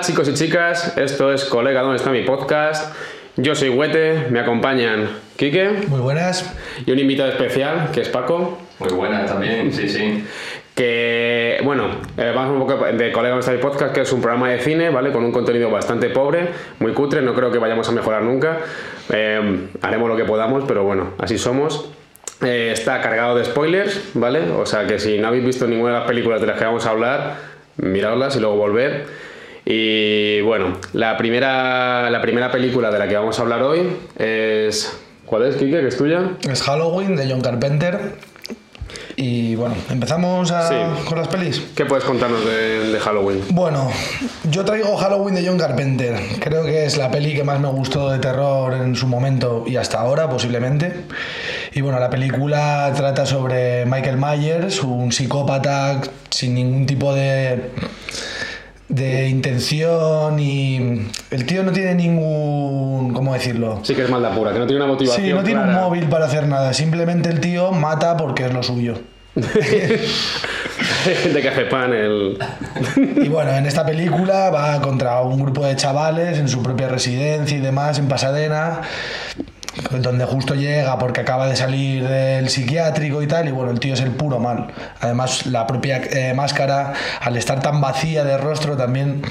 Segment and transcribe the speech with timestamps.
[0.00, 2.96] Hola chicos y chicas, esto es Colega, ¿dónde está mi podcast?
[3.36, 6.56] Yo soy Huete, me acompañan Quique Muy buenas.
[6.86, 10.24] y un invitado especial, que es Paco, Muy buenas también, sí, sí.
[10.74, 13.92] que, bueno, eh, vamos un poco de Colega, ¿dónde está mi podcast?
[13.92, 15.12] Que es un programa de cine, ¿vale?
[15.12, 18.56] Con un contenido bastante pobre, muy cutre, no creo que vayamos a mejorar nunca.
[19.10, 21.90] Eh, haremos lo que podamos, pero bueno, así somos.
[22.42, 24.50] Eh, está cargado de spoilers, ¿vale?
[24.52, 26.86] O sea que si no habéis visto ninguna de las películas de las que vamos
[26.86, 27.34] a hablar,
[27.76, 29.29] miradlas y luego volver.
[29.64, 33.82] Y bueno, la primera, la primera película de la que vamos a hablar hoy
[34.18, 34.96] es...
[35.26, 35.80] ¿Cuál es, Kike?
[35.80, 36.32] ¿Que es tuya?
[36.50, 38.14] Es Halloween de John Carpenter.
[39.14, 41.04] Y bueno, empezamos a- Sí.
[41.06, 41.62] con las pelis.
[41.76, 43.40] ¿Qué puedes contarnos de, de Halloween?
[43.50, 43.90] Bueno,
[44.50, 46.16] yo traigo Halloween de John Carpenter.
[46.40, 49.76] Creo que es la peli que más me gustó de terror en su momento y
[49.76, 50.92] hasta ahora, posiblemente.
[51.74, 57.70] Y bueno, la película trata sobre Michael Myers, un psicópata sin ningún tipo de
[58.90, 64.52] de intención y el tío no tiene ningún cómo decirlo Sí que es maldad pura,
[64.52, 66.72] que no tiene una motivación Sí, no tiene un móvil para hacer nada.
[66.74, 68.98] Simplemente el tío mata porque es lo suyo.
[71.04, 72.36] Que hace pan, el...
[73.16, 77.56] Y bueno, en esta película va contra un grupo de chavales en su propia residencia
[77.56, 78.82] y demás, en Pasadena,
[79.90, 83.94] donde justo llega porque acaba de salir del psiquiátrico y tal, y bueno, el tío
[83.94, 84.68] es el puro mal.
[85.00, 89.22] Además, la propia eh, máscara, al estar tan vacía de rostro, también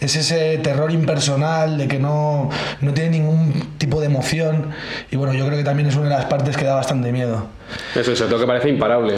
[0.00, 4.70] es ese terror impersonal de que no, no tiene ningún tipo de emoción.
[5.10, 7.46] Y bueno, yo creo que también es una de las partes que da bastante miedo.
[7.94, 9.14] Eso, sobre todo que parece imparable.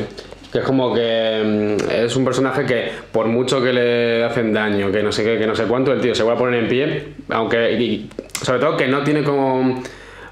[0.52, 4.90] Que es como que mm, es un personaje que por mucho que le hacen daño,
[4.90, 6.68] que no sé qué, que no sé cuánto, el tío se va a poner en
[6.68, 8.06] pie, aunque
[8.40, 9.82] sobre todo que no tiene como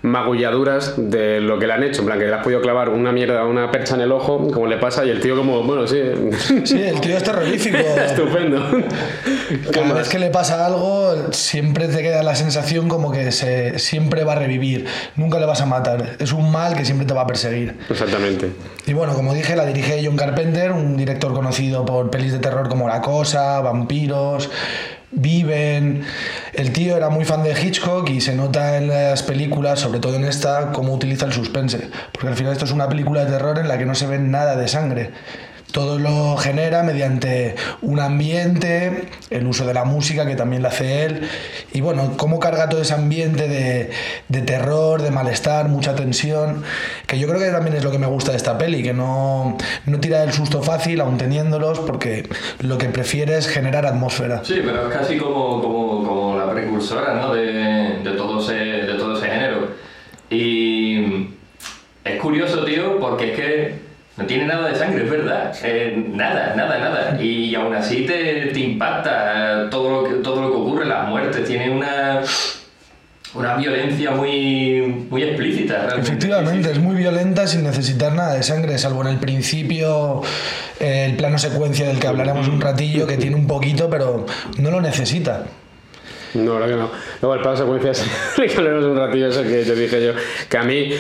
[0.06, 3.10] magulladuras de lo que le han hecho, en plan que le has podido clavar una
[3.10, 6.00] mierda, una percha en el ojo, como le pasa, y el tío como, bueno, sí,
[6.64, 7.76] Sí, el tío es terrorífico.
[8.06, 8.62] estupendo.
[9.48, 13.78] ¿Qué Cada vez que le pasa algo, siempre te queda la sensación como que se,
[13.78, 14.86] siempre va a revivir.
[15.16, 16.16] Nunca le vas a matar.
[16.18, 17.76] Es un mal que siempre te va a perseguir.
[17.90, 18.50] Exactamente.
[18.86, 22.68] Y bueno, como dije, la dirige John Carpenter, un director conocido por pelis de terror
[22.68, 24.50] como La Cosa, Vampiros,
[25.16, 26.04] Viven.
[26.52, 30.16] El tío era muy fan de Hitchcock y se nota en las películas, sobre todo
[30.16, 31.88] en esta, cómo utiliza el suspense.
[32.12, 34.18] Porque al final esto es una película de terror en la que no se ve
[34.18, 35.12] nada de sangre.
[35.72, 41.04] Todo lo genera mediante un ambiente, el uso de la música que también la hace
[41.04, 41.28] él,
[41.72, 43.90] y bueno, cómo carga todo ese ambiente de,
[44.28, 46.62] de terror, de malestar, mucha tensión,
[47.06, 49.56] que yo creo que también es lo que me gusta de esta peli, que no,
[49.86, 52.28] no tira el susto fácil, aun teniéndolos, porque
[52.60, 54.44] lo que prefiere es generar atmósfera.
[54.44, 57.34] Sí, pero es casi como, como, como la precursora ¿no?
[57.34, 59.68] de, de, todo ese, de todo ese género.
[60.30, 61.28] Y
[62.04, 63.85] es curioso, tío, porque es que
[64.16, 65.54] no tiene nada de sangre, es verdad.
[65.62, 67.22] Eh, nada, nada, nada.
[67.22, 71.46] Y aún así te, te impacta todo lo, que, todo lo que ocurre, las muertes.
[71.46, 72.22] Tiene una,
[73.34, 75.74] una violencia muy, muy explícita.
[75.82, 76.08] realmente.
[76.08, 80.22] Efectivamente, es muy violenta sin necesitar nada de sangre, salvo en el principio,
[80.80, 84.24] eh, el plano secuencia del que hablaremos un ratillo, que tiene un poquito, pero
[84.56, 85.44] no lo necesita.
[86.32, 86.90] No, la verdad que no.
[87.20, 88.04] Luego el plano secuencias,
[88.36, 90.12] que hablemos un ratillo eso que yo dije yo,
[90.48, 90.90] que a mí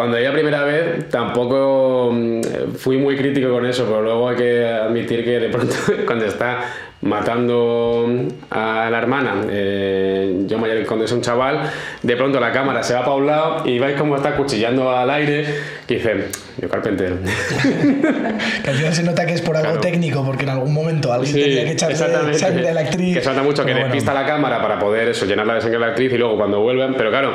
[0.00, 2.40] cuando iba primera vez tampoco mm,
[2.78, 5.74] fui muy crítico con eso, pero luego hay que admitir que de pronto
[6.06, 6.60] cuando está
[7.02, 8.06] matando
[8.50, 11.60] a la hermana, eh, yo mayor cuando es un chaval,
[12.02, 15.10] de pronto la cámara se va para un lado y vais como está cuchillando al
[15.10, 15.44] aire,
[15.86, 16.24] que dicen,
[16.58, 17.14] yo Carpenter.
[18.64, 19.80] Que al final se nota que es por algo Claro.
[19.80, 23.14] técnico, porque en algún momento alguien Sí, tenía que echarle sangre a la actriz.
[23.16, 23.94] Que se nota mucho que pero bueno.
[23.94, 26.60] despista la cámara para poder eso, llenarla de sangre a la actriz y luego cuando
[26.60, 27.32] vuelven, pero claro,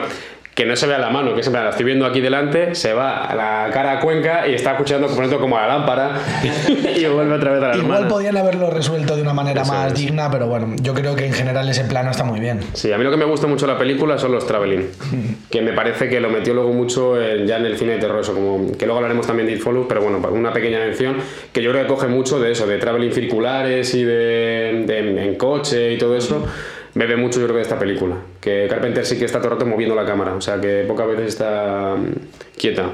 [0.56, 3.26] que no se vea la mano, que siempre la estoy viendo aquí delante, se va
[3.26, 6.12] a la cara a Cuenca y está escuchando ejemplo, como a la lámpara
[6.96, 8.08] y vuelve otra vez a la Igual hermana.
[8.08, 10.00] podían haberlo resuelto de una manera Eso más es.
[10.00, 12.62] digna, pero bueno, yo creo que en general ese plano está muy bien.
[12.72, 14.86] Sí, a mí lo que me gusta mucho de la película son los traveling,
[15.52, 18.22] que me parece que lo metió luego mucho en- ya en el cine de terror,
[18.22, 21.18] eso como que luego hablaremos también de It Follows, pero bueno, una pequeña mención,
[21.52, 25.36] que yo creo que coge mucho de eso, de traveling circulares y de, de- en
[25.36, 26.48] coche y todo eso,
[26.96, 29.66] bebe mucho yo creo de esta película, que Carpenter sí que está todo el rato
[29.66, 32.90] moviendo la cámara, o sea que pocas veces está mm, quieta.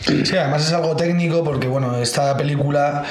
[0.00, 3.04] Sí, además es algo técnico porque, bueno, esta película,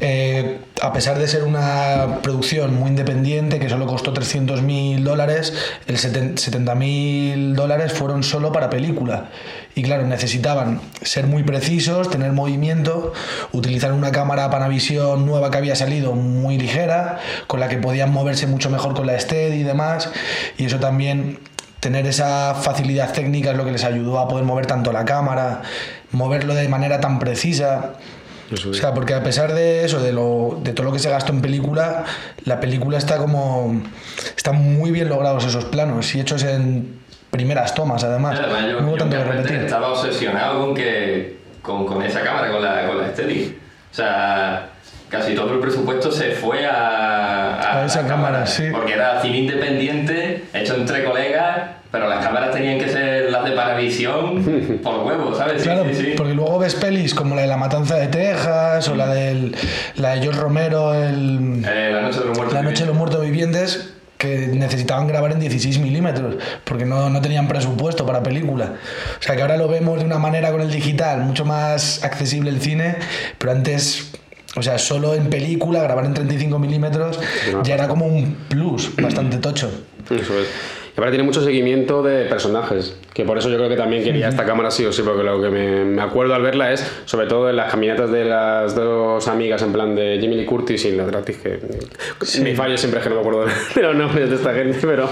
[0.00, 5.54] eh, a pesar de ser una producción muy independiente, que solo costó 300.000 dólares,
[5.86, 9.30] el 70.000 dólares fueron solo para película.
[9.78, 13.12] Y claro, necesitaban ser muy precisos, tener movimiento,
[13.52, 18.48] utilizar una cámara Panavision nueva que había salido muy ligera, con la que podían moverse
[18.48, 20.10] mucho mejor con la Steady y demás.
[20.56, 21.38] Y eso también
[21.78, 25.62] tener esa facilidad técnica es lo que les ayudó a poder mover tanto la cámara,
[26.10, 27.92] moverlo de manera tan precisa.
[28.50, 31.32] O sea, porque a pesar de eso, de, lo, de todo lo que se gastó
[31.32, 32.04] en película,
[32.44, 33.80] la película está como.
[34.18, 36.97] está están muy bien logrados esos planos y hechos en
[37.30, 38.38] primeras tomas, además.
[38.42, 39.56] Además, yo, no hubo yo tanto que repetir.
[39.58, 43.56] estaba obsesionado con que con, con esa cámara, con la, con la Steady.
[43.90, 44.68] O sea,
[45.08, 48.68] casi todo el presupuesto se fue a, A esa la cámara, sí.
[48.72, 53.52] Porque era cine independiente, hecho entre colegas, pero las cámaras tenían que ser las de
[53.52, 55.62] Paravisión por huevo, ¿sabes?
[55.62, 56.14] Sí, Claro, sí, sí.
[56.16, 59.54] porque luego ves pelis como la de La Matanza de Texas o la, del,
[59.96, 62.54] la de George Romero, el, Eh, la noche de los muertos.
[62.54, 67.20] La Noche de los Muertos Vivientes, que necesitaban grabar en 16 milímetros, porque no, no
[67.20, 68.74] tenían presupuesto para película.
[69.18, 72.50] O sea que ahora lo vemos de una manera con el digital, mucho más accesible
[72.50, 72.96] el cine,
[73.38, 74.10] pero antes,
[74.56, 77.18] o sea, solo en película, grabar en 35 milímetros,
[77.62, 79.70] ya era como un plus bastante tocho.
[80.10, 80.48] Eso es.
[80.98, 84.44] Ahora tiene mucho seguimiento de personajes, que por eso yo creo que también quería esta
[84.44, 87.48] cámara sí o sí, porque lo que me, me acuerdo al verla es, sobre todo
[87.48, 91.04] en las caminatas de las dos amigas, en plan de Jimmy Lee Curtis y la
[91.04, 91.60] actriz que...
[92.42, 93.46] Mi fallo siempre es que no me acuerdo
[93.76, 95.08] de los nombres de esta gente, pero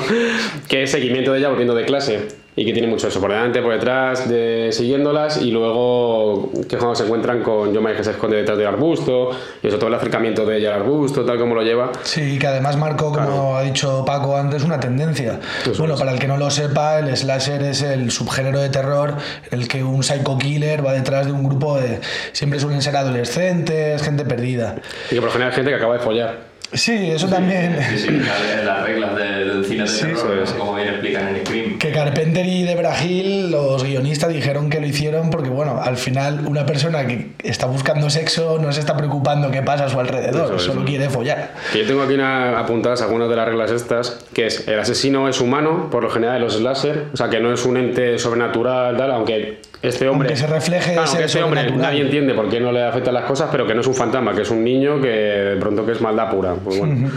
[0.67, 2.46] que es seguimiento de ella volviendo de clase.
[2.59, 6.95] Y que tiene mucho eso, por delante, por detrás, de, siguiéndolas, y luego que cuando
[6.95, 9.31] se encuentran con Michael que se esconde detrás del arbusto,
[9.63, 11.93] y eso todo el acercamiento de ella al arbusto, tal como lo lleva.
[12.03, 15.39] Sí, que además marcó, como ha dicho Paco antes, una tendencia.
[15.63, 16.01] Eso bueno, es.
[16.01, 19.17] para el que no lo sepa, el slasher es el subgénero de terror
[19.51, 22.01] en el que un psycho killer va detrás de un grupo de...
[22.33, 24.77] Siempre suelen ser adolescentes, gente perdida.
[25.11, 26.56] Y que por lo general gente que acaba de follar.
[26.77, 27.77] Sí, eso también.
[27.91, 30.51] Sí, sí, las, las reglas de- del cine de Sí, terror, es.
[30.53, 31.79] como bien explican en Scream.
[31.79, 36.41] Que Carpenter y Debra Hill, los guionistas, dijeron que lo hicieron porque, bueno, al final
[36.47, 40.55] una persona que está buscando sexo no se está preocupando qué pasa a su alrededor,
[40.55, 41.53] Eso solo quiere follar.
[41.73, 45.29] Que yo tengo aquí una, apuntadas algunas de las reglas estas, que es el asesino
[45.29, 48.19] es humano, por lo general en los slasher, o sea que no es un ente
[48.19, 50.29] sobrenatural, tal, aunque este hombre...
[50.29, 53.25] Aunque se refleje Claro, ese este hombre nadie entiende por qué no le afectan las
[53.25, 55.93] cosas, pero que no es un fantasma, que es un niño que de pronto que
[55.93, 56.55] es maldad pura.
[56.67, 57.11] Pues bueno.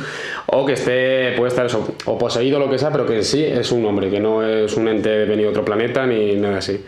[0.47, 3.71] O que esté, puede estar eso, o poseído lo que sea, pero que sí es
[3.71, 6.79] un hombre, que no es un ente venido de otro planeta ni nada así.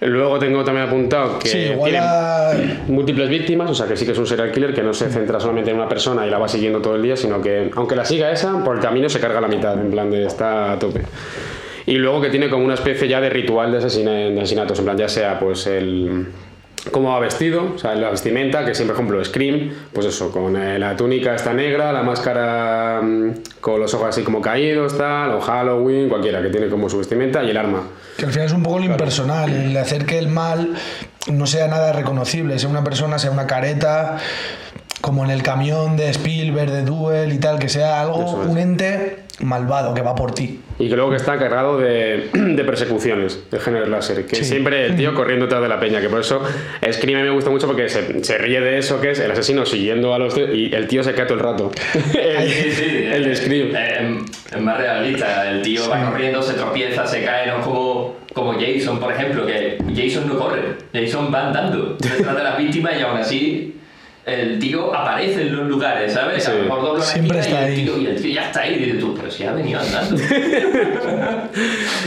[0.00, 2.52] Luego tengo también apuntado que Sí, tiene a-
[2.86, 5.40] múltiples víctimas, o sea que sí que es un serial killer que no se centra
[5.40, 8.04] solamente en una persona y la va siguiendo todo el día, sino que aunque la
[8.04, 11.02] siga esa, por el camino se carga la mitad, en plan de está a tope.
[11.86, 15.08] Y luego que tiene como una especie ya de ritual de asesinatos, en plan ya
[15.08, 16.26] sea pues el
[16.90, 20.56] cómo va vestido, o sea, la vestimenta, que siempre, por ejemplo, Scream, pues eso, con
[20.56, 25.32] eh, la túnica está negra, la máscara mm, con los ojos así como caídos, tal,
[25.32, 27.82] o Halloween, cualquiera que tiene como su vestimenta y el arma.
[28.16, 30.74] Que al final es un poco lo impersonal, el hacer que el mal
[31.30, 34.18] no sea nada reconocible, sea una persona, sea una careta,
[35.00, 38.48] como en el camión de Spielberg, de Duel y tal, que sea algo, es.
[38.48, 40.60] un ente malvado que va por ti.
[40.80, 44.26] Y que luego que está cargado de, de persecuciones de género láser.
[44.26, 44.44] Que Sí.
[44.44, 46.00] siempre el tío corriendo detrás de la peña.
[46.00, 46.42] Que por eso
[46.92, 49.30] Scream a mí me gusta mucho porque se, se ríe de eso que es el
[49.30, 51.70] asesino siguiendo a los tíos y el tío se cae todo el rato.
[52.18, 53.68] el, Sí, sí, el de Scream.
[53.76, 54.18] eh,
[54.54, 55.50] Es más realista.
[55.50, 59.46] El tío va corriendo, se tropieza, se cae, no es como, como Jason, por ejemplo,
[59.46, 60.60] que Jason no corre.
[60.92, 63.74] Jason va andando detrás de las víctimas y aún así
[64.28, 66.46] el tío aparece en los lugares, ¿sabes?
[66.46, 66.56] A Sí.
[66.58, 67.84] lo mejor dobla una Siempre está y el, ahí.
[67.84, 68.74] tío, y el tío ya está ahí.
[68.74, 70.16] Y dices tú, pero si ha venido andando.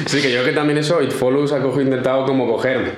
[0.05, 2.93] Sí, que yo creo que también eso, It Follows ha cogido- intentado como coger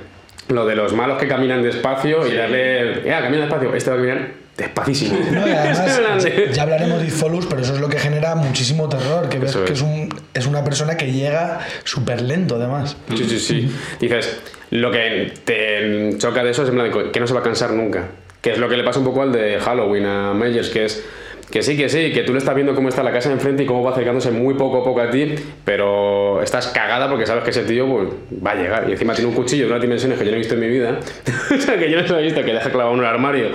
[0.50, 3.04] lo de los malos que caminan despacio y darle.
[3.06, 4.28] Ya, camina despacio, este va a caminar
[4.58, 5.18] despacísimo.
[5.32, 8.88] No, y además, ya hablaremos de It Follows, pero eso es lo que genera muchísimo
[8.90, 9.80] terror, que ves Eso que es.
[9.80, 12.98] es, un, es una persona que llega súper lento además.
[13.16, 13.72] Sí, sí, sí.
[14.00, 14.40] Dices,
[14.70, 17.44] lo que te choca de eso es en plan de que no se va a
[17.44, 18.06] cansar nunca.
[18.44, 21.04] Que es lo que le pasa un poco al de Halloween a Meyers, que es
[21.50, 23.62] que sí, que sí, que tú le estás viendo cómo está la casa de enfrente
[23.62, 27.44] y cómo va acercándose muy poco a poco a ti, pero estás cagada porque sabes
[27.44, 28.08] que ese tío pues,
[28.44, 28.86] va a llegar.
[28.90, 30.68] Y encima tiene un cuchillo de unas dimensiones que yo no he visto en mi
[30.68, 31.00] vida.
[31.56, 33.50] o sea, que yo no he visto, que deja clavado en un armario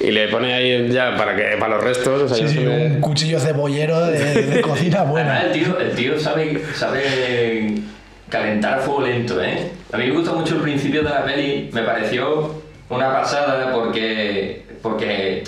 [0.00, 2.22] y le pone ahí ya para, que, para los restos.
[2.22, 5.42] O sea, Sí, un cuchillo cebollero de, de cocina Además, buena.
[5.42, 7.74] el tío, el tío sabe, sabe
[8.30, 9.72] calentar a fuego lento, ¿eh?
[9.92, 14.64] A mí me gusta mucho el principio de la peli, me pareció una pasada porque,
[14.82, 15.44] porque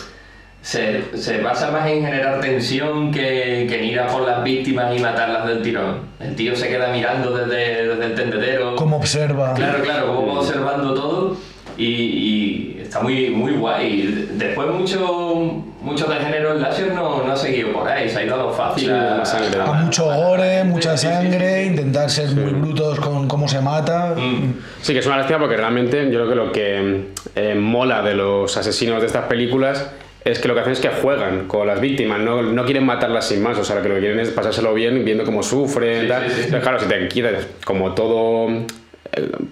[0.60, 4.96] se, se basa más en generar tensión que, que en ir a por las víctimas
[4.96, 6.00] y matarlas del tirón.
[6.20, 8.76] El tío se queda mirando desde, desde el tendedero.
[8.76, 9.54] Como observa.
[9.54, 11.36] Claro, claro, como va observando todo
[11.76, 14.28] y, y está muy, muy guay.
[14.32, 18.34] Después mucho, mucho de género láser no, no ha seguido por ahí, se ha ido
[18.34, 18.84] a lo fácil.
[18.84, 19.60] Sí, a, la sangre.
[19.60, 21.68] A mucho gore, mucha Sí, sí, sí, sangre, sí.
[21.70, 24.14] intentar ser muy brutos con cómo se mata.
[24.16, 24.54] Mm.
[24.82, 27.04] Sí, que es una lástima porque realmente yo creo que lo que
[27.34, 29.90] eh, mola de los asesinos de estas películas
[30.24, 33.26] es que lo que hacen es que juegan con las víctimas, no, no quieren matarlas
[33.28, 36.22] sin más, o sea, lo que quieren es pasárselo bien viendo cómo sufren, Sí, tal.
[36.24, 36.34] sí, sí.
[36.44, 38.48] Entonces, claro, si te quieres como todo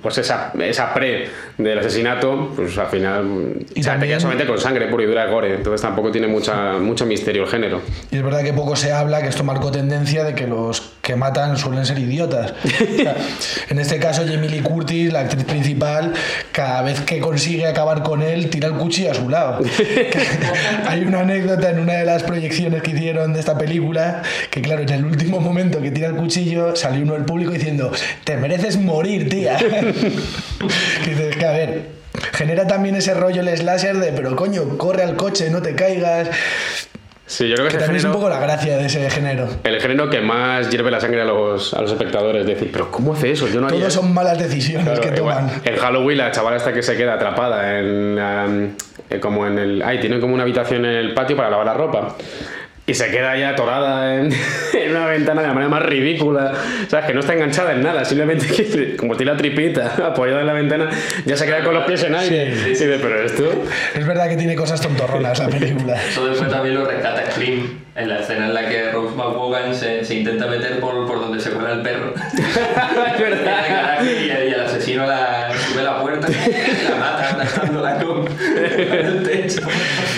[0.02, 4.58] pues esa, esa pre del asesinato, pues al final Y o sea, te solamente con
[4.58, 7.82] sangre pura y dura gore, entonces tampoco tiene mucha, mucho misterio el género.
[8.10, 11.16] Y es verdad que poco se habla, que esto marcó tendencia de que los que
[11.16, 12.52] matan suelen ser idiotas.
[12.64, 13.16] O sea,
[13.68, 16.12] en este caso, Jamie Lee Curtis, la actriz principal,
[16.52, 19.60] cada vez que consigue acabar con él, tira el cuchillo a su lado.
[20.88, 24.82] Hay una anécdota en una de las proyecciones que hicieron de esta película, que claro,
[24.82, 27.92] en el último momento que tira el cuchillo, salió uno del público diciendo,
[28.24, 29.45] te mereces morir, tía.
[29.56, 31.82] Que dices, que a ver,
[32.32, 36.28] genera también ese rollo el slasher de, pero coño, corre al coche, no te caigas.
[37.28, 39.48] Sí, yo creo que, también es un poco la gracia de ese género.
[39.64, 42.46] el género que más hierve la sangre a los, a los espectadores.
[42.46, 43.48] Decir, pero ¿cómo hace eso?
[43.48, 44.00] Yo no Todos eso".
[44.00, 45.60] son malas decisiones Claro, que igual, toman.
[45.64, 48.70] en Halloween la chavala esta que se queda atrapada en um,
[49.10, 51.74] eh, como en el ay tienen como una habitación en el patio para lavar la
[51.74, 52.14] ropa
[52.88, 54.32] y se queda ahí atorada en,
[54.74, 56.52] en una ventana de la manera más ridícula
[56.88, 60.46] sabes que no está enganchada en nada simplemente que como tiene la tripita apoyada en
[60.46, 60.88] la ventana
[61.24, 63.64] ya se queda con los pies en aire Sí, y dice pero esto
[63.94, 65.94] Es verdad que tiene cosas tontorronas la película.
[66.08, 70.04] Eso después también lo rescata Scream en la escena en la que Rose McGowan se,
[70.04, 72.12] se intenta meter por, por donde se cuela el perro.
[72.16, 77.98] es verdad y, el- y el asesino la, sube la puerta y la mata arrastrándola
[77.98, 78.26] con
[78.56, 79.62] el techo.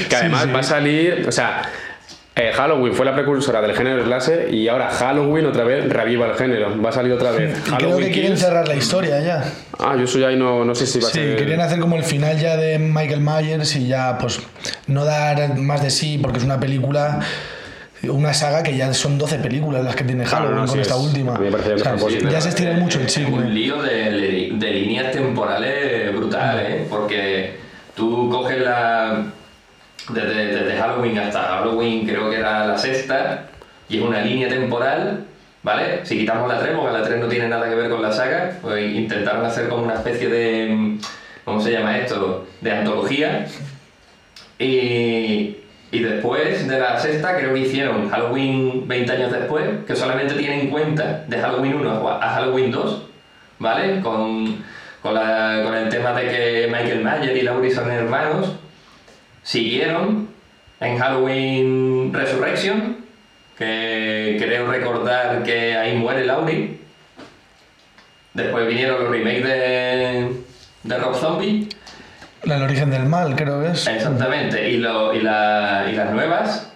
[0.08, 1.62] que además va a salir o sea
[2.40, 6.34] eh, Halloween fue la precursora del género slasher y ahora Halloween otra vez reviva el
[6.36, 8.40] género va a salir otra vez Y creo que quieren Kills.
[8.40, 9.44] cerrar la historia ya.
[9.78, 11.36] Ah, yo soy ahí no, no sé si va a Sí, ser.
[11.36, 14.40] querían hacer como el final ya de Michael Myers y ya pues
[14.86, 17.18] no dar más de sí porque es una película,
[18.04, 20.80] una saga que ya son 12 películas las que tiene Claro, Halloween no, con sí,
[20.80, 21.34] esta es- última.
[21.34, 22.28] a mí me parecía que O sea, es propósito.
[22.30, 23.48] ya se estira mucho el Es un chicle.
[23.50, 26.86] lío de, de líneas temporales brutal, ¿eh?
[26.88, 27.56] Porque
[27.96, 29.24] tú coges la.
[30.08, 33.44] Desde, Halloween hasta Halloween, creo que era la sexta,
[33.88, 35.24] y es una línea temporal,
[35.62, 36.04] ¿vale?
[36.04, 38.52] Si quitamos la 3, porque la 3 no tiene nada que ver con la saga,
[38.62, 40.98] pues intentaron hacer como una especie de.
[41.44, 42.46] ¿Cómo se llama esto?
[42.60, 43.46] De antología.
[44.58, 45.56] Y,
[45.90, 50.60] y después de la sexta, creo que hicieron Halloween 20 años después, que solamente tienen
[50.60, 53.02] en cuenta de Halloween 1 a Halloween 2,
[53.58, 54.00] ¿vale?
[54.00, 54.62] Con,
[55.00, 58.52] con, con el tema de que Michael Mayer y Laurie son hermanos,
[59.52, 60.28] siguieron
[60.78, 62.98] en Halloween Resurrection,
[63.56, 66.76] que creo recordar que ahí muere Laurie.
[68.34, 70.32] Después vinieron los remakes de,
[70.84, 71.68] de Rob Zombie.
[72.42, 73.86] El origen del mal, creo que es.
[73.86, 76.70] Exactamente, y, lo, y, la- y las nuevas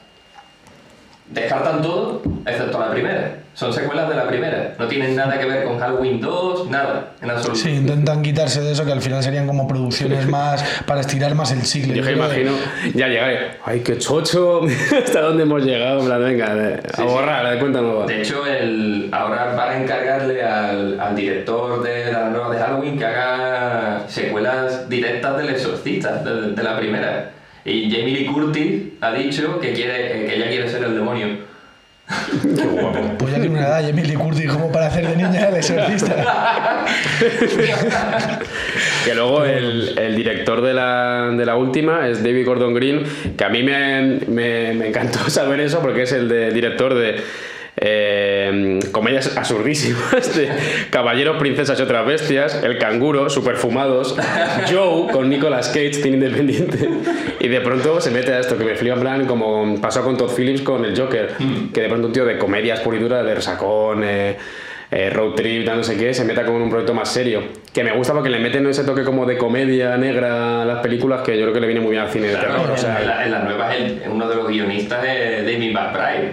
[1.33, 3.35] descartan todo, excepto la primera.
[3.55, 4.73] Son secuelas de la primera.
[4.79, 7.61] No tienen nada que ver con Halloween 2, nada, en absoluto.
[7.61, 11.53] Sí, intentan quitarse de eso, que al final serían como producciones más para estirar más
[11.53, 11.95] el chicle.
[11.97, 12.53] Yo que- imagino
[12.95, 13.59] ya llegar.
[13.63, 14.63] ¡Ay, qué chocho!
[15.05, 16.01] ¿Hasta dónde hemos llegado?
[16.01, 17.03] En plan, venga, de- a sí.
[17.03, 18.07] borrar, de cuenta nueva.
[18.07, 22.99] De hecho, el, ahora van a encargarle al, al director de la nueva de Halloween
[22.99, 27.31] que haga secuelas directas del exorcista, de, de la primera.
[27.65, 31.29] Y Jamie Lee Curtis ha dicho que, quiere, que ella quiere ser el demonio.
[32.43, 32.99] Qué guapo.
[33.19, 36.85] Pues ya tiene una edad, Emily Curtis, como para hacer de niña el exorcista.
[39.05, 43.03] Que luego el, el director de la, de la última es David Gordon Green,
[43.37, 47.17] que a mí me, me, me encantó saber eso porque es el de- director de
[47.85, 50.49] eh, comedias absurdísimas de
[50.91, 54.17] Caballeros, Princesas y otras bestias, El canguro, Superfumados,
[54.73, 56.89] Joe con Nicolas Cage, tiene independiente,
[57.41, 60.17] y de pronto se mete a esto que me flipa en plan como pasó con
[60.17, 61.31] Todd Phillips con el Joker,
[61.75, 64.37] que de pronto un tío de comedias pura y dura, de resacón, eh,
[64.93, 67.43] eh, road trip, no sé qué, se meta como en un proyecto más serio.
[67.73, 71.23] Que me gusta porque le meten ese toque como de comedia negra a las películas
[71.23, 72.71] que yo creo que le viene muy bien al cine de Claro, terror.
[72.71, 76.33] O en, sea, la- en las nuevas el- uno de los guionistas es David McBride.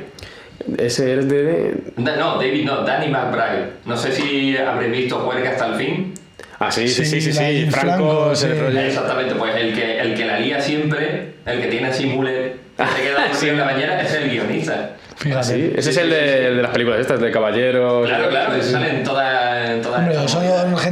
[0.77, 1.73] Ese es de...
[1.97, 3.69] No, David no, Danny McBride.
[3.85, 6.13] No sé si habréis visto Juerga hasta el fin.
[6.59, 8.47] Ah, sí, sí, sí, sí, Sí, Franco, sí.
[8.47, 8.79] rollo.
[8.79, 12.85] Exactamente, pues el que, el que la lía siempre, el que tiene así mule, que
[12.85, 13.47] se queda Sí.
[13.49, 14.91] en la bañera, es el guionista.
[15.15, 15.39] Fíjate.
[15.39, 16.45] Ah, sí, ese es el sí, de, sí, sí.
[16.45, 18.07] el de las películas estas, de caballeros.
[18.07, 18.71] Claro, claro, Sí, que sí.
[18.71, 20.45] sale en todas Hombre, son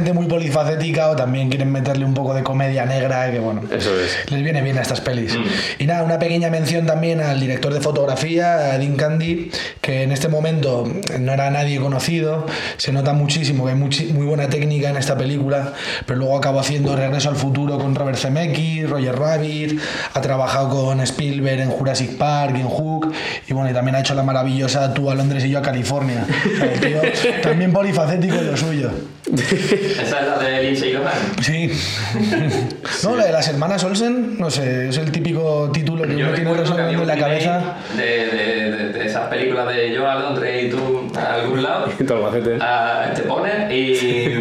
[0.08, 3.60] gente muy polifacética o también quieren meterle un poco de comedia negra, que bueno.
[3.70, 4.30] Eso es.
[4.30, 5.36] Les viene bien a estas pelis.
[5.36, 5.42] Mm.
[5.82, 9.50] Y nada, una pequeña mención también al director de fotografía, a Dean Candy,
[9.80, 12.46] que en este momento no era nadie conocido.
[12.78, 15.74] Se nota muchísimo que hay muchi- muy buena técnica en esta película,
[16.06, 19.78] pero luego acabó haciendo Regreso al Futuro con Robert Zemeckis, Roger Rabbit,
[20.14, 23.12] ha trabajado con Spielberg en Jurassic Park en Hook,
[23.46, 26.24] y bueno, y también ha hecho la maravillosa Tú a Londres y yo a California.
[26.28, 27.00] O sea, el tío
[27.42, 28.90] también polifacético en lo suyo.
[30.02, 31.42] Esa es la de Lindsay Lohan.
[31.42, 31.70] Sí.
[33.04, 36.34] No, la de las hermanas Olsen, no sé, es el típico título que Yo uno
[36.34, 37.76] tiene resonando en la cabeza.
[37.96, 41.86] de, de, de, de esas películas de yo a Londres y tú a algún lado.
[42.06, 42.58] Todo el bacete.
[42.60, 44.40] Ah, te pones y,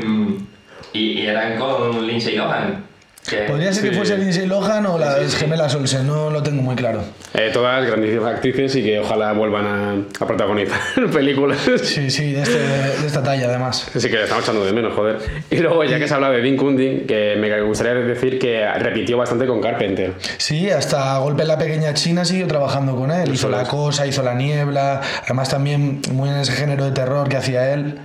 [0.94, 2.84] Y, y eran con Lindsay Lohan.
[3.48, 7.04] Podría ser que fuese Lindsay Lohan o las gemelas Olsen, no lo tengo muy claro.
[7.34, 10.80] Eh, todas grandísimas actrices y que ojalá vuelvan a, a protagonizar
[11.14, 11.60] películas.
[11.84, 13.90] Sí, sí, de, este- de esta talla además.
[13.96, 15.18] Sí que le estamos echando de menos, joder.
[15.50, 18.66] Y luego, ya que se ha hablado de Dean Kundin, que me gustaría decir que
[18.80, 20.14] repitió bastante con Carpenter.
[20.38, 23.34] Sí, hasta Golpe en la Pequeña China siguió trabajando con él.
[23.34, 23.64] Hizo La.
[23.64, 25.02] Cosa, hizo La Niebla.
[25.26, 27.96] Además, también muy en ese género de terror que hacía él.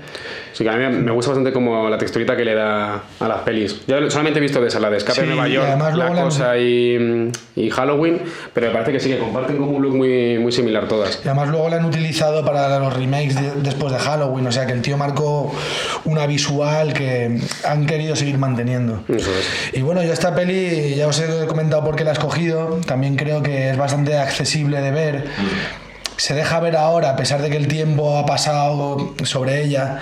[0.53, 3.41] Sí, que a mí me gusta bastante como la texturita que le da a las
[3.41, 3.81] pelis.
[3.87, 5.97] Yo solamente he visto de esa, la de Escape Sí, de Nueva y York, además
[5.97, 8.21] La Cosa y, y Halloween,
[8.53, 11.21] pero me parece que sí, que comparten como un look muy, muy similar todas.
[11.25, 14.47] Y además luego la han utilizado para los remakes de- después de Halloween.
[14.47, 15.53] O sea que el tío marcó
[16.05, 19.03] una visual que han querido seguir manteniendo.
[19.09, 19.71] Eso es.
[19.79, 23.17] Y bueno, yo esta peli, ya os he comentado por qué la he escogido, también
[23.17, 25.25] creo que es bastante accesible de ver.
[26.17, 29.99] Se deja ver ahora, a pesar de que el tiempo ha pasado sobre ella.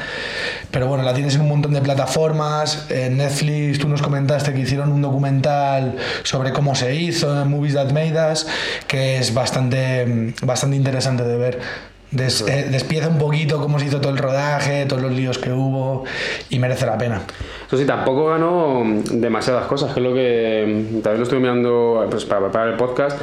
[0.71, 2.87] Pero bueno, la tienes en un montón de plataformas.
[2.91, 7.75] En Netflix tú nos comentaste que hicieron un documental sobre cómo se hizo, en Movies
[7.75, 8.47] That Made Us,
[8.87, 11.61] que es bastante, bastante interesante de ver.
[12.11, 15.53] Des- eh, despieza un poquito cómo se hizo todo el rodaje, todos los líos que
[15.53, 16.05] hubo
[16.51, 17.23] y merece la pena.
[17.69, 22.05] Eso sí, tampoco ganó demasiadas cosas, que es lo que mm, también lo estuve mirando
[22.11, 23.17] pues, para preparar el podcast.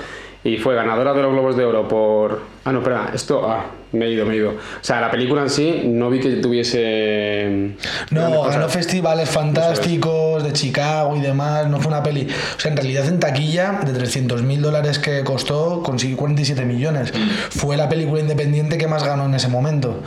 [0.48, 2.42] Y fue ganadora de los Globos de Oro por.
[2.64, 3.46] Ah, no, espera, esto.
[3.50, 4.52] Ah, me he ido, me he ido.
[4.52, 7.76] O sea, la película en sí no vi que tuviese.
[8.12, 11.68] mm, No, ganó festivales fantásticos de Chicago y demás.
[11.68, 12.28] No fue una peli.
[12.56, 17.12] O sea, en realidad en taquilla, de 300 mil dólares que costó, consiguió 47 millones.
[17.50, 20.02] Fue la película independiente que más ganó en ese momento.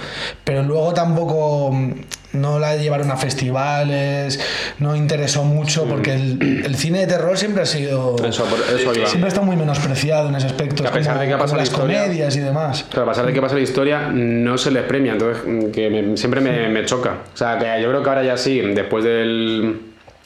[0.45, 1.93] Pero luego tampoco mm,
[2.33, 4.41] no la llevaron a festivales,
[4.79, 8.17] no interesó mucho porque el, el cine de terror siempre ha sido.
[8.25, 8.45] Eso,
[8.77, 9.07] eso iba.
[9.07, 10.83] Siempre está muy menospreciado en ese aspecto.
[10.83, 12.87] Que a Es pesar como, de que ha pasado la las historia- comedias y demás.
[12.91, 15.91] Claro, a pesar de que pasa la historia, no se les premia, entonces mm, que
[15.91, 17.17] me- siempre me, me choca.
[17.35, 19.81] O sea, que yo creo que ahora ya sí, después del,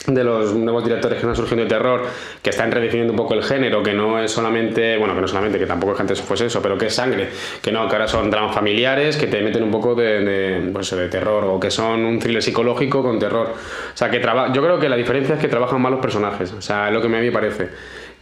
[0.07, 2.03] de los nuevos directores que están surgiendo de terror,
[2.43, 5.59] que están redefiniendo un poco el género, que no es solamente, bueno, que no solamente,
[5.59, 7.29] que tampoco es que antes fuese eso, pero que es sangre,
[7.63, 10.91] que no, que ahora son dramas familiares, que te meten un poco de, de, pues,
[10.91, 13.53] de terror, o que son un thriller psicológico con terror.
[13.55, 16.53] O sea, que traba- yo creo que la diferencia es que trabajan más los personajes,
[16.53, 17.69] o sea, es lo que a mí me parece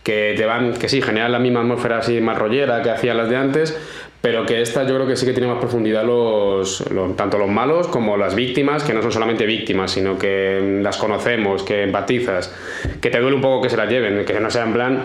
[0.02, 3.28] que te van, que sí, generan la misma atmósfera así más rollera que hacían las
[3.30, 3.78] de antes,
[4.22, 7.48] pero que esta yo creo que sí que tiene más profundidad los, los- tanto los
[7.50, 12.54] malos como las víctimas, que no son solamente víctimas, sino que las conocemos, que empatizas,
[13.00, 15.04] que te duele un poco que se las lleven, que no sea en plan,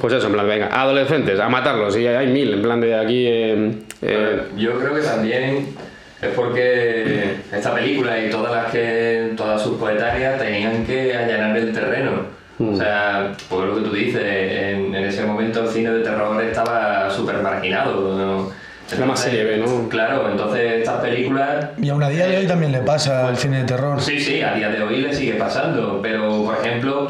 [0.00, 3.26] pues eso, en plan, venga, adolescentes, a matarlos, y hay mil, en plan de aquí...
[3.26, 5.68] eh, eh, Yo creo que también
[6.20, 11.72] es porque esta película y todas las que todas sus poetarias tenían que allanar el
[11.72, 12.39] terreno.
[12.60, 16.42] O sea, por lo que tú dices, en, en ese momento el cine de terror
[16.42, 18.16] estaba súper marginado.
[18.16, 18.50] ¿no?
[18.94, 19.88] Era más serie B, ¿no?
[19.88, 23.58] Claro, entonces estas películas Y aún a día de hoy también le pasa al cine
[23.58, 24.00] de terror.
[24.00, 27.08] Sí, sí, a día de hoy le sigue pasando, pero por ejemplo,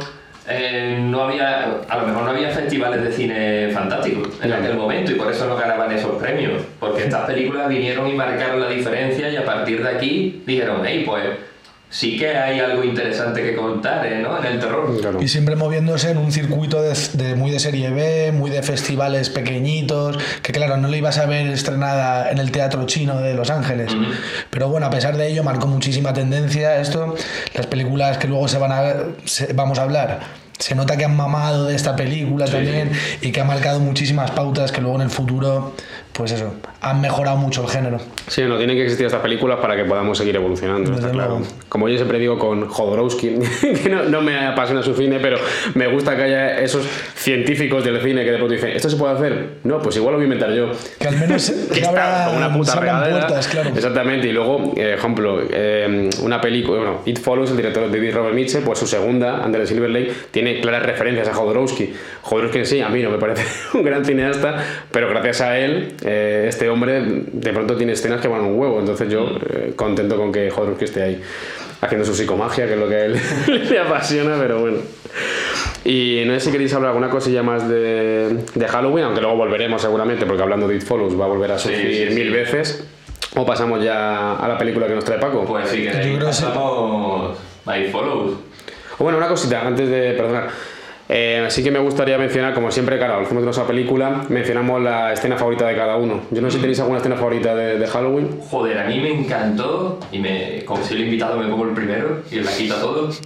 [0.48, 5.12] eh, no había, a lo mejor no había festivales de cine fantástico en aquel momento
[5.12, 9.30] y por eso no ganaban esos premios, porque estas películas vinieron y marcaron la diferencia
[9.30, 11.22] y a partir de aquí dijeron, hey, pues
[11.92, 14.20] sí que hay algo interesante que contar ¿eh?
[14.22, 14.38] ¿no?
[14.38, 14.96] en el terror.
[15.00, 15.20] claro.
[15.20, 19.28] Y siempre moviéndose en un circuito de, de muy de serie B, muy de festivales
[19.28, 23.50] pequeñitos, que claro, no le ibas a ver estrenada en el Teatro Chino de Los
[23.50, 23.92] Ángeles.
[24.50, 27.14] Pero bueno, a pesar de ello, marcó muchísima tendencia esto.
[27.54, 30.20] Las películas que luego se van a se- vamos a hablar.
[30.58, 32.90] Se nota que han mamado de esta película también
[33.22, 35.74] y que ha marcado muchísimas pautas que luego en el futuro,
[36.12, 37.98] pues eso, han mejorado mucho el género.
[38.26, 41.38] Sí, no, tienen que existir estas películas para que podamos seguir evolucionando, está claro.
[41.38, 41.46] luego.
[41.68, 43.38] Como yo siempre digo con Jodorowsky,
[43.82, 45.38] que no, no me apasiona su cine, pero
[45.74, 49.14] me gusta que haya esos científicos del cine que de pronto dicen, ¿esto se puede
[49.14, 49.48] hacer?
[49.64, 50.70] No, pues igual lo voy a inventar yo.
[50.98, 53.26] Que al menos que está como una puta se abran regadera.
[53.26, 53.70] puertas, claro.
[53.74, 58.34] Exactamente, y luego, eh, ejemplo, eh, una película, bueno, It Follows, el director David Robert
[58.34, 61.92] Mitchell, pues su segunda, Under the Silver Lake, tiene claras referencias a Jodorowsky.
[62.22, 63.44] Jodorowsky en sí, a mí no me parece
[63.74, 64.56] un gran cineasta,
[64.90, 68.78] pero gracias a él, eh, este hombre de pronto tiene escenas que van un huevo,
[68.80, 71.22] entonces yo eh, contento con que Jodorowsky esté ahí
[71.80, 73.16] haciendo su psicomagia, que es lo que a él
[73.70, 74.78] le apasiona, pero bueno.
[75.84, 79.80] Y no sé si queréis hablar alguna cosilla más de, de Halloween, aunque luego volveremos
[79.80, 82.32] seguramente, porque hablando de It Follows va a volver a Sí, surgir sí, mil sí.
[82.32, 82.84] veces.
[83.36, 85.44] O pasamos ya a la película que nos trae Paco.
[85.46, 86.16] Pues creo que sí.
[86.20, 88.34] pasamos a It Follows.
[88.98, 90.48] O bueno, una cosita, antes de perdonar.
[91.12, 94.80] Eh, sí que me gustaría mencionar, como siempre, claro, al hacemos de nuestra película, mencionamos
[94.80, 96.20] la escena favorita de cada uno.
[96.30, 98.28] Yo no sé si tenéis alguna escena favorita de, de Halloween.
[98.48, 102.22] Joder, a mí me encantó, y me, como soy el invitado me pongo el primero
[102.30, 103.20] y la quito a todos.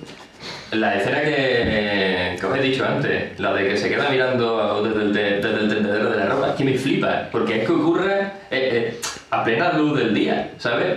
[0.72, 5.02] La escena que, que os he dicho antes, la de que se queda mirando desde
[5.02, 8.20] el, desde el tendedero de la ropa, es que me flipa, porque es que ocurre
[8.22, 10.96] eh, eh, a plena luz del día, ¿sabes?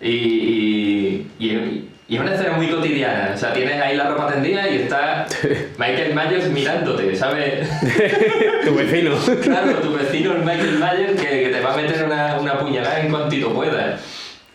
[0.00, 3.32] Y, y, y- Y es una escena muy cotidiana.
[3.34, 5.26] O sea, tienes ahí la ropa tendida y está
[5.78, 7.68] Michael Myers mirándote, ¿sabes?
[8.64, 9.14] tu vecino.
[9.42, 13.00] claro, tu vecino es Michael Myers que, que te va a meter una, una puñalada
[13.00, 14.00] en cuantito puedas.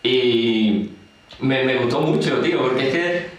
[0.02, 0.90] Y
[1.38, 3.33] me, me gustó mucho, tío, porque es que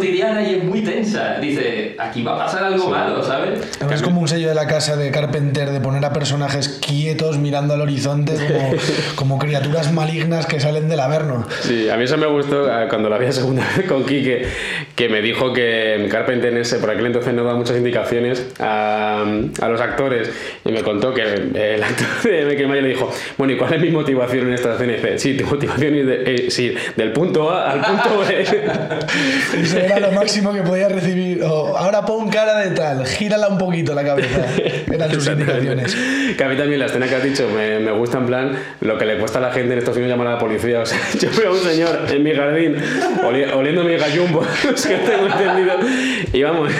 [0.00, 1.36] cotidiana y es muy tensa.
[1.40, 3.60] Dice, aquí va a pasar algo malo, ¿sabes?
[3.92, 7.74] Es como un sello de la casa de Carpenter de poner a personajes quietos mirando
[7.74, 8.32] al horizonte
[9.14, 11.46] como, como criaturas malignas que salen del averno.
[11.60, 14.46] Sí, a mí eso me gustó eh, cuando la vi a segunda vez con Quique,
[14.96, 19.22] que me dijo que Carpenter en ese, por aquel entonces no daba muchas indicaciones a,
[19.60, 20.30] a los actores
[20.64, 23.82] y me contó que el actor de Michael Myers le dijo, bueno, ¿y cuál es
[23.82, 24.92] mi motivación en esta escena?
[24.92, 28.46] Y dice, sí, tu motivación es de, eh, sí, del punto A al punto B.
[29.90, 31.42] Era lo máximo que podía recibir.
[31.42, 34.40] O, ahora pon cara de tal, gírala un poquito la cabeza.
[34.92, 35.96] Eran sus indicaciones.
[36.36, 38.96] Que a mí también la escena que has dicho me, me gusta en plan lo
[38.98, 40.80] que le cuesta a la gente en estos filmes llamar a la policía.
[40.80, 42.76] O sea, yo veo a un señor en mi jardín
[43.24, 44.42] oli- oliendo mi gallumbo,
[44.74, 45.74] es que tengo entendido.
[46.32, 46.70] Y vamos,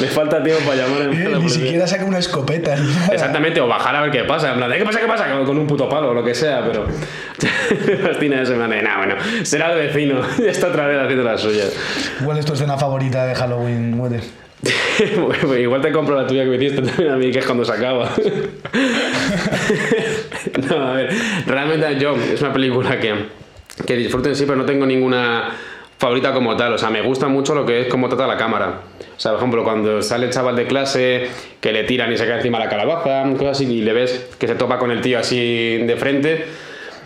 [0.00, 1.48] me falta tiempo para llamar a la Ni policía.
[1.64, 2.76] siquiera saca una escopeta.
[2.76, 2.88] ni.
[3.12, 4.52] Exactamente, o bajar a ver qué pasa.
[4.52, 5.00] En plan, ¿qué pasa?
[5.00, 5.26] ¿Qué pasa?
[5.44, 6.86] Con un puto palo o lo que sea, pero.
[8.02, 10.20] fascina eso, en plan de, nah, bueno, será el vecino.
[10.38, 11.72] Ya está otra vez haciendo las suyas.
[12.24, 13.98] ¿Cuál es tu escena favorita de Halloween?
[13.98, 14.20] Bueno,
[15.58, 17.72] Igual te compro la tuya que me hiciste también a mí, que es cuando se
[17.72, 18.10] acaba.
[20.68, 21.10] no, a ver,
[21.46, 23.14] realmente yo, es una película que,
[23.86, 25.50] que disfruto en sí, pero no tengo ninguna
[25.98, 26.74] favorita como tal.
[26.74, 28.80] O sea, me gusta mucho lo que es cómo trata la cámara.
[29.16, 31.28] O sea, por ejemplo, cuando sale el chaval de clase,
[31.60, 34.46] que le tiran y se cae encima la calabaza, cosas así, y le ves que
[34.46, 36.44] se topa con el tío así de frente.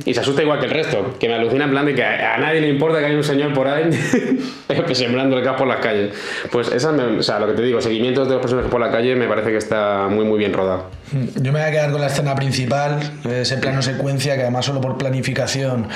[0.04, 2.38] Y se asusta igual que el resto, que me alucina en plan de que a,
[2.38, 3.90] nadie le importa que haya un señor por ahí
[4.94, 6.12] sembrando el gas por las calles.
[6.50, 8.90] Pues esa, me- o sea, lo que te digo, seguimientos de los personajes por la
[8.90, 10.86] calle me parece que está muy muy bien rodado.
[11.12, 12.98] Yo me voy a quedar con la escena principal,
[13.30, 15.88] ese plano secuencia que además solo por planificación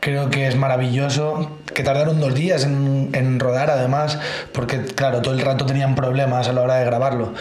[0.00, 4.18] creo que es maravilloso, que tardaron dos días en, en rodar además,
[4.52, 7.34] porque claro, todo el rato tenían problemas a la hora de grabarlo.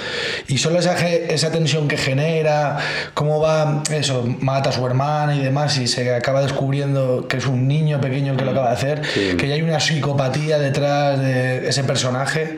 [0.47, 2.77] Y solo esa, esa tensión que genera,
[3.13, 7.45] cómo va, eso, mata a su hermana y demás, y se acaba descubriendo que es
[7.45, 9.35] un niño pequeño el que lo acaba de hacer, Sí.
[9.37, 12.57] que ya hay una psicopatía detrás de ese personaje.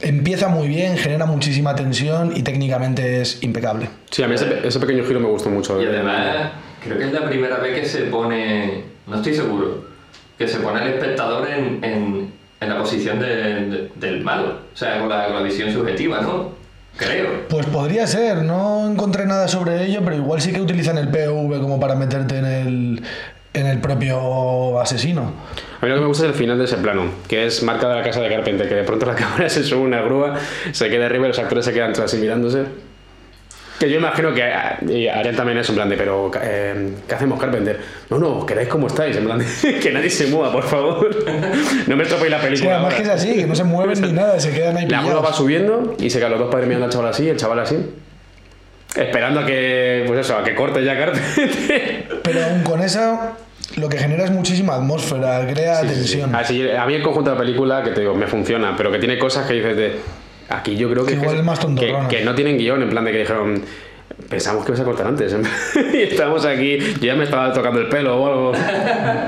[0.00, 3.90] Empieza muy bien, genera muchísima tensión y técnicamente es impecable.
[4.10, 5.82] Sí, a mí ese, ese pequeño giro me gustó mucho.
[5.82, 6.52] Y además,
[6.84, 9.84] creo que es la primera vez que se pone, no estoy seguro,
[10.38, 14.76] que se pone el espectador en, en, en la posición de- de- del malo, o
[14.76, 16.56] sea, con la, con la visión subjetiva, ¿no?
[16.96, 17.48] Creo.
[17.48, 21.60] Pues podría ser, no encontré nada sobre ello, pero igual sí que utilizan el POV
[21.60, 23.02] como para meterte en el,
[23.54, 25.32] en el propio asesino.
[25.80, 27.88] A mí lo que me gusta es el final de ese plano, que es marca
[27.88, 30.34] de la casa de Carpenter, que de pronto la cámara se sube una grúa,
[30.72, 32.64] se queda arriba y los actores se quedan todos así mirándose.
[33.78, 34.76] Que yo imagino que ah,
[35.14, 37.78] harían también eso, en plan de, pero eh, ¿qué hacemos, Carpenter?
[38.10, 41.08] No, no, quedáis como estáis, en plan de, que nadie se mueva, por favor.
[41.86, 42.74] no me tropéis la Sí, película.
[42.74, 45.20] además que es así, que no se mueven ni nada, se quedan ahí La grúa
[45.20, 47.76] va subiendo y se quedan los dos padres mirando al chaval así, el chaval así.
[48.96, 52.20] Esperando a que, pues eso, a que corte ya Carpenter.
[52.22, 53.34] Pero aún con esa,
[53.76, 56.34] lo que genera es muchísima atmósfera, crea tensión.
[56.34, 58.98] Así, a mí el conjunto de la película, que te digo, me funciona, pero que
[58.98, 59.96] tiene cosas que dices de.
[60.48, 61.12] Aquí yo creo que.
[61.12, 62.08] Que igual es más que, tontorrona.
[62.08, 63.62] que no tienen guion, en plan de que dijeron.
[64.28, 65.34] Pensamos que vas a cortar antes.
[65.92, 66.78] y estamos aquí.
[66.78, 68.52] Yo ya me estaba tocando el pelo o algo.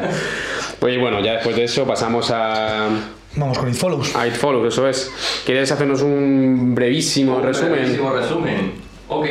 [0.81, 2.89] pues bueno, ya después de eso pasamos a.
[3.37, 4.17] Vamos con It Follows.
[4.17, 5.13] A It Follows, eso es.
[5.45, 7.73] ¿Quieres hacernos un brevísimo Un resumen?
[7.73, 8.90] brevísimo resumen.
[9.11, 9.27] Ok.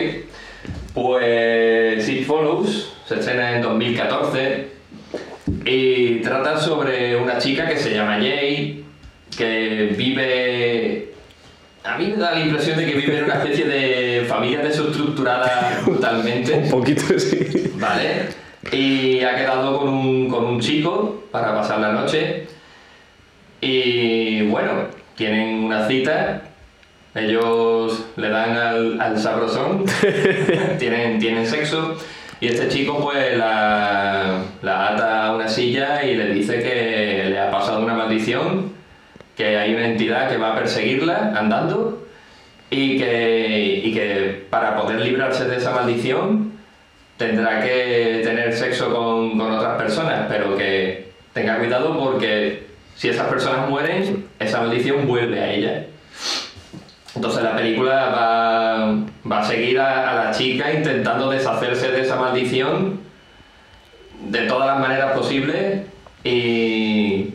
[0.94, 4.68] Pues It Follows se estrena en 2014
[5.66, 8.84] y trata sobre una chica que se llama Jay
[9.36, 11.14] que vive...
[11.86, 15.80] A mí me da la impresión de que vive en una especie de familia desestructurada
[15.86, 16.54] brutalmente.
[16.66, 17.72] Un poquito, sí.
[17.76, 18.28] Vale.
[18.74, 22.48] Y ha quedado con un, con un chico para pasar la noche.
[23.62, 26.49] Y bueno, tienen una cita.
[27.16, 29.86] Ellos le dan al, al sabrosón.
[30.80, 31.96] tienen, tienen sexo.
[32.42, 37.40] Y este chico pues la, la ata a una silla y le dice que le
[37.40, 38.72] ha pasado una maldición,
[39.36, 42.08] que hay una entidad que va a perseguirla andando
[42.70, 46.54] y que, y que para poder librarse de esa maldición
[47.18, 53.28] tendrá que tener sexo con, con otras personas, pero que tenga cuidado porque si esas
[53.28, 55.86] personas mueren, esa maldición vuelve a ella.
[57.20, 58.96] Entonces la película va,
[59.30, 62.98] va a seguir a, a la chica intentando deshacerse de esa maldición
[64.26, 65.82] de todas las maneras posibles
[66.24, 67.34] y,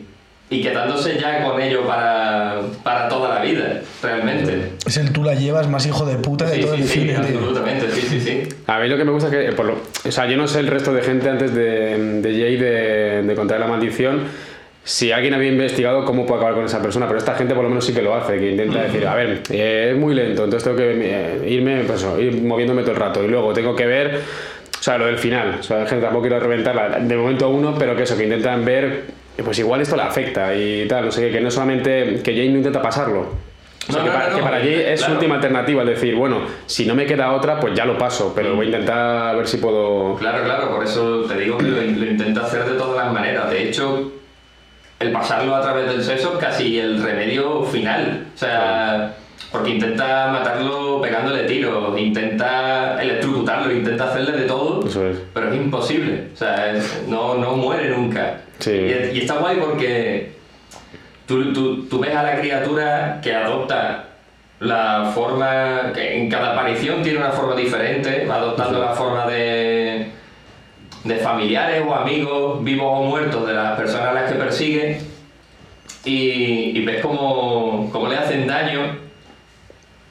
[0.49, 4.71] y quedándose ya con ello para, para toda la vida, realmente.
[4.87, 6.93] Es el tú la llevas más hijo de puta de Sí, todo sí, el sí,
[7.01, 7.19] cine, tío.
[7.19, 8.43] absolutamente, sí, sí, sí.
[8.65, 10.61] A mí lo que me gusta es que, por lo- o sea, yo no sé
[10.61, 14.23] el resto de gente antes de, de Jay de, de contar la maldición,
[14.87, 17.69] si alguien había investigado cómo puede acabar con esa persona, pero esta gente por lo
[17.69, 20.63] menos sí que lo hace, que intenta decir, a ver, eh, es muy lento, entonces
[20.63, 23.87] tengo que eh, irme, pues eso, ir moviéndome todo el rato y luego tengo que
[23.87, 24.21] ver,
[24.79, 27.95] o sea, lo del final, o sea, gente tampoco quiero reventarla de momento uno, pero
[27.95, 29.05] que eso, que intentan ver,
[29.43, 32.49] pues igual esto le afecta y tal, no sé qué, que no solamente, que Jane
[32.49, 33.21] no intenta pasarlo.
[33.87, 35.19] O sea, No, que, no, para, no, que para Jay es su claro.
[35.19, 38.55] última alternativa, es decir, bueno, si no me queda otra, pues ya lo paso, pero
[38.55, 40.15] voy a intentar ver si puedo...
[40.15, 43.49] Claro, claro, por eso te digo que lo, lo intenta hacer de todas las maneras.
[43.49, 44.11] De hecho,
[44.99, 48.25] el pasarlo a través del sexo es casi el remedio final.
[48.33, 49.13] O sea,
[49.51, 55.17] porque intenta matarlo pegándole tiros, intenta electrocutarlo, intenta hacerle de todo, Eso es.
[55.33, 56.29] pero es imposible.
[56.33, 58.37] O sea, es- no, no muere nunca.
[58.59, 58.71] Sí.
[58.71, 60.33] Y, y está guay porque
[61.25, 64.03] tú, tú- tú ves a la criatura que adopta
[64.61, 70.09] la forma, que en cada aparición tiene una forma diferente, va adoptando la forma de,
[71.05, 75.01] de familiares o amigos, vivos o muertos, de las personas a las que persigue,
[76.03, 78.97] y, y ves cómo, cómo le hacen daño,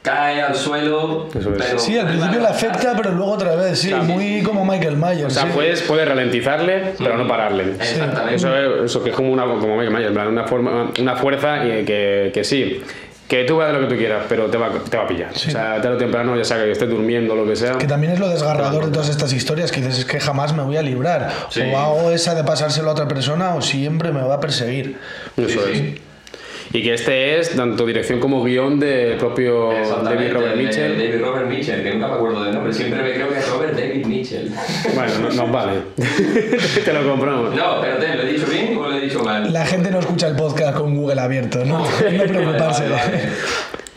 [0.02, 1.46] cae al suelo, es.
[1.46, 1.78] pero...
[1.78, 4.04] Sí, al principio le afecta, pero luego otra vez, sí, Claro.
[4.04, 5.24] muy como Michael Myers.
[5.26, 5.48] O sea, sí.
[5.54, 7.72] puedes, puedes ralentizarle, pero no pararle.
[7.80, 8.34] Exactamente.
[8.36, 12.30] Eso, es- eso que es como una, como Michael Myers, una, forma, una fuerza que,
[12.34, 12.82] que sí,
[13.28, 15.30] que tú hagas lo que tú quieras, pero te va, te va a pillar.
[15.34, 15.48] Sí.
[15.48, 17.78] O sea, tarde o temprano, ya sea que estés durmiendo o lo que sea.
[17.78, 20.62] Que también es lo desgarrador de todas estas historias, que dices, es que jamás me
[20.62, 21.30] voy a librar.
[21.48, 21.62] Sí.
[21.72, 24.96] O hago esa de pasárselo a otra persona o siempre me va a perseguir.
[25.36, 25.78] Eso Sí, es.
[25.78, 25.94] sí.
[26.72, 29.70] Y que este es tanto dirección como guion del propio
[30.02, 30.98] David Robert Mitchell.
[30.98, 33.74] David Robert Mitchell, que nunca me acuerdo del nombre, siempre me creo que es Robert
[33.78, 33.93] David
[34.24, 34.50] Mitchell.
[34.94, 35.72] Bueno, no- nos vale.
[36.84, 37.54] Te lo compramos.
[37.54, 39.52] No, espérate, ¿lo he dicho bien o lo he dicho mal?
[39.52, 41.78] La gente no escucha el podcast con Google abierto, ¿no?
[42.12, 42.88] No preocuparse.
[42.88, 43.22] Vale, vale.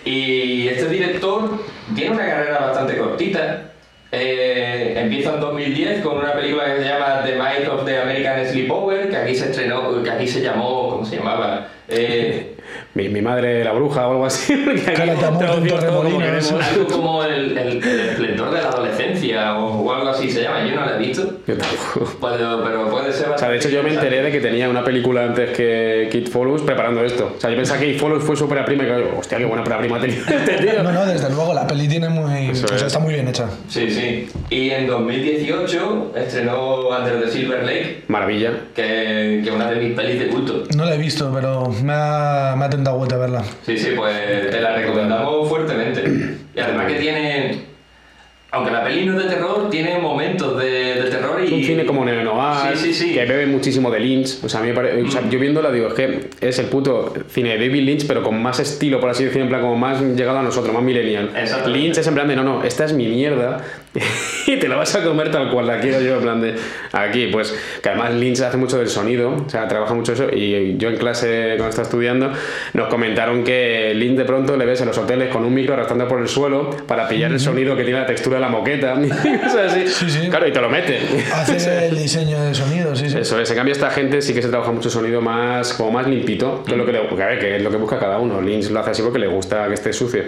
[0.06, 1.60] Y este director
[1.96, 3.64] tiene una carrera bastante cortita.
[4.12, 8.46] Eh, empieza en 2010 con una película que se llama The Might of the American
[8.48, 11.68] Sleepover, que aquí se estrenó, que aquí se llamó, ¿cómo se llamaba?
[11.90, 12.56] Eh,
[12.98, 14.54] Mi, mi madre, la bruja o algo así.
[15.08, 20.66] algo como el, el- el esplendor de la adolescencia o, o algo así se llama,
[20.68, 21.22] yo no la he visto.
[21.46, 22.18] Yo tampoco.
[22.22, 24.84] Pero, pero puede ser O sea, de hecho yo me enteré de que tenía una
[24.84, 27.34] película antes que Kid Follows preparando esto.
[27.38, 29.64] O sea, yo pensaba que Kid Follows fue súper prima y que, hostia, qué buena
[29.64, 30.82] prima tenía este tío.
[30.84, 32.50] No, no, desde luego, la peli tiene muy.
[32.50, 32.84] Eso o sea, es.
[32.84, 33.48] está muy bien hecha.
[33.70, 34.28] Sí, sí.
[34.50, 38.52] Y en 2018 estrenó Under the Silver Lake, Maravilla.
[38.76, 40.64] que que es una de mis pelis de culto.
[40.76, 43.44] No la he visto, pero me ha, me ha tentado vuelta a verla.
[43.66, 46.38] Sí, sí, pues te la recomendamos fuertemente.
[46.56, 47.67] Y además que tiene,
[48.52, 51.54] aunque la peli no es de terror, tiene momentos de, de terror y...
[51.54, 53.14] Un cine como neo-noir, Sí, sí, sí.
[53.14, 54.44] que bebe muchísimo de Lynch.
[54.44, 56.68] O sea, a mí me pare- o sea, yo viéndola digo, es que es el
[56.68, 59.76] puto cine de David Lynch, pero con más estilo, por así decirlo, en plan, como
[59.76, 61.32] más llegado a nosotros, más millennial.
[61.68, 63.64] Lynch es en plan de, no, no, esta es mi mierda
[64.48, 66.56] y te la vas a comer tal cual la quiero yo, en plan de,
[66.94, 70.78] aquí, pues, que además Lynch hace mucho del sonido, o sea, trabaja mucho eso, y
[70.78, 72.32] yo en clase, cuando estaba estudiando,
[72.74, 76.08] nos comentaron que Lynch de pronto le ves en los hoteles con un micro arrastrando
[76.08, 79.10] por el suelo para pillar el sonido que tiene la textura de la moqueta, y
[79.38, 79.88] cosas así.
[79.88, 80.30] Sí, sí.
[80.30, 81.00] Claro, y te lo mete.
[81.34, 83.18] Hace el diseño de sonido, sí, sí.
[83.20, 86.08] Eso es, en cambio esta gente sí que se trabaja mucho sonido más, como más
[86.08, 88.42] limpito, que es lo que, le, a ver, que es lo que busca cada uno.
[88.42, 90.24] Lynch lo hace así porque le gusta que esté sucio.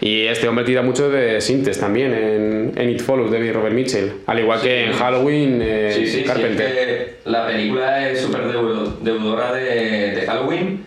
[0.00, 4.12] Y este hombre tira mucho de sintes también en, en It Follows de Robert Mitchell,
[4.26, 6.66] al igual que en Halloween eh, Sí, sí, sí, es Carpenter.
[6.72, 10.84] que la película es súper deudo- deudora de, de Halloween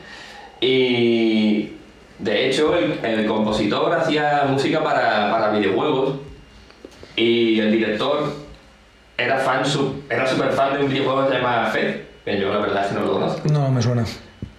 [0.61, 1.71] y
[2.19, 6.15] de hecho el, el compositor hacía música para, para videojuegos
[7.19, 8.33] y el director
[9.17, 12.53] era fan su- era súper fan de un videojuego que se llama Fed, que yo
[12.53, 13.41] la verdad es que no lo conozco.
[13.51, 14.05] No me suena.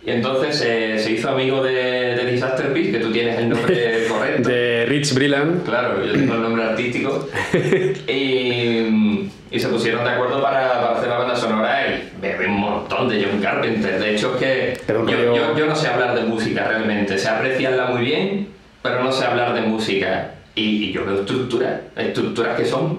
[0.05, 1.73] Y entonces eh, se hizo amigo de,
[2.17, 4.49] de Disaster Beast, que tú tienes el nombre correcto.
[4.49, 5.65] De Rich Brilland.
[5.65, 7.29] Claro, yo tengo el nombre artístico.
[8.09, 12.61] y, y se pusieron de acuerdo para, para hacer la banda sonora y bebe un
[12.61, 13.99] montón de John Carpenter.
[14.01, 17.19] De hecho, es que yo, yo- yo no sé hablar de música realmente.
[17.19, 18.49] Sé apreciarla muy bien,
[18.83, 20.31] pero no sé hablar de música.
[20.61, 22.99] Y, y yo veo estructuras, estructuras que son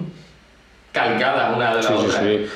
[0.90, 2.20] calcadas una de la Sí, sí, otra.
[2.20, 2.46] sí.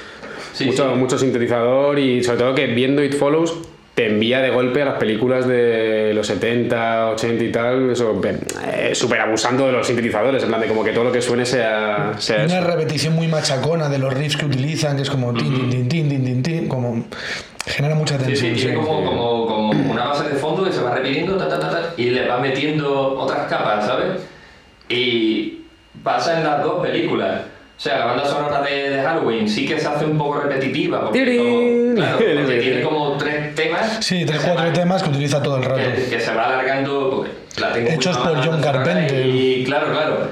[0.52, 0.94] Sí, mucho, sí.
[0.98, 3.54] mucho sintetizador y sobre todo que viendo It Follows
[3.94, 8.20] te envía de golpe a las películas de los 70, 80 y tal, eso,
[8.66, 11.46] eh, súper abusando de los sintetizadores, en plan de como que todo lo que suene
[11.46, 12.66] sea, sea Una eso.
[12.66, 16.08] repetición muy machacona de los riffs que utilizan, que es como tin, tin, tin, tin,
[16.10, 17.06] tin, tin, tin, como
[17.64, 18.54] genera mucha tensión.
[18.54, 18.86] sí, tiene sí.
[18.86, 21.94] como, como, como una base de fondo que se va repitiendo ta, ta, ta, ta,
[21.96, 24.20] y le va metiendo otras capas, ¿sabes?
[24.88, 25.62] Y
[26.02, 27.42] pasa en las dos películas.
[27.76, 31.04] O sea, la banda sonora de, de Halloween sí que se hace un poco repetitiva,
[31.04, 33.98] porque, claro, porque tiene como tres temas.
[34.00, 35.76] Sí, tres, cuatro temas que utiliza todo el rato.
[35.76, 37.10] que, que se va alargando.
[37.10, 39.26] Porque la tengo Hechos por John Carpenter.
[39.26, 40.28] Y claro, claro.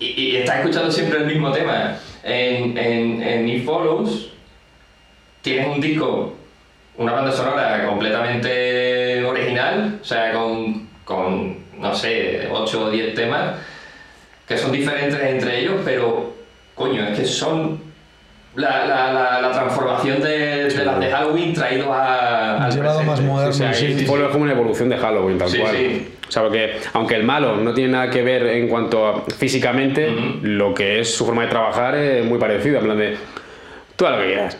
[0.00, 1.96] Y, y está escuchando siempre el mismo tema.
[2.22, 4.30] En, en, en It Follows
[5.42, 6.34] tienes un disco
[7.00, 13.54] una banda sonora completamente original, o sea, con, con no sé, 8 o 10 temas
[14.46, 16.32] que son diferentes entre ellos, pero
[16.74, 17.80] coño, es que son
[18.56, 23.20] la, la, la, la transformación de, de las de Halloween traído a, al Llevado más
[23.20, 23.30] presente.
[23.32, 23.50] moderno.
[23.50, 25.76] O sea, sí, ahí sí, fue como una evolución de Halloween, tal Sí, cual.
[25.76, 26.08] sí.
[26.28, 30.08] O sea, porque aunque el malo no tiene nada que ver en cuanto a físicamente,
[30.10, 30.38] Ujú.
[30.42, 32.78] lo que es su forma de trabajar es muy parecido.
[32.80, 33.16] En plan de,
[34.00, 34.56] tú haz lo que quieras.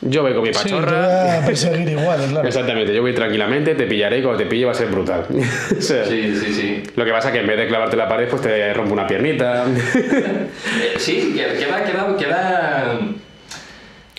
[0.00, 1.24] Yo voy con mi Sí, pachorra.
[1.24, 2.48] voy a perseguir igual, claro.
[2.48, 5.26] Exactamente, yo voy tranquilamente, te pillaré y cuando te pille va a ser brutal.
[5.78, 6.82] O sea, Sí, sí, sí.
[6.96, 9.06] Lo que pasa es que en vez de clavarte la pared, pues te rompe una
[9.06, 9.64] piernita.
[9.94, 12.98] Eh, sí, que- queda, queda, queda,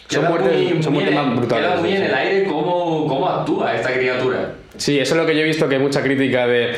[0.08, 2.08] Son muertes- muy, son muertes más brutales, Queda muy sí, en sí.
[2.08, 4.54] el aire cómo, cómo actúa esta criatura.
[4.78, 6.74] Sí, eso es lo que yo he visto que hay mucha crítica de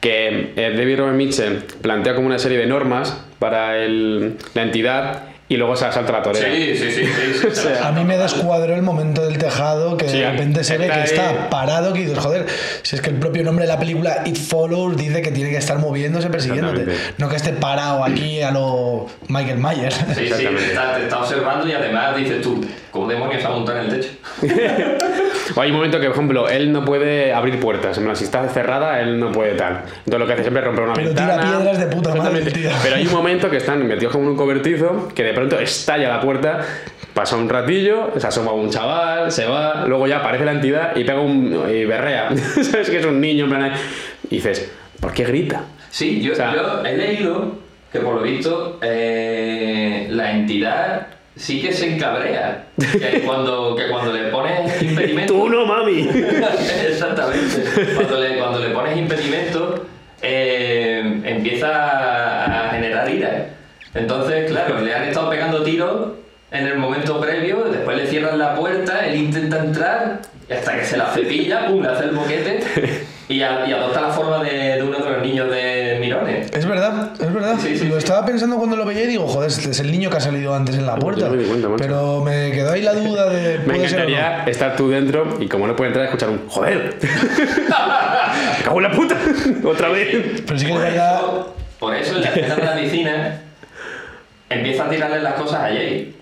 [0.00, 5.22] que eh, David Robert Mitchell plantea como una serie de normas para el- la entidad
[5.48, 6.44] y luego se salta la torera.
[6.52, 7.04] Sí, sí, sí.
[7.04, 10.30] sí, sí, O sea, A mí me descuadró el momento del tejado que Sí, de
[10.32, 11.04] repente se ve que ahí.
[11.04, 12.46] está parado que dices, joder,
[12.82, 15.58] si es que el propio nombre de la película It Follows dice que tiene que
[15.58, 16.86] estar moviéndose persiguiéndote,
[17.18, 19.94] no que esté parado aquí a lo Michael Myers.
[19.94, 20.66] Sí, sí, te Exactamente.
[20.66, 22.64] está, te está observando y además dices tú,
[22.96, 24.08] ¿cómo demonios se ha montado en el techo?
[25.54, 28.00] O hay un momento que, por ejemplo, él no puede abrir puertas.
[28.14, 29.82] Si está cerrada, él no puede tal.
[29.98, 31.56] Entonces lo que hace siempre es romper una Pero tira ventana.
[31.58, 32.70] piedras de puta madre, tío.
[32.82, 36.08] Pero hay un momento que están metidos como en un cobertizo, que de pronto estalla
[36.08, 36.60] la puerta,
[37.14, 41.04] pasa un ratillo, se asoma un chaval, se va, luego ya aparece la entidad y
[41.04, 41.64] pega un...
[41.70, 42.30] y berrea.
[42.62, 43.44] ¿Sabes que es un niño?
[43.44, 43.72] En plan,
[44.30, 45.62] y dices, ¿por qué grita?
[45.90, 47.52] Sí, yo, O sea- yo he leído
[47.92, 52.66] que por lo visto eh, la entidad sí que se encabrea.
[52.76, 55.32] Que cuando, que cuando le pones impedimento.
[55.32, 56.08] ¡Tú no, mami!
[56.88, 57.64] Exactamente.
[57.94, 59.86] Cuando le, cuando le pones impedimento,
[60.22, 63.46] eh, empieza a, generar ira.
[63.94, 66.12] Entonces, claro, le han estado pegando tiros
[66.50, 70.84] en el momento previo, después le cierran la puerta, él intenta entrar, y hasta que
[70.84, 72.60] se la cepilla, pum, le hace el boquete
[73.28, 76.50] y, a- y adopta la forma de, de uno de los niños de Mirones.
[76.52, 77.56] Es verdad, es verdad.
[77.60, 77.98] Sí, sí, lo sí.
[77.98, 80.54] estaba pensando cuando lo veía y digo, joder, este es el niño que ha salido
[80.54, 81.22] antes en la puerta.
[81.22, 81.82] yo me di cuenta, macho.
[81.84, 83.58] Pero me quedó ahí la duda de.
[83.66, 84.08] Me ¿puede ser o no?
[84.08, 86.96] encantaría estar tú dentro y como no puede entrar, escuchar un ¡Joder!
[87.02, 87.08] ¡Me
[88.64, 89.16] cago en la puta!
[89.64, 90.42] ¡Otra vez!
[90.46, 91.16] Pero sí que es Por verdad.
[91.18, 93.40] eso, por eso en la escena de la piscina
[94.48, 96.14] empieza a tirarle las cosas a Jay.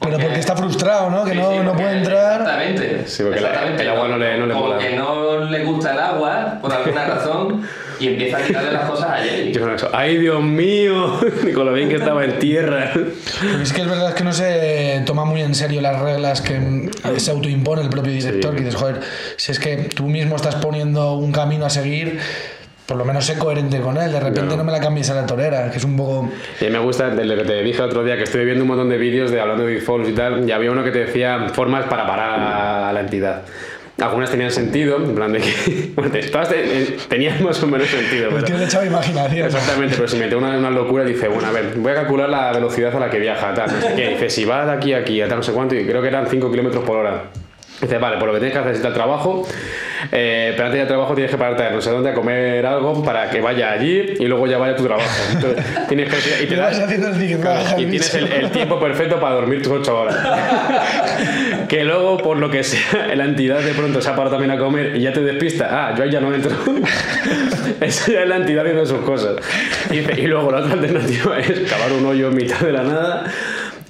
[0.00, 1.24] Pero porque está frustrado, ¿no?
[1.24, 2.40] Que Sí, no, sí, no porque- puede entrar.
[2.40, 3.02] Exactamente.
[3.06, 3.82] Sí, porque la- exactamente.
[3.82, 4.78] el agua no le- no le mola.
[4.78, 7.62] que no le gusta el agua, por alguna razón,
[8.00, 9.52] y empieza a tirarle las cosas a Jay.
[9.52, 11.20] Yo eso, ¡Ay, Dios mío!
[11.54, 12.90] Con lo bien que estaba en tierra.
[12.94, 16.58] Porque es que es verdad que no se toma muy en serio las reglas que
[16.58, 18.52] mm, se autoimpone el propio director.
[18.52, 18.56] Sí.
[18.58, 19.00] Que dices, joder,
[19.36, 22.18] si es que tú mismo estás poniendo un camino a seguir,
[22.92, 24.12] por lo menos sé coherente con él.
[24.12, 24.56] De repente Claro.
[24.58, 26.28] no me la cambies a la torera, que es un poco.
[26.60, 28.68] Y me gusta, de lo que te dije el otro día, que estuve viendo un
[28.68, 31.46] montón de vídeos de hablando de Falls y tal, y había uno que te decía
[31.54, 32.38] formas para parar
[32.88, 33.42] a la entidad.
[33.98, 35.92] Algunas tenían sentido, en plan de que.
[35.94, 38.44] Bueno, todas te- tenían más o menos sentido, pero.
[38.44, 39.46] tío le echaba imaginación.
[39.46, 42.52] Exactamente, pero si mete una, una locura, dice, bueno, a ver, voy a calcular la
[42.52, 44.08] velocidad a la que viaja, tal, no sé qué.
[44.10, 46.08] Dice, si va de aquí a aquí, a tal, no sé cuánto, y creo que
[46.08, 47.24] eran 5 kilómetros por hora.
[47.80, 49.46] Dice, vale, pues lo que tienes que hacer es irte al trabajo,
[50.10, 53.30] eh, pero antes de trabajo tienes que pararte no sé dónde a comer algo para
[53.30, 55.08] que vaya allí y luego ya vaya a tu trabajo.
[55.32, 56.44] Entonces, tienes que...
[56.44, 56.78] Y, te das-
[57.40, 60.16] Claro, y tienes el, el tiempo perfecto para dormir tus 8 horas.
[61.68, 64.58] que luego, por lo que sea, la entidad de pronto se ha parado también a
[64.58, 65.68] comer y ya te despista.
[65.70, 66.52] Ah, yo ahí ya no entro.
[67.80, 69.36] Eso ya es la entidad haciendo sus cosas.
[69.90, 73.24] Y, y luego la otra alternativa es cavar un hoyo en mitad de la nada.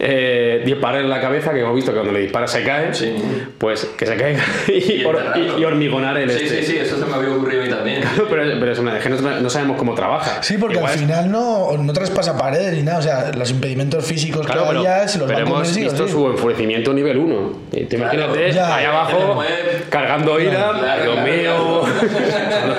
[0.04, 3.14] Eh, disparar en la cabeza, que hemos visto que cuando le dispara se cae, Sí.
[3.56, 6.62] pues que se caiga y, or- y- y hormigonar el Sí, este.
[6.64, 8.00] sí, sí, eso se me había ocurrido a mí también.
[8.28, 10.42] Pero, pero es una, que no, no sabemos cómo trabaja.
[10.42, 12.98] Sí, porque Igual al es- final no, no traspasa paredes ni nada.
[12.98, 15.84] O sea, los impedimentos físicos Claro, que pero, había se los pero hemos sí o
[15.84, 16.12] visto sí.
[16.12, 17.52] su enfurecimiento nivel 1.
[17.72, 18.74] Y tú Claro, imagínate, ya.
[18.74, 19.40] ahí abajo,
[19.88, 21.82] cargando ira, Dios mío.
[21.84, 22.74] claro.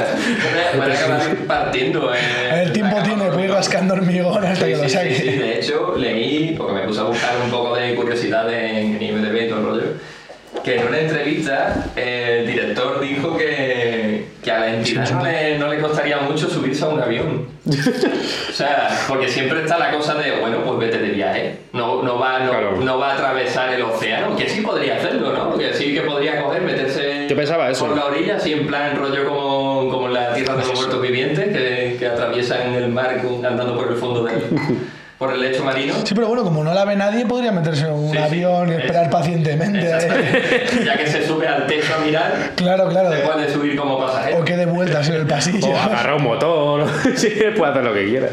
[0.78, 2.14] Van a acabar partiendo.
[2.14, 3.23] eh, El tiempo tiene,
[3.64, 5.16] rascando hormigón hasta Sí, que lo saque.
[5.16, 5.38] sí, sí.
[5.38, 9.50] De hecho, leí, porque me puse a buscar un poco de curiosidad en, IMDb y
[9.50, 9.84] todo el rollo,
[10.64, 15.68] que en una entrevista el director dijo que, que a la entidad no le, no
[15.74, 17.48] le costaría mucho subirse a un avión.
[18.50, 21.56] O sea, porque siempre está la cosa de, bueno, pues vete de viaje.
[21.74, 22.78] No, no, va, no, Claro.
[22.80, 25.58] no va a atravesar el océano, que sí podría hacerlo, ¿no?
[25.58, 27.88] Que sí que podría coger, meterse Yo pensaba eso.
[27.88, 31.02] por la orilla, así en plan rollo como, como en la tierra de los muertos
[31.02, 31.83] vivientes, que
[32.14, 34.42] atraviesan el mar con- andando por el fondo del
[35.18, 35.94] por el lecho marino.
[36.04, 38.24] Sí, pero bueno, como no la ve nadie, podría meterse en un Sí, sí.
[38.24, 39.80] avión y esperar Es- pacientemente.
[39.90, 40.66] ¿eh?
[40.86, 43.10] Ya que se sube al techo a mirar, Claro, se claro.
[43.32, 44.40] puede subir como pasajero.
[44.40, 45.68] O que de vueltas en el pasillo.
[45.70, 46.86] O agarrar un motor,
[47.16, 48.28] sí, puede hacer lo que quiera.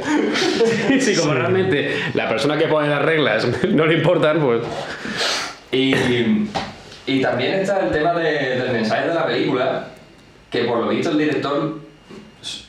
[0.89, 4.63] Y si como realmente la persona que pone las reglas no le importan, pues...
[5.71, 5.95] Y,
[7.07, 9.85] Y también está el tema de- del mensaje de la película,
[10.51, 11.79] que por lo visto el director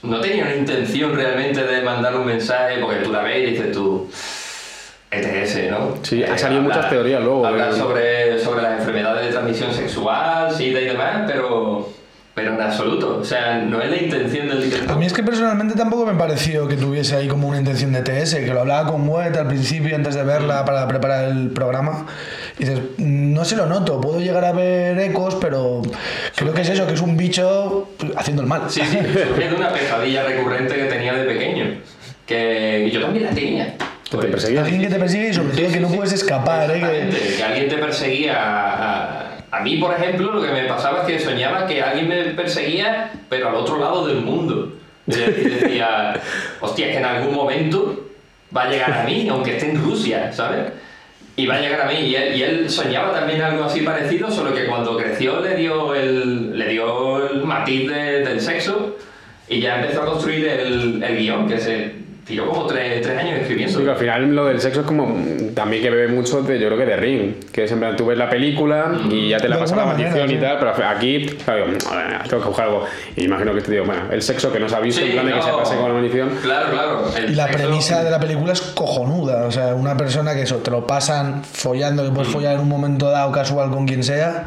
[0.03, 3.71] no tenía una intención realmente de mandar un mensaje, porque tú la ves y dices
[3.71, 4.09] tú,
[5.11, 5.97] ETS, ¿no?
[6.03, 7.73] Sí, ha salido muchas teorías luego, Habla eh.
[7.73, 11.89] sobre, sobre las enfermedades de transmisión sexual, SIDA y demás, pero,
[12.33, 13.19] pero en absoluto.
[13.19, 14.91] O sea, no es la intención del director.
[14.91, 18.01] A mí es que personalmente tampoco me pareció que tuviese ahí como una intención de
[18.01, 22.05] TS, que lo hablaba con Wet al principio antes de verla para preparar el programa.
[22.59, 25.81] Y dices, no se lo noto, puedo llegar a ver ecos, pero
[26.35, 28.63] creo que es eso, que es un bicho haciendo el mal.
[28.69, 31.77] Sí, sí, de una pesadilla recurrente que tenía de pequeño.
[32.25, 33.75] Que yo también la tenía.
[34.09, 34.63] Que te perseguía.
[34.63, 35.95] Alguien que te persigue y sobre todo sí, que no sí.
[35.95, 37.09] puedes escapar, ¿eh?
[37.09, 37.35] Que...
[37.37, 38.37] que alguien te perseguía.
[38.37, 42.23] A, a mí, por ejemplo, lo que me pasaba es que soñaba que alguien me
[42.25, 44.73] perseguía, pero al otro lado del mundo.
[45.07, 46.13] Y decía,
[46.61, 48.07] hostia, es que en algún momento
[48.55, 50.71] va a llegar a mí, aunque esté en Rusia, ¿sabes?
[51.37, 51.99] Y va a llegar a mí.
[51.99, 55.95] Y él, y él soñaba también algo así parecido, solo que cuando creció le dio
[55.95, 58.97] el, le dio el matiz de- del sexo
[59.47, 63.39] y ya empezó a construir el, el guion, que se tiró como tres, tres años
[63.41, 63.77] escribiendo.
[63.79, 66.59] Sí, que al final lo del sexo es como mm, también que bebe mucho de,
[66.59, 69.37] yo creo que de Ring, que es en plan, tú ves la película y ya
[69.37, 70.41] te la pasa la maldición manera, y sí.
[70.41, 72.85] tal, pero aquí, claro, digo, "A ver, tengo que buscar algo.
[73.15, 75.13] Y imagino que este tío, bueno, el sexo que no se ha visto, Sí, en
[75.13, 76.29] plan de que se pase con la maldición.
[76.41, 77.05] Claro, claro.
[77.17, 79.45] el Y la sexo- premisa de la película es cojonuda.
[79.45, 82.33] O sea, una persona que eso, te lo pasan follando, que puedes Mm.
[82.33, 84.45] follar en un momento dado casual con quien sea,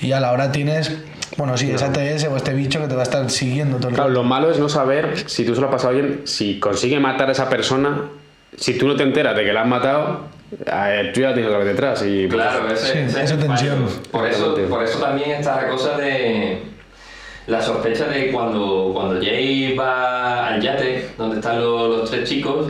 [0.00, 0.96] y a la hora tienes,
[1.36, 3.94] bueno, sí, esa TS o este bicho que te va a estar siguiendo todo el
[3.94, 4.22] Claro, rato.
[4.22, 7.28] lo malo es no saber si tú se lo has pasado bien, si consigue matar
[7.28, 8.02] a esa persona,
[8.56, 11.58] si tú no te enteras de que la han matado, tú ya la tienes otra
[11.58, 12.02] vez detrás.
[12.06, 13.86] Y, pues, Claro, ese, Sí, ese es esa el tensión.
[14.10, 16.62] Por eso, por eso también está la cosa de
[17.48, 22.68] la sospecha de cuando, cuando Jay va al yate, donde están los, los tres chicos,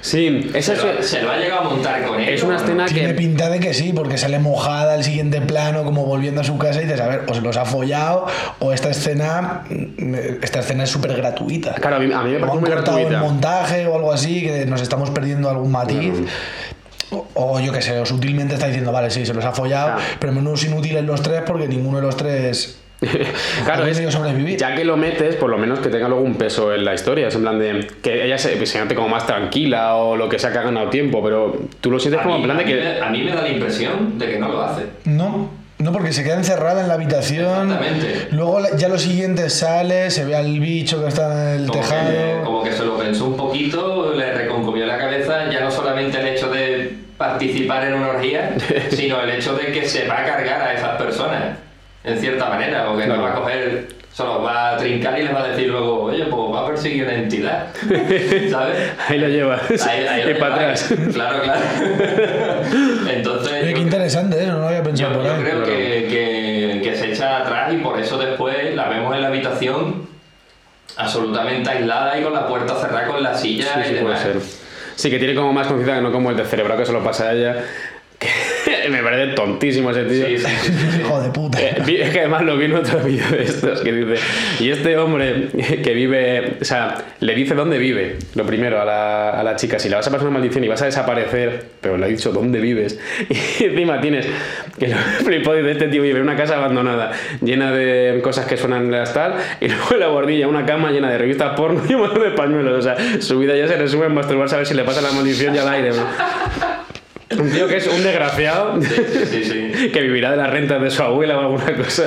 [0.00, 2.34] Sí, esa se, es, se lo ha llegado a montar con ellos.
[2.34, 3.14] es una escena Tiene que...
[3.14, 6.80] pinta de que sí, porque sale mojada al siguiente plano, como volviendo a su casa
[6.80, 8.26] y dices, a ver, o se los ha follado,
[8.58, 11.74] o esta escena, mm, esta escena es súper gratuita.
[11.74, 13.20] Claro, a mí, a mí me parece muy el gratuita.
[13.20, 16.14] montaje o algo así, que nos estamos perdiendo algún matiz.
[17.10, 19.98] O, o yo qué sé, o sutilmente está diciendo, vale, sí, se los ha follado,
[20.18, 22.78] pero menos inútiles los tres porque ninguno de los tres
[23.64, 24.56] Claro, es, sobrevivir.
[24.58, 27.28] ya que lo metes, por lo menos que tenga luego un peso en la historia.
[27.28, 30.38] Es en plan de que ella se, se note como más tranquila o lo que
[30.38, 32.64] sea que ha ganado tiempo, pero tú lo sientes A como mí, en plan de
[32.64, 32.74] que.
[32.80, 34.82] me- a mí me da la impresión de que no lo hace.
[35.04, 37.70] No, no, porque se queda encerrada en la habitación.
[37.72, 38.28] Exactamente.
[38.30, 41.88] Luego ya lo siguiente sale, se ve al bicho que está en el Como que,
[41.88, 42.44] tejado.
[42.44, 46.28] como que se lo pensó un poquito, le reconcomió la cabeza ya no solamente el
[46.28, 48.54] hecho de participar en una orgía,
[48.90, 51.56] sino el hecho de que se va a cargar a esas personas,
[52.04, 53.22] en cierta manera, porque no Claro.
[53.22, 56.54] va a coger, solo va a trincar y les va a decir luego, oye, pues
[56.54, 57.66] va a perseguir una entidad,
[58.50, 58.92] ¿sabes?
[59.08, 59.86] Ahí lo llevas.
[59.86, 60.94] Ahí- ahí lo y para atrás.
[61.12, 61.60] Claro, claro.
[63.10, 64.46] Entonces, Oye, yo- qué interesante, ¿eh?
[64.46, 65.40] no lo había yo, pensado por yo ahí.
[65.42, 65.66] creo Claro.
[65.66, 70.06] que, que- que se echa atrás y por eso después la vemos en la habitación
[70.96, 74.20] absolutamente aislada y con la puerta cerrada con la silla Sí, y sí, puede demás.
[74.20, 74.36] ser.
[74.94, 77.02] Sí, que tiene como más conciencia que no como el de cerebro que se lo
[77.02, 77.56] pasa a ella.
[78.90, 80.26] Me parece tontísimo ese tío.
[80.26, 81.00] Sí, sí, sí, sí.
[81.00, 81.60] Hijo de puta.
[81.60, 84.22] Eh, es que además lo vi en otro vídeo de estos que dice,
[84.60, 85.48] y este hombre
[85.82, 89.78] que vive, o sea, le dice dónde vive, lo primero a la, a la chica,
[89.78, 92.32] si le vas a pasar una maldición y vas a desaparecer, pero le ha dicho
[92.32, 92.98] dónde vives,
[93.60, 94.26] y encima tienes,
[94.78, 98.56] que lo flipó, dice, este tío vive en una casa abandonada, llena de cosas que
[98.56, 101.94] suenan las tal, y luego en la bordilla una cama llena de revistas porno y
[101.94, 104.66] un montón de pañuelos, o sea, su vida ya se resume en masturbarse a ver
[104.66, 106.81] si le pasa la maldición ya al aire, ¿no?
[107.38, 108.94] Un tío que es un desgraciado Sí,
[109.26, 109.90] sí, sí.
[109.90, 112.04] que vivirá de las rentas de su abuela o alguna cosa.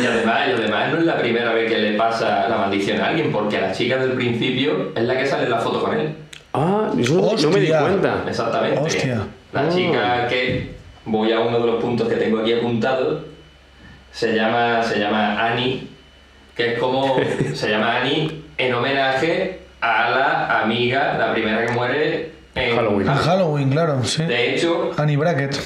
[0.00, 3.08] Y además, y además no es la primera vez que le pasa la maldición a
[3.08, 6.08] alguien, porque la chica del principio es la que sale en la foto con él.
[6.52, 8.24] Ah, yo no- no me di cuenta.
[8.28, 8.80] Exactamente.
[8.80, 9.18] Hostia.
[9.52, 9.74] La Oh.
[9.74, 10.70] chica que
[11.04, 13.24] voy a uno de los puntos que tengo aquí apuntado
[14.12, 15.86] se llama se llama Annie,
[16.56, 17.16] que es como
[17.54, 23.08] se llama Annie en homenaje a la amiga, la primera que muere en Halloween.
[23.08, 24.24] En Halloween, claro, sí.
[24.24, 25.60] De hecho, Annie Brackett.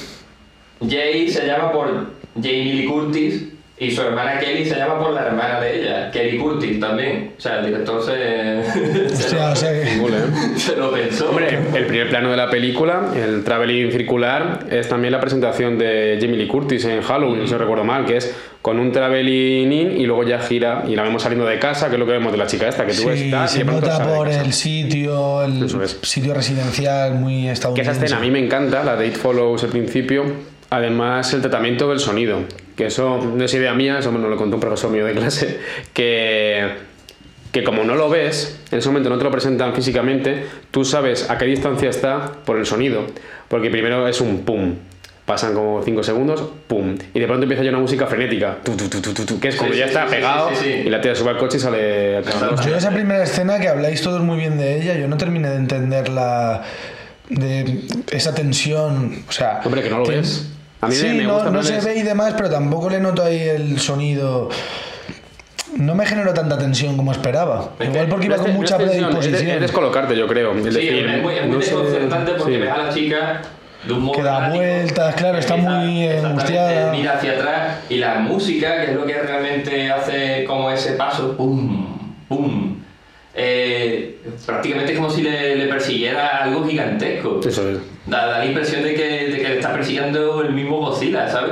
[0.87, 3.43] Jay se llama por Jamie Lee Curtis
[3.83, 7.31] y su hermana Kelly se llama por la hermana de ella, Kelly Curtis también.
[7.37, 10.13] O sea, el director se, se, lo, o sea que- Cool,
[10.55, 11.29] se lo pensó.
[11.29, 16.19] Hombre, el primer plano de la película, el traveling circular, es también la presentación de
[16.21, 19.99] Jamie Lee Curtis en Halloween, si no recuerdo mal, que es con un traveling in
[19.99, 22.31] y luego ya gira y la vemos saliendo de casa, que es lo que vemos
[22.31, 25.63] de la chica esta, que tú Sí, y se pronto nota por el sitio, el
[25.63, 25.97] es.
[26.03, 27.91] sitio residencial muy Que estadounidense.
[27.91, 30.25] esa escena a mí me encanta, la de It Follows al principio.
[30.69, 32.43] Además, el tratamiento del sonido,
[32.81, 35.59] que eso no es idea mía, eso me lo contó un profesor mío de clase,
[35.93, 36.67] que,
[37.51, 41.29] que como no lo ves, en ese momento no te lo presentan físicamente, tú sabes
[41.29, 43.05] a qué distancia está por el sonido.
[43.49, 44.73] Porque primero es un pum,
[45.27, 48.89] pasan como 5 segundos, pum, y de pronto empieza ya una música frenética, tu, tu,
[48.89, 50.69] tu, tu, que es como Sí, ya sí, está sí, pegado sí, sí.
[50.87, 52.21] y la tía sube al coche y sale a.
[52.65, 55.57] Yo esa primera escena que habláis todos muy bien de ella, yo no terminé de
[55.57, 56.63] entender la
[57.29, 60.47] de esa tensión, o sea, Hombre, que no lo ves.
[60.81, 62.99] A mí me- sí, me no, gusta no se ve y demás, pero tampoco le
[62.99, 64.49] noto ahí el sonido.
[65.77, 67.71] No me generó tanta tensión como esperaba.
[67.79, 69.55] Es Igual que porque iba No es con mucha no es tensión, es de- predisposición.
[69.55, 70.51] Es descolocarte, yo creo.
[70.57, 72.59] Es Sí, decir, es muy, es muy no sé- desconcertante porque sí.
[72.59, 73.41] ves a la chica
[73.87, 76.91] de un modo Que da vueltas, claro, está muy angustiada.
[76.91, 81.37] Mira hacia atrás y la música, que es lo que realmente hace como ese paso,
[81.37, 82.75] pum, pum.
[83.33, 87.39] eh, prácticamente es como si le, le persiguiera algo gigantesco.
[87.47, 87.77] Eso es.
[88.11, 91.51] Da, da la impresión de que, de que le está persiguiendo el mismo Godzilla, ¿sabes?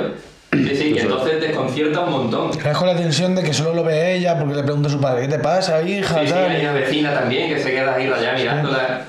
[0.51, 2.49] Sí, sí, que entonces desconcierta un montón.
[2.51, 4.99] Es con la tensión de que solo lo ve ella porque le pregunta a su
[4.99, 6.19] padre, ¿qué te pasa, hija?
[6.19, 9.01] Sí, sí, hay una vecina también que se queda ahí rayada mirándola.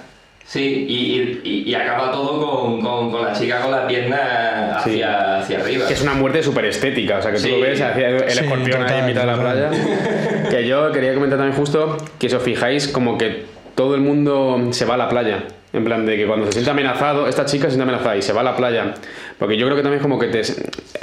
[0.45, 5.43] Sí, y, y- y- acaba todo con, con, con la chica con la pierna hacia,
[5.43, 5.55] Sí.
[5.55, 5.87] hacia arriba.
[5.89, 7.51] Que es una muerte súper estética, o sea, que tú Sí.
[7.53, 9.69] lo ves hacia el Sí, escorpión ahí total, en mitad de la total.
[9.71, 10.49] playa.
[10.51, 13.45] que yo quería comentar también justo que si os fijáis, como que
[13.81, 15.45] todo el mundo se va a la playa.
[15.73, 18.35] En plan de que cuando se siente amenazado, esta chica se siente amenazada y se
[18.35, 18.93] va a la playa.
[19.39, 20.43] Porque yo creo que también es como que te...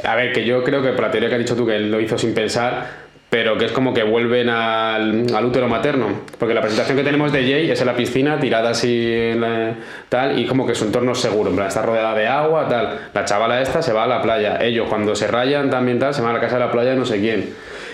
[0.08, 1.90] A ver, que yo creo que por la teoría que has dicho tú, que él
[1.90, 2.86] lo hizo sin pensar,
[3.32, 6.08] pero que es como que vuelven al, al útero materno.
[6.38, 9.74] Porque la presentación que tenemos de Jay es en la piscina, tirada así en la-
[10.10, 11.50] tal, y como que su entorno es seguro.
[11.50, 13.00] En plan, está rodeada de agua, tal.
[13.12, 14.60] La chavala esta se va a la playa.
[14.62, 17.06] Ellos, cuando se rayan también tal, se van a la casa de la playa no
[17.06, 17.50] sé quién.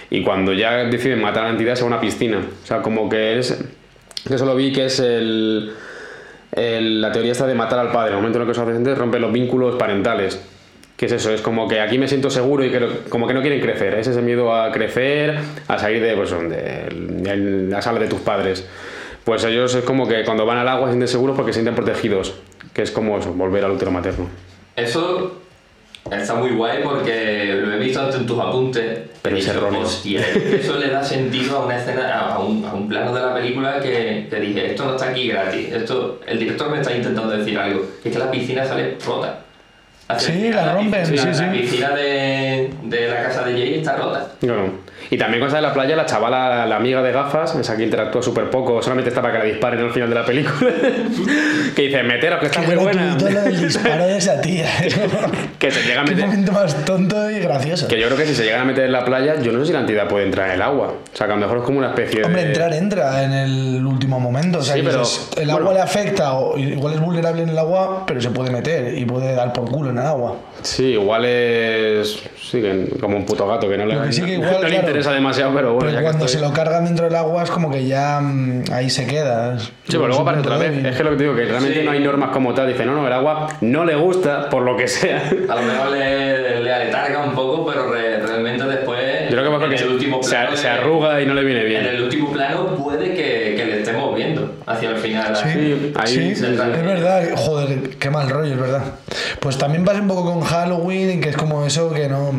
[0.10, 2.40] Y cuando ya deciden matar a la entidad, se va a una piscina.
[2.64, 3.64] O sea, como que es...
[4.28, 5.74] Que eso lo vi que es el...
[6.56, 8.10] la teoría esta de matar al padre.
[8.12, 10.40] En el momento en el que los adolescentes rompen los vínculos parentales.
[10.96, 11.32] ¿Qué es eso?
[11.32, 12.72] Es como que aquí me siento seguro y
[13.10, 13.96] como que no quieren crecer.
[13.96, 18.66] Es ese miedo a crecer, a salir de, pues, de la sala de tus padres.
[19.24, 21.76] Pues ellos es como que cuando van al agua se sienten seguros porque se sienten
[21.76, 22.36] protegidos.
[22.74, 24.28] Que es como eso, volver al útero materno.
[24.76, 25.43] Eso
[26.12, 29.00] está muy guay porque lo he visto antes en tus apuntes.
[29.22, 29.82] Pero es erróneo.
[29.82, 30.22] "Hostia,
[30.54, 33.80] eso le da sentido a una escena, a un, a un plano de la película
[33.80, 35.72] que, que dije, esto no está aquí gratis.
[35.72, 37.86] Esto, el director me está intentando decir algo.
[38.04, 39.40] Y es que la piscina sale rota.
[40.18, 44.32] Sí, la rompen, piscina- sí, La piscina de, de la casa de Jay está rota.
[44.42, 44.74] Claro.
[45.14, 47.84] Y también cuando sale de la playa, la chavala, la amiga de gafas, esa que
[47.84, 50.72] interactúa súper poco, solamente está para que la disparen al final de la película,
[51.76, 53.16] que dice, meteros, que está muy buena.
[53.16, 54.66] del disparo de esa tía.
[55.60, 57.88] que se llega a Qué momento más tonto y gracioso.
[57.88, 59.68] Que yo creo que si se llegan a meter en la playa, yo no sé
[59.68, 60.88] si la entidad puede entrar en el agua.
[60.88, 62.26] O sea, que a lo mejor es como una especie de...
[62.26, 64.60] Hombre, entrar entra en el último momento.
[64.60, 65.60] O sea, Sí, pero, dices, el bueno.
[65.60, 69.06] agua le afecta, o igual es vulnerable en el agua, pero se puede meter y
[69.06, 70.38] puede dar por culo en el agua.
[70.64, 72.20] Sí, igual es...
[72.42, 72.62] Sí,
[73.00, 75.12] como un puto gato que no le, que sí que igual, no le claro, interesa
[75.14, 77.52] demasiado, pero bueno, pero ya que cuando estoy- se lo cargan dentro del agua es
[77.52, 79.60] como que ya mm, ahí se queda.
[79.60, 80.86] Sí, pero luego aparece otra vez.
[80.86, 81.86] Es que lo que te digo, que realmente Sí.
[81.86, 82.68] no hay normas como tal.
[82.68, 85.22] Dice, no, no, el agua no le gusta, por lo que sea.
[85.50, 89.02] A lo mejor le, le aletarga un poco, pero re- realmente después.
[89.30, 91.44] Yo creo que en porque el último se, plano se le- arruga y no le
[91.44, 91.86] viene En bien.
[91.86, 95.36] el último plano puede que, que le estemos viendo hacia el final.
[95.36, 96.46] Sí, ahí Sí, sí, es sí.
[96.58, 98.84] verdad, joder, qué mal rollo, es verdad.
[99.40, 102.32] Pues también pasa un poco con Halloween, que es como eso que no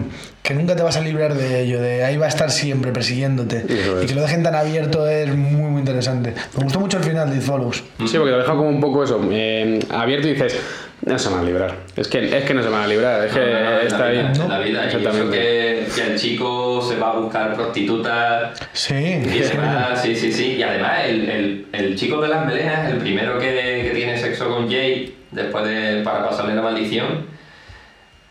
[0.45, 3.65] que nunca te vas a librar de ello, de ahí va a estar siempre persiguiéndote.
[3.67, 4.05] Es.
[4.05, 6.35] Y que lo dejen tan abierto es muy, muy interesante.
[6.59, 7.83] Me gustó mucho el final de It Follows.
[8.05, 10.61] Sí, porque te deja como un poco eso, eh, abierto y dices,
[11.07, 11.75] no se van a librar.
[11.97, 13.99] Es que, es que no se van a librar, es que No, no, no, está
[14.01, 14.19] la ahí.
[14.19, 14.85] en la vida.
[14.85, 15.39] Exactamente.
[15.39, 19.39] que, que el chico se va a buscar prostitutas Sí, y sí.
[19.51, 20.57] demás, sí, sí, sí.
[20.59, 24.49] Y además, el, el, el chico de las melenas, el primero que, que tiene sexo
[24.51, 27.33] con Jay, después de, para pasarle la maldición,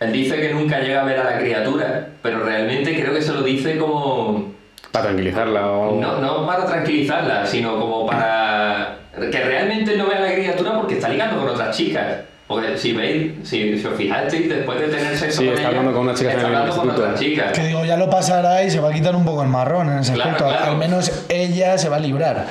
[0.04, 3.34] él dice que nunca llega a ver a la criatura, pero realmente creo que se
[3.34, 4.51] lo dice como...
[4.91, 5.99] Para tranquilizarla o...
[5.99, 8.97] No, no para tranquilizarla, sino como para
[9.32, 12.18] que realmente no vea a la criatura porque está ligando con otras chicas.
[12.45, 15.80] Porque si veis, si, si os fijasteis, después de tener sexo Sí, con está ella,
[15.80, 17.08] hablando con una chica está que hablando con instituto.
[17.08, 17.51] otras chicas.
[17.58, 19.99] Que digo, ya lo pasará y se va a quitar un poco el marrón en
[19.99, 20.51] ese Claro, aspecto.
[20.54, 20.72] claro.
[20.74, 22.45] Al menos ella se va a librar.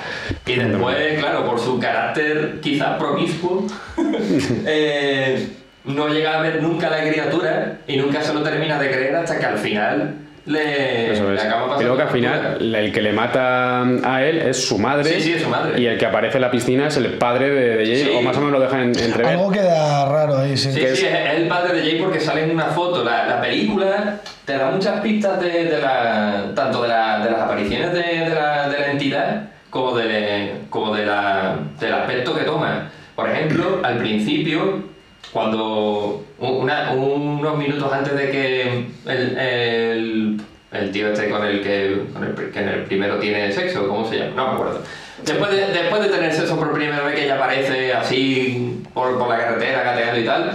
[0.46, 3.66] Y después, claro, por su carácter quizás promiscuo,
[4.66, 5.48] eh,
[5.84, 9.16] no llega a ver nunca a la criatura y nunca se lo termina de creer
[9.16, 10.14] hasta que al final
[10.44, 11.44] le, Eso le es.
[11.44, 15.04] acaba pasando luego que al final el que le mata a él es su madre.
[15.04, 15.80] Sí, sí, es su madre.
[15.80, 18.10] Y el que aparece en la piscina es el padre de, de Jay, Sí.
[18.16, 19.26] o más o menos lo dejan en- entrever.
[19.34, 20.72] Algo queda raro ahí, sí.
[20.72, 23.04] Sí, que sí, es- es el padre de Jay porque sale en una foto.
[23.04, 27.40] La, la película te da muchas pistas de, de la, tanto de, la- de las
[27.40, 32.42] apariciones de, de la, de la entidad como, de, como de la, del aspecto que
[32.44, 32.90] toma.
[33.14, 34.90] Por ejemplo, al principio,
[35.32, 40.40] cuando unos minutos antes de que el, el,
[40.72, 44.08] el tío este con el que, con el, que en el primero tiene sexo, ¿cómo
[44.08, 44.32] se llama?
[44.36, 44.82] No me acuerdo.
[45.24, 49.28] Después de, después de tener sexo por primera vez que ella aparece así por, por
[49.28, 50.52] la carretera gateando y tal,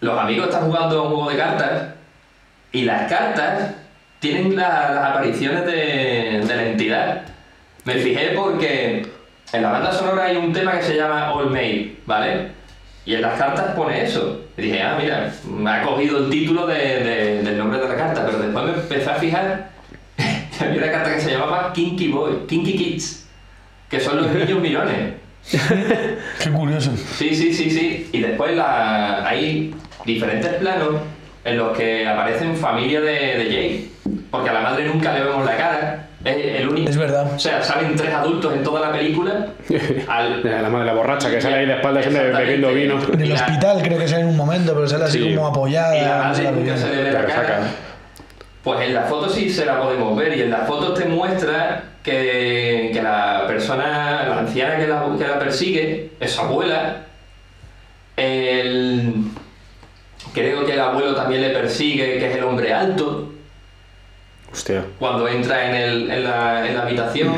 [0.00, 1.82] los amigos están jugando un juego de cartas
[2.72, 3.74] y las cartas
[4.18, 7.22] tienen la- las apariciones de, de la entidad.
[7.84, 9.06] Me fijé porque
[9.52, 12.48] en la banda sonora hay un tema que se llama All Made, ¿vale?
[13.06, 14.40] Y en las cartas pone eso.
[14.56, 16.74] Y dije, ah, mira, me ha cogido el título de-
[17.04, 19.70] de- del nombre de la carta, pero después me empecé a fijar
[20.16, 23.26] que había una carta que se llamaba Kinky Boy, Kinky Kids,
[23.90, 25.14] que son los niños millones.
[26.42, 26.92] Qué curioso.
[27.18, 28.08] Sí, sí, sí, sí.
[28.12, 29.28] Y después la...
[29.28, 29.74] hay
[30.06, 30.94] diferentes planos
[31.44, 33.90] en los que aparecen familia de, de Jay.
[34.30, 36.08] Porque a la madre nunca le vemos la cara.
[36.24, 36.88] Es el único.
[36.90, 37.30] Es verdad.
[37.34, 39.48] O sea, salen tres adultos en toda la película.
[40.08, 40.42] Al...
[40.42, 42.98] La madre, la borracha que sale ahí de espaldas bebiendo vino.
[43.12, 45.34] En el hospital creo que sale en un momento, pero sale así Sí.
[45.34, 45.96] como apoyada.
[45.96, 46.78] Y la se madre la ve nunca bien.
[46.78, 47.40] se le ve Te la cara.
[47.42, 47.60] resaca.
[48.62, 51.82] Pues en la foto sí se la podemos ver y en la foto te muestra
[52.02, 57.02] que, que la persona, la anciana que la, que la persigue es su abuela.
[58.16, 59.12] El,
[60.32, 63.23] creo que el abuelo también le persigue, que es el hombre alto,
[64.54, 64.84] Hostia.
[64.98, 67.34] cuando entra en, el- en la, en la habitación.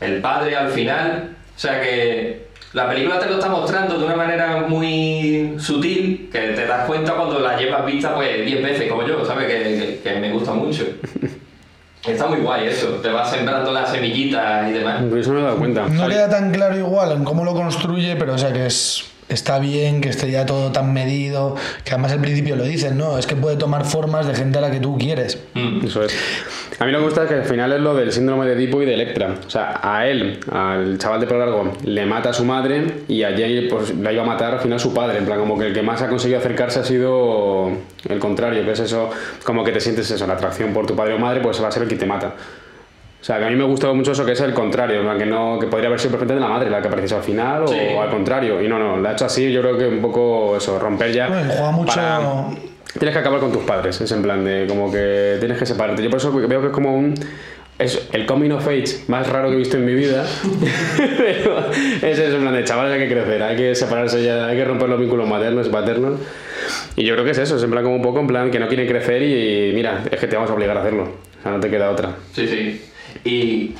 [0.00, 1.30] El padre al final.
[1.56, 6.38] O sea que la película te lo está mostrando de una manera muy sutil, que
[6.38, 9.46] te das cuenta cuando la llevas vista pues 10 veces como yo, ¿sabes?
[9.46, 10.84] Que, que- que me gusta mucho.
[12.06, 15.02] Está muy guay eso, te vas sembrando las semillitas y demás.
[15.16, 15.86] Eso no me he dado cuenta.
[15.88, 19.04] No Sal- queda tan claro igual en cómo lo construye, pero o sea que es
[19.28, 23.18] está bien, que esté ya todo tan medido, que además al principio lo dicen, ¿no?
[23.18, 25.38] Es que puede tomar formas de gente a la que tú quieres.
[25.54, 25.86] Mm.
[26.78, 28.54] A mí lo que me gusta es que al final es lo del síndrome de
[28.54, 29.34] Edipo y de Electra.
[29.46, 33.22] O sea, a él, al chaval de pelo largo, le mata a su madre y
[33.22, 35.18] a Jay pues, a matar al final su padre.
[35.18, 37.70] En plan, como que el que más ha conseguido acercarse ha sido
[38.08, 39.10] el contrario, que es eso,
[39.44, 41.72] como que te sientes eso, la atracción por tu padre o madre, pues va a
[41.72, 42.34] ser el que te mata.
[43.24, 45.58] O sea, que a mí me gustó mucho eso que es el contrario, que, no,
[45.58, 47.64] que podría haber sido perfectamente la madre la que apareciese al final
[47.96, 48.60] o al contrario.
[48.60, 51.28] Y no, no, la ha hecho así, yo creo que un poco eso, romper ya.
[51.28, 52.48] Bueno, juega mucho- para-
[52.98, 56.02] Tienes que acabar con tus padres, es en plan de como que tienes que separarte.
[56.02, 57.14] Yo por eso veo que es como un.
[57.78, 60.24] Es el coming of age más raro que he visto en mi vida.
[61.16, 61.70] Pero
[62.02, 64.64] es eso, en plan de chavales, hay que crecer, hay que separarse ya, hay que
[64.66, 66.20] romper los vínculos maternos y paternos.
[66.94, 68.60] Y yo creo que es eso, es en plan como un poco en plan que
[68.60, 71.04] no quieren crecer y, mira, es que te vamos a obligar a hacerlo.
[71.04, 72.10] O sea, no te queda otra.
[72.32, 72.80] Sí, sí.
[73.24, 73.74] Y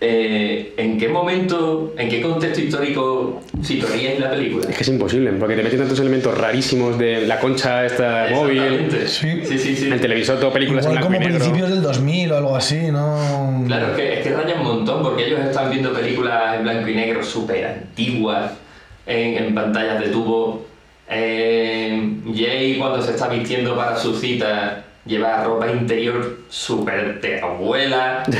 [0.00, 4.68] eh, ¿en qué momento, en qué contexto histórico situaríais la película?
[4.68, 8.58] Es que es imposible, porque te meten tantos elementos rarísimos de la concha esta móvil,
[8.62, 9.08] Exactamente.
[9.08, 9.40] Sí.
[9.44, 9.76] sí, sí.
[9.76, 9.88] sí.
[9.90, 11.44] el televisor, todo películas Igual en como blanco y negro.
[11.44, 13.64] principios del 2000 o algo así, ¿no?
[13.66, 16.88] Claro, es que, es que raya un montón porque ellos están viendo películas en blanco
[16.88, 18.52] y negro súper antiguas,
[19.06, 20.66] en, en pantallas de tubo.
[21.08, 28.22] Eh, Jay cuando se está vistiendo para su cita lleva ropa interior súper de abuela.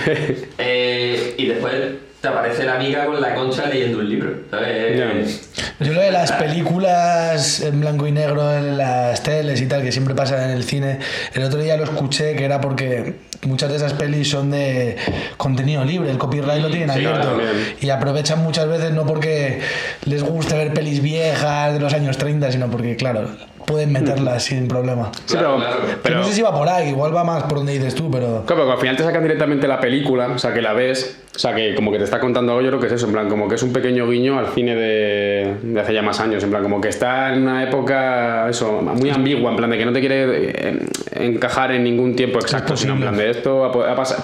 [0.58, 1.74] Eh, y después
[2.20, 4.32] te aparece la amiga con la concha leyendo un libro.
[4.50, 5.52] ¿sabes?
[5.80, 9.92] Yo lo de las películas en blanco y negro en las teles y tal, que
[9.92, 10.98] siempre pasa en el cine,
[11.34, 14.96] el otro día lo escuché que era porque muchas de esas pelis son de
[15.36, 19.60] contenido libre, el copyright lo tienen Sí, claro, abierto y aprovechan muchas veces no porque
[20.04, 23.28] les guste ver pelis viejas de los años 30, sino porque, claro,
[23.66, 25.10] pueden meterlas sin problema.
[25.26, 25.76] Sí, pero, claro.
[26.02, 28.44] Pero- no sé si va por ahí, igual va más por donde dices tú, pero...
[28.46, 31.38] Claro, pero al final te sacan directamente la película, o sea, que la ves, o
[31.38, 33.28] sea, que como que te está contando algo, yo creo que es eso, en plan,
[33.28, 36.50] como que es un pequeño guiño al cine de, de hace ya más años, en
[36.50, 39.92] plan, como que está en una época, eso, muy ambigua, en plan, de que no
[39.92, 40.24] te quiere
[40.70, 43.70] eh, encajar en ningún tiempo exacto, sino en plan, de esto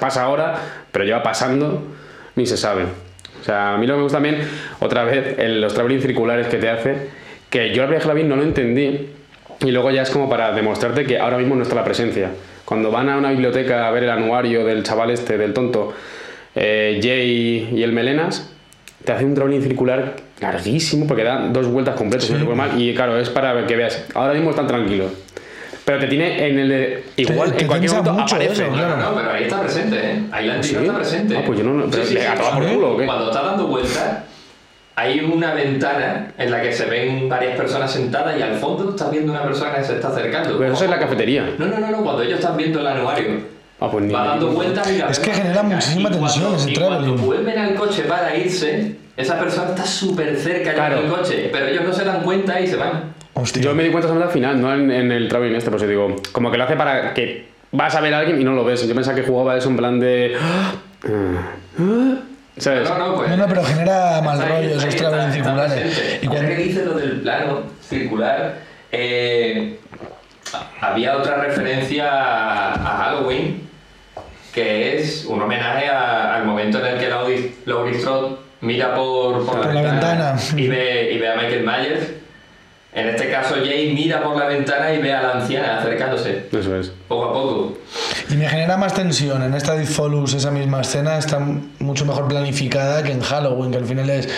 [0.01, 0.55] pasa ahora,
[0.91, 1.83] pero lleva pasando,
[2.37, 2.85] ni se sabe.
[3.41, 4.39] O sea, a mí lo que me gusta también,
[4.81, 6.95] otra vez, el- los traveling circulares que te hace,
[7.51, 9.11] que yo al viaje la vi no lo entendí,
[9.65, 12.31] y luego ya es como para demostrarte que ahora mismo no está la presencia.
[12.65, 15.93] Cuando van a una biblioteca a ver el anuario del chaval este, del tonto,
[16.55, 18.51] eh, Jay y el Melenas,
[19.05, 23.19] te hace un traveling circular larguísimo porque da dos vueltas completas, recuerdo mal, y claro,
[23.19, 25.11] es para que veas, ahora mismo están tranquilos.
[25.85, 26.69] Pero te tiene en el...
[26.69, 28.63] de- igual, te en cualquier momento mucho aparece.
[28.63, 30.23] eso, No, no, no, pero ahí está presente, ¿eh?
[30.31, 30.87] Ahí la entidad ¿Sí?
[30.87, 31.37] está presente.
[31.37, 33.07] Ah, pues yo no- no- pero ¿le acaba por culo o qué?
[33.07, 34.19] Cuando está dando vueltas,
[34.97, 39.11] hay una ventana en la que se ven varias personas sentadas y al fondo estás
[39.11, 40.59] viendo una persona que se está acercando.
[40.59, 41.49] Pero eso es la cafetería.
[41.59, 43.53] No, no, no, no, cuando ellos están viendo el anuario.
[43.81, 46.57] Ah, pues ni- Va dando vueltas y la Es que genera muchísima Y tensión cuando-
[46.57, 50.97] ese y cuando vuelven al coche para irse, esa persona está súper cerca ya Claro.
[51.03, 53.13] del coche, pero ellos no se dan cuenta y se van.
[53.35, 53.63] Hostia.
[53.63, 56.15] Yo me di cuenta solamente al final, no en, en el traveling este, pues digo,
[56.33, 58.87] como que lo hace para que vas a ver a alguien y no lo ves.
[58.87, 60.37] Yo pensaba que jugaba eso en plan de...
[62.59, 62.89] ¿Sabes?
[62.89, 63.31] No, no, pues.
[63.31, 66.19] No, no, pero genera mal rollo esos está circulares.
[66.23, 68.57] Y cuando- que dices lo del plano circular,
[68.91, 69.79] eh,
[70.81, 73.69] había otra referencia a, a Halloween
[74.53, 79.47] que es un homenaje a- al momento en el que Laurie, Laurie Strode mira por,
[79.47, 80.37] por, Por la ventana.
[80.55, 82.11] y ve, y ve a Michael Myers
[82.95, 86.77] En este caso, Jay mira por la ventana y ve a la anciana acercándose, Eso
[86.77, 86.93] es.
[87.09, 87.79] poco a poco.
[88.29, 89.43] Y me genera más tensión.
[89.43, 91.39] En esta Follows esa misma escena está
[91.79, 94.29] mucho mejor planificada que en Halloween, que al final es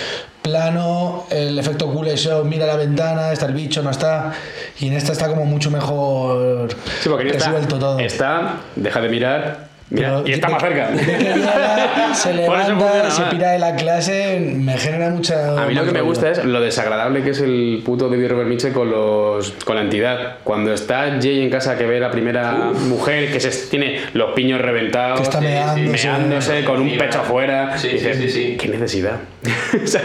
[0.42, 4.32] plano, el efecto cool show, mira la ventana, está el bicho, no está.
[4.78, 6.68] Y en esta está como mucho mejor
[7.02, 7.98] Sí, porque resuelto todo.
[7.98, 10.88] está, deja de mirar, mira, y está más cerca.
[12.14, 15.62] se Por eso levanta, se pira de la clase, me genera mucha.
[15.62, 18.48] A mí lo que me gusta es lo desagradable que es el puto David Robert
[18.48, 20.38] Mitchell con los con la entidad.
[20.44, 22.52] Cuando está Jay en casa que ve la primera
[22.88, 26.06] mujer que se tiene los piños reventados, Que está sí, sí, meándose.
[26.08, 28.56] meándose con un pecho afuera, Sí, y sí, sí, sí.
[28.58, 29.16] ¿Qué necesidad?
[29.82, 30.02] o sea,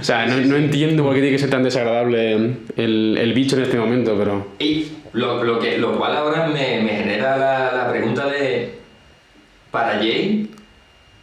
[0.00, 2.32] o sea, no, no entiendo por qué tiene que ser tan desagradable
[2.76, 6.80] el, el bicho en este momento, pero Y lo, lo que, lo cual ahora me,
[6.82, 8.63] me genera la, la pregunta de,
[9.74, 10.48] para Jay,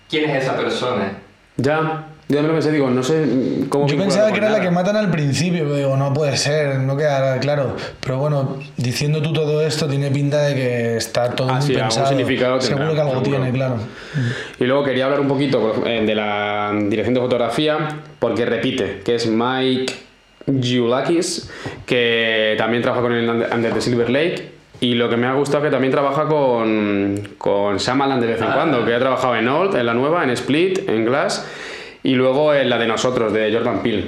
[0.09, 1.13] ¿quién es esa persona?
[1.57, 3.25] ya, ya me lo pensé, digo, no sé
[3.69, 3.87] cómo.
[3.87, 6.95] Yo pensaba que era la que matan al principio, pero digo, no puede ser, no
[6.95, 7.75] queda claro.
[7.99, 11.73] Pero bueno, diciendo tú todo esto, tiene pinta de que está todo Ah, muy sí,
[11.73, 12.07] pensado.
[12.07, 13.29] significado tendrá, Seguro que algo seguro.
[13.37, 13.75] tiene, claro.
[14.59, 19.15] Y luego quería hablar un poquito eh, de la dirección de fotografía, porque repite, que
[19.15, 19.93] es Mike
[20.61, 21.49] Giulakis,
[21.85, 24.50] que también trabaja con el Under Under the Silver Lake.
[24.81, 28.41] Y lo que me ha gustado es que también trabaja con, con Shyamalan de vez
[28.41, 28.53] en Ah.
[28.55, 31.47] cuando, que ha trabajado en Old, en la nueva, en Split, en Glass,
[32.03, 34.07] y luego en la de nosotros, de Jordan Peele.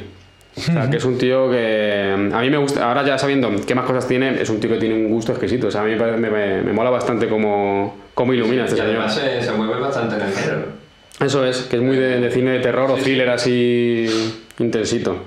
[0.56, 3.74] O sea, que es un tío que a mí me gusta, ahora ya sabiendo qué
[3.76, 5.68] más cosas tiene, es un tío que tiene un gusto exquisito.
[5.68, 8.92] O sea, a mí me, me, me- mola bastante cómo, cómo ilumina este señor.
[8.92, 10.66] además se, se mueve bastante en el género.
[11.20, 13.04] Eso es, que es muy de, de cine de terror o sí.
[13.04, 14.08] thriller así
[14.60, 15.18] intensito.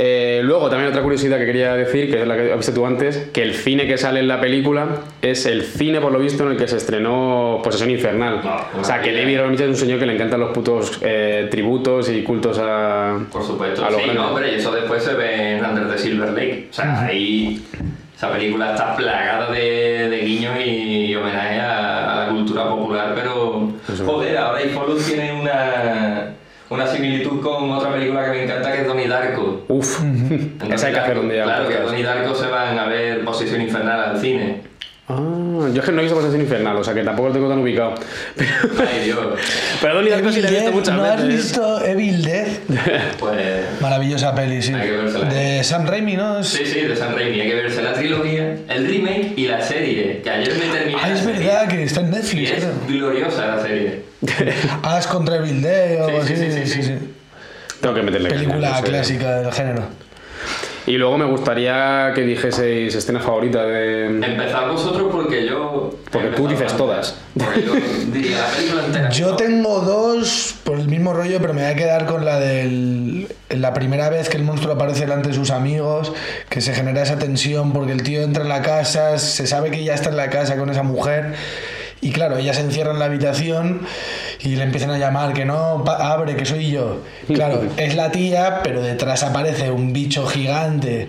[0.00, 2.86] Eh, luego, también otra curiosidad que quería decir, que es la que has visto tú
[2.86, 4.86] antes, que el cine que sale en la película
[5.20, 8.40] es el cine, por lo visto, en el que se estrenó Posesión Infernal.
[8.44, 9.12] Ah, o sea, que.
[9.12, 13.18] David Mitchell es un señor que le encantan los putos eh, tributos y cultos a...
[13.32, 16.30] Por supuesto, A sí, no, hombre, y eso después se ve en Under the Silver
[16.30, 16.68] Lake.
[16.70, 17.60] O sea, ahí
[18.16, 23.72] esa película está plagada de, de guiños y, homenaje a, a la cultura popular, pero
[24.04, 26.34] joder, ahora Follow tiene una,
[26.70, 29.64] una similitud con otra película que me encanta que es Donnie Darko.
[29.68, 30.00] Uf,
[30.70, 31.44] esa hay que hacer un día.
[31.44, 31.76] Claro, que.
[31.76, 34.62] Donnie Darko se van a ver Posición Infernal al cine.
[35.64, 37.48] Ah, yo es que no he visto Posesión Infernal, o sea que tampoco lo tengo
[37.48, 37.94] tan ubicado.
[38.38, 39.18] Ay, Dios.
[39.80, 41.44] Pero Donnie Darko sí la he visto muchas ¿No has veces.
[41.44, 42.48] visto Evil Death?
[43.18, 43.64] Pues.
[43.80, 44.72] Maravillosa peli, sí.
[44.74, 45.28] Hay que vérsela.
[45.28, 46.42] De Sam Raimi, ¿no?
[46.44, 47.40] Sí, sí, de San Raimi.
[47.40, 50.20] Hay que verse la trilogía, el remake y la serie.
[50.22, 50.98] Que ayer me terminé.
[51.02, 51.38] Ah, es serie.
[51.46, 52.72] verdad que está en Y Netflix, es creo.
[52.86, 54.02] gloriosa la serie.
[54.82, 56.44] As contra Evil Dead o algo Sí, así.
[56.50, 56.94] sí, sí, sí, sí.
[57.80, 58.82] Tengo que meterle Película sé.
[58.84, 59.82] clásica del género.
[60.88, 64.06] Y luego me gustaría que dijeseis escena favorita de...
[64.06, 65.90] Empezad vosotros porque yo.
[66.10, 67.14] Porque tú dices todas.
[67.38, 67.74] Porque yo
[68.10, 69.10] diría la película entera.
[69.10, 73.28] Yo tengo dos por el mismo rollo, pero me voy a quedar con la del.
[73.50, 76.14] La primera vez que el monstruo aparece delante de sus amigos,
[76.48, 79.84] que se genera esa tensión porque el tío entra en la casa, se sabe que
[79.84, 81.34] ya está en la casa con esa mujer.
[82.00, 83.80] Y claro, ella se encierra en la habitación
[84.40, 87.02] y le empiezan a llamar, que no, abre, que soy yo.
[87.32, 91.08] Claro, es la tía, pero detrás aparece un bicho gigante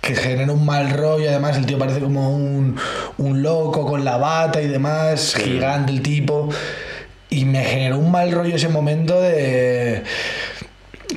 [0.00, 1.28] que genera un mal rollo.
[1.28, 2.76] Además, el tío parece como un,
[3.18, 6.48] un loco con la bata y demás, gigante el tipo.
[7.30, 10.04] Y me generó un mal rollo ese momento de.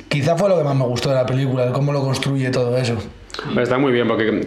[0.08, 2.76] Quizá fue lo que más me gustó de la película, el cómo lo construye todo
[2.76, 2.96] eso.
[3.56, 4.46] Está muy bien porque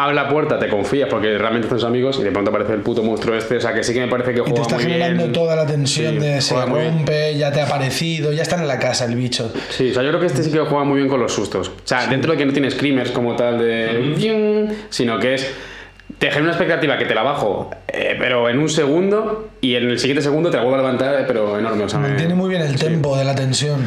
[0.00, 2.80] abre la puerta, te confías porque realmente son tus amigos y de pronto aparece el
[2.82, 3.56] puto monstruo este.
[3.56, 5.32] O sea que sí que me parece que Y te juega está muy generando bien.
[5.32, 8.68] toda la tensión Sí, de se juega rompe, ya te ha aparecido, ya está en
[8.68, 9.52] la casa el bicho.
[9.70, 11.68] Sí, o sea, yo creo que este sí que juega muy bien con los sustos.
[11.68, 14.76] O sea, dentro de que no tiene screamers como tal de...
[14.88, 15.52] Sino que es...
[16.18, 19.90] Te genera una expectativa que te la bajo, eh, pero en un segundo, y en
[19.90, 21.84] el siguiente segundo te la vuelvo a levantar, eh, pero enorme.
[21.84, 22.84] O sea, me- Mantiene muy bien el sí.
[22.86, 23.84] tempo de la tensión.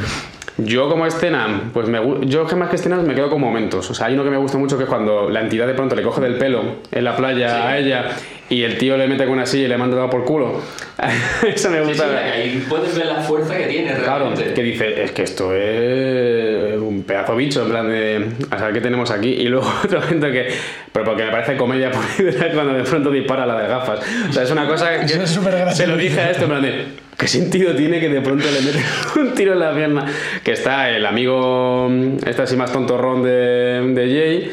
[0.58, 3.90] Yo como escena, pues me, yo que más que escenas me quedo con momentos.
[3.90, 5.96] O sea, hay uno que me gusta mucho que es cuando la entidad de pronto
[5.96, 7.56] le coge del pelo en la playa Sí.
[7.68, 8.06] a ella
[8.50, 10.60] y el tío le mete con una silla y le manda por culo.
[11.48, 12.10] Eso me Sí, sí, gusta.
[12.10, 14.54] que ahí puedes ver la fuerza que tiene Claro, realmente.
[14.54, 18.82] que dice, es que esto es un pedazo bicho, en plan de, a saber qué
[18.82, 19.30] tenemos aquí.
[19.30, 20.50] Y luego otro momento que,
[20.92, 21.90] pero porque me parece comedia
[22.54, 24.01] cuando de pronto dispara la de gafas.
[24.30, 25.40] O sea, es una cosa que es
[25.76, 26.86] se lo dije a esto, de,
[27.18, 28.80] ¿qué sentido tiene que de pronto le mete
[29.20, 30.06] un tiro en la pierna?
[30.44, 31.90] Que está el amigo,
[32.26, 34.52] este así más tontorrón de, de Jay.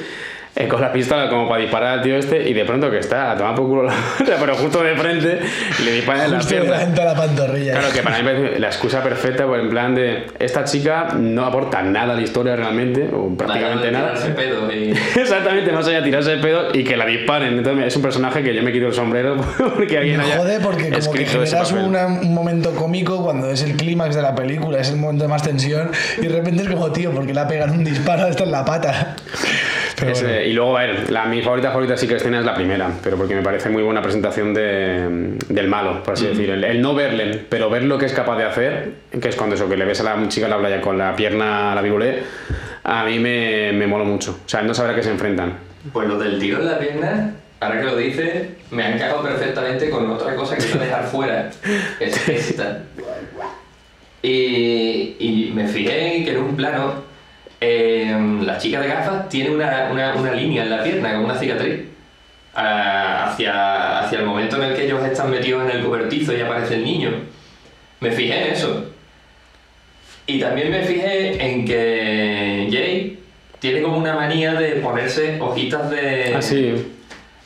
[0.61, 3.31] Eh, con la pistola como para disparar al tío este y de pronto que está
[3.31, 3.95] a tomar por culo la
[4.41, 5.39] pero justo de frente
[5.79, 6.79] y le dispara en la pierna.
[6.85, 7.73] de la pantorrilla.
[7.75, 11.11] Claro, que para mí me parece la excusa perfecta, pues en plan de esta chica
[11.17, 14.15] no aporta nada a la historia realmente, o prácticamente nada.
[14.15, 17.57] tirarse pedo y- Exactamente, más allá de tirarse el pedo y que la disparen.
[17.59, 19.37] Entonces es un personaje que yo me quito el sombrero
[19.77, 23.63] porque alguien Me haya jode porque como que generas una- un momento cómico cuando es
[23.63, 26.69] el clímax de la película, es el momento de más tensión y de repente es
[26.69, 29.15] como, tío, porque le ha pegado un disparo hasta en la pata.
[29.99, 30.41] Pero Ese- bueno.
[30.43, 33.17] Y luego, a ver, la, mi favorita favorita sí que escena es la primera, pero
[33.17, 36.51] porque me parece muy buena presentación de, del malo, por así decir.
[36.51, 38.91] El, el no verle, pero ver lo que es capaz de hacer,
[39.21, 41.15] que es cuando eso, que le ves a la chica en la playa con la
[41.17, 42.23] pierna a la virulé,
[42.85, 44.39] a mí me, me mola mucho.
[44.45, 45.55] O sea, no saber a qué se enfrentan.
[45.93, 49.91] Pues lo del tiro en la pierna, ahora que lo dices, me ha encajado perfectamente
[49.91, 51.51] con otra cosa que quiero dejar fuera,
[51.99, 52.83] que es esta.
[54.23, 57.05] Y, y me fijé que en un plano,
[57.61, 61.39] eh, la chica de gafas tiene una, una, una línea en la pierna, como una
[61.39, 61.81] cicatriz.
[62.55, 66.41] ah, hacia, hacia el momento en el que ellos están metidos en el cobertizo y
[66.41, 67.11] aparece el niño.
[68.01, 68.85] Me fijé en eso.
[70.27, 73.19] Y también me fijé en que Jay
[73.61, 76.35] tiene como una manía de ponerse hojitas de...
[76.37, 76.75] Así,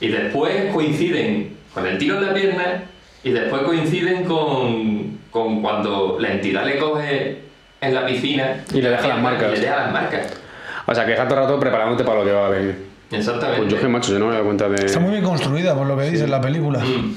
[0.00, 2.82] Y después coinciden con el tiro en la pierna
[3.24, 7.38] y después coinciden con, con cuando la entidad le coge
[7.82, 9.50] en la piscina Y le deja las y marcas.
[9.52, 10.26] le deja las marcas.
[10.86, 12.86] o sea, que está todo el rato preparándote para lo que va a venir.
[13.10, 13.60] Exactamente.
[13.62, 14.86] Pues yo que macho, yo no me doy cuenta de...
[14.86, 16.78] Está muy bien construida por lo que dice en la película.
[16.78, 17.14] Mm.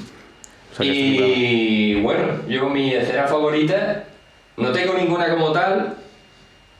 [0.72, 4.04] o sea, Y bueno, yo mi escena favorita,
[4.58, 5.94] no tengo ninguna como tal,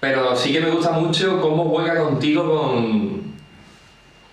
[0.00, 3.22] pero sí que me gusta mucho cómo juega contigo con,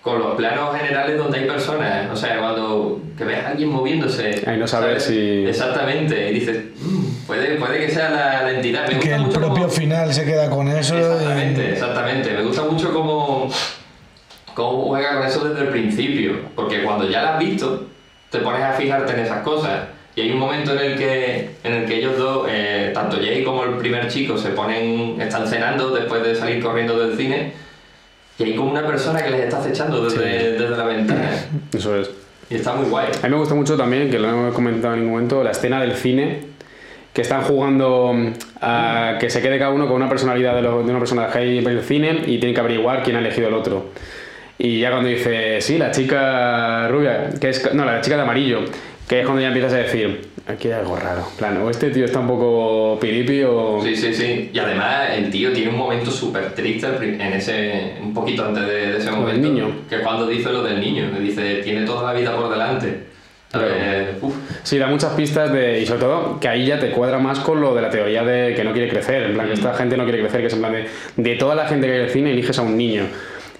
[0.02, 2.10] con los planos generales donde hay personas.
[2.12, 4.42] O sea, cuando que ves a alguien moviéndose.
[4.46, 8.82] Ahí no saber si- Exactamente, y dices, "Mm, puede, puede que sea la, la entidad.
[8.88, 10.94] Me que gusta el mucho propio cómo- final se queda con eso.
[10.94, 12.30] y- Exactamente, exactamente.
[12.32, 13.48] Me gusta mucho cómo,
[14.54, 16.36] cómo juega con eso desde el principio.
[16.54, 17.86] Porque cuando ya la has visto,
[18.30, 19.88] te pones a fijarte en esas cosas.
[20.16, 23.42] Y hay un momento en el que, en el que ellos dos, eh, tanto Jay
[23.42, 27.52] como el primer chico, se ponen, están cenando después de salir corriendo del cine.
[28.38, 31.30] Y hay como una persona que les está acechando desde, desde la ventana.
[31.72, 32.10] Eso es.
[32.50, 33.08] Y está muy guay.
[33.22, 35.50] A mí me gusta mucho también, que lo no he comentado en ningún momento, la
[35.52, 36.40] escena del cine,
[37.14, 38.26] que están jugando mm,
[38.60, 41.38] a que se quede cada uno con una personalidad de, lo- de una persona que
[41.38, 43.86] hay en el cine y tiene que averiguar quién ha elegido el otro.
[44.58, 48.60] Y ya cuando dice, sí, la chica rubia, que es, no, la chica de amarillo,
[49.08, 51.26] que es cuando ya empiezas a decir, aquí hay algo raro.
[51.38, 53.80] Plan, o este tío está un poco piripi o...
[53.82, 54.50] Sí, sí, sí.
[54.52, 58.92] Y además el tío tiene un momento súper triste en ese, un poquito antes de,
[58.92, 59.48] de ese momento.
[59.48, 59.70] niño.
[59.90, 63.14] Que cuando dice lo del niño, que dice, tiene toda la vida por delante.
[63.50, 63.68] Claro.
[63.70, 64.34] Eh, uf,
[64.64, 67.60] Sí, da muchas pistas de, y sobre todo que ahí ya te cuadra más con
[67.60, 70.04] lo de la teoría de que no quiere crecer, en plan que esta gente no
[70.04, 70.86] quiere crecer, que es en plan de,
[71.16, 73.04] de toda la gente que hay en el cine eliges a un niño.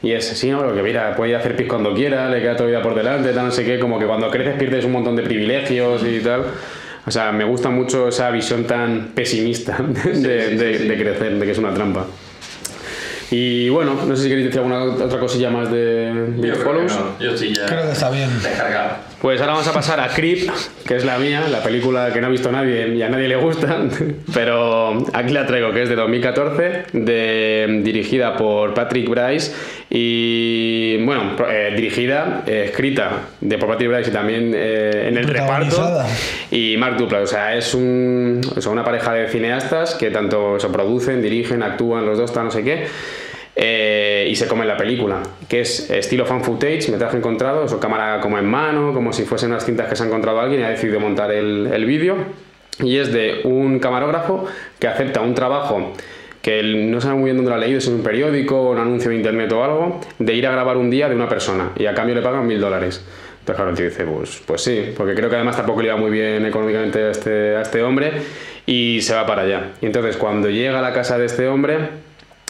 [0.02, 2.40] Y es, sí, no, pero que mira, puede ir a hacer pis cuando quiera, le
[2.40, 4.92] queda toda vida por delante, tal, no sé qué, como que cuando creces pierdes un
[4.92, 6.44] montón de privilegios y tal.
[7.06, 10.88] O sea, me gusta mucho esa visión tan pesimista de, sí, de- sí.
[10.88, 12.06] de crecer, de que es una trampa.
[13.36, 16.60] Y bueno, no sé si queréis decir alguna otra cosilla más de yo creo que
[16.60, 16.92] Follows.
[16.96, 17.18] no.
[17.18, 18.30] Yo sí ya Creo que está bien.
[18.40, 18.90] descargado.
[19.20, 20.48] Pues ahora vamos a pasar a Creep,
[20.86, 23.36] que es la mía, la película que no ha visto nadie y a nadie le
[23.36, 23.78] gusta,
[24.34, 29.52] pero aquí la traigo, que es de 2014, de, dirigida por Patrick Bryce
[29.90, 35.26] y, bueno, eh, dirigida, eh, escrita de por Patrick Bryce y también eh, en el
[35.26, 36.04] reparto
[36.50, 40.60] y Mark Duplass, o sea, es un, o sea, una pareja de cineastas que tanto
[40.60, 42.86] se producen, dirigen, actúan los dos, tal, no sé qué,
[43.56, 48.20] eh, y se come la película, que es estilo fan footage, metraje encontrado, o cámara
[48.20, 50.70] como en mano, como si fuesen unas cintas que se ha encontrado alguien y ha
[50.70, 52.16] decidido montar el, el vídeo.
[52.80, 54.46] Y es de un camarógrafo
[54.80, 55.92] que acepta un trabajo
[56.44, 59.10] que no sabe muy bien dónde lo ha leído, si es un periódico, un anuncio
[59.10, 61.94] de internet o algo, de ir a grabar un día de una persona y a
[61.94, 63.02] cambio le pagan mil dólares.
[63.40, 65.96] Entonces, claro, el tío dice, pues, pues sí, porque creo que además tampoco le iba
[65.96, 68.12] muy bien económicamente a este, a este hombre
[68.66, 69.70] y se va para allá.
[69.80, 71.78] Y entonces, cuando llega a la casa de este hombre,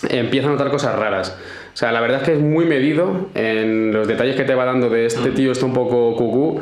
[0.09, 1.37] empieza a notar cosas raras.
[1.73, 4.65] O sea, la verdad es que es muy medido en los detalles que te va
[4.65, 6.61] dando de este tío, está un poco cucú.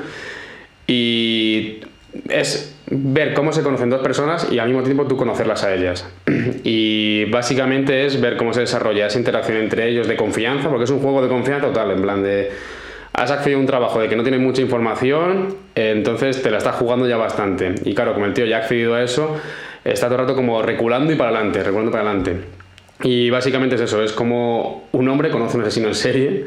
[0.86, 1.80] Y
[2.28, 6.06] es ver cómo se conocen dos personas y al mismo tiempo tú conocerlas a ellas.
[6.64, 10.90] Y básicamente es ver cómo se desarrolla esa interacción entre ellos de confianza, porque es
[10.90, 12.50] un juego de confianza total, en plan de...
[13.14, 16.76] Has accedido a un trabajo de que no tiene mucha información, entonces te la estás
[16.76, 17.74] jugando ya bastante.
[17.84, 19.36] Y claro, como el tío ya ha accedido a eso,
[19.84, 22.61] está todo el rato como reculando y para adelante, reculando para adelante.
[23.02, 26.46] Y básicamente es eso, es como un hombre conoce a un asesino en serie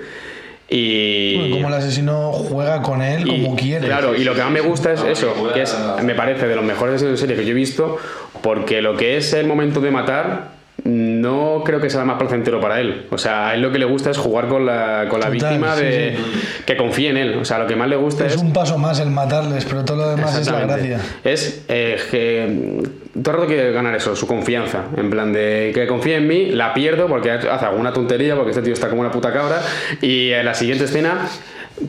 [0.69, 1.37] y...
[1.37, 3.85] Bueno, como el asesino juega con él Y, como quiere.
[3.85, 6.55] Claro, y lo que más me gusta es No, eso, que es, me parece de
[6.55, 7.97] los mejores asesinos en serie que yo he visto,
[8.41, 12.79] porque lo que es el momento de matar, no creo que sea más placentero para
[12.79, 13.07] él.
[13.09, 15.31] O sea, a él lo que le gusta es jugar con la, con la Total,
[15.31, 16.17] víctima sí, de
[16.65, 17.37] que confíe en él.
[17.37, 18.41] O sea, lo que más le gusta Es es.
[18.41, 20.99] un paso más el matarles, pero todo lo demás es la gracia.
[21.23, 22.83] Es eh, que
[23.21, 24.83] todo el rato quiere ganar eso, su confianza.
[24.97, 28.61] En plan de que confíe en mí, la pierdo porque hace alguna tontería, porque este
[28.61, 29.61] tío está como una puta cabra.
[30.01, 31.27] Y en la siguiente escena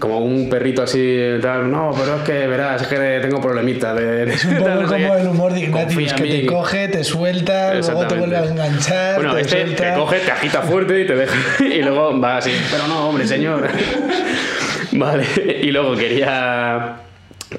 [0.01, 3.95] como un perrito así, tal, no, pero es que verás, es que tengo problemitas.
[3.97, 8.07] De, Es un poco como el humor de Ignatius, que te coge, te suelta, luego
[8.07, 9.95] te vuelve a enganchar, Bueno, te este suelta.
[9.95, 11.37] te coge, te agita fuerte y te deja.
[11.65, 12.53] Y luego va así.
[12.71, 13.69] Pero no, hombre, señor.
[14.93, 15.25] Vale.
[15.63, 16.97] Y luego quería.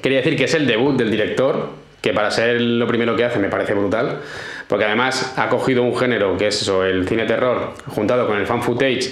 [0.02, 1.70] Quería decir que es el debut del director,
[2.02, 4.20] que para ser lo primero que hace me parece brutal.
[4.68, 8.46] Porque además ha cogido un género que es eso, el cine terror, juntado con el
[8.46, 9.10] fan footage.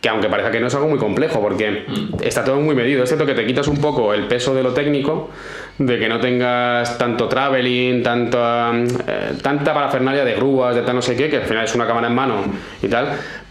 [0.00, 1.84] Que aunque parezca que no es algo muy complejo, porque
[2.22, 3.02] está todo muy medido.
[3.02, 5.28] Es cierto que te quitas un poco el peso de lo técnico,
[5.76, 8.72] de que no tengas tanto traveling, tanta,
[9.06, 11.86] eh, tanta parafernalia de grúas, de tal no sé qué, que al final es una
[11.86, 12.36] cámara en mano
[12.82, 13.08] y tal.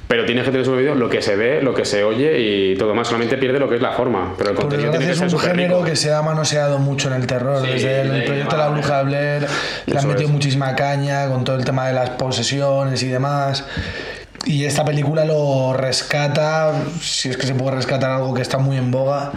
[0.07, 2.75] Pero tienes que tener sobre vídeo lo que se ve, lo que se oye y
[2.77, 3.05] todo más.
[3.07, 4.33] Solamente pierde lo que es la forma.
[4.35, 5.85] Pero el Por contenido tiene desgracia que es ser un género rico.
[5.91, 7.61] que se ha manoseado mucho en el terror.
[7.63, 9.47] Sí, Desde el de- proyecto La Bruja de Blair
[9.85, 10.33] le han metido es.
[10.33, 13.67] muchísima caña con todo el tema de las posesiones y demás.
[14.45, 18.77] Y esta película lo rescata, si es que se puede rescatar algo que está muy
[18.77, 19.31] en boga,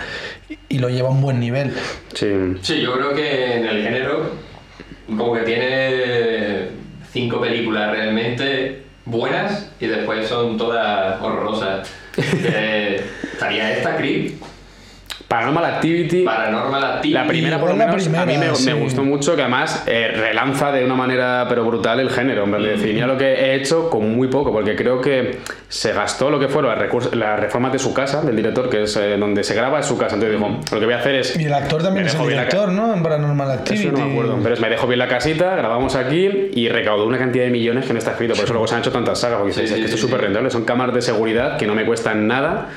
[0.69, 1.75] y lo lleva a un buen nivel.
[2.15, 2.55] Sí.
[2.63, 4.31] Sí, yo creo que en el género,
[5.07, 6.69] como que tiene
[7.13, 11.89] cinco películas realmente buenas y después son todas horrorosas.
[12.15, 14.35] Eh, estaría esta, Creep,
[15.33, 16.25] Paranormal Activity.
[16.25, 17.15] Paranormal Activity.
[17.15, 18.67] La primera, por lo menos, a mí primera, me, sí.
[18.67, 22.45] me gustó mucho, que además eh, relanza de una manera pero brutal el género.
[22.45, 25.39] En decir, mira lo que he hecho con muy poco, porque creo que
[25.71, 26.79] se gastó lo que fueron
[27.19, 29.97] las, reformas de su casa, del director, que es eh, donde se graba, es su
[29.97, 30.17] casa.
[30.17, 31.35] Entonces dijo, lo que voy a hacer es.
[31.35, 32.93] Y el actor también es el director, ¿no?
[32.93, 33.87] En Paranormal Activity.
[33.87, 34.39] Eso no me acuerdo.
[34.43, 37.87] Pero es, me dejo bien la casita, grabamos aquí y recaudó una cantidad de millones
[37.87, 38.35] que no está escrito.
[38.35, 39.97] Por eso luego se han hecho tantas sagas, porque Sí, dices, es sí, que esto
[39.97, 40.27] sí, es súper sí.
[40.27, 40.51] rentable.
[40.51, 42.69] Son cámaras de seguridad que no me cuestan nada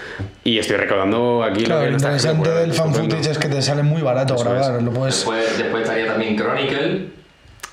[0.46, 3.62] y estoy recaudando aquí Claro, lo que no interesante del fan footage es que te
[3.64, 4.82] sale muy barato Eso grabar.
[4.82, 5.16] Lo puedes.
[5.16, 7.08] Después, después estaría también Chronicle.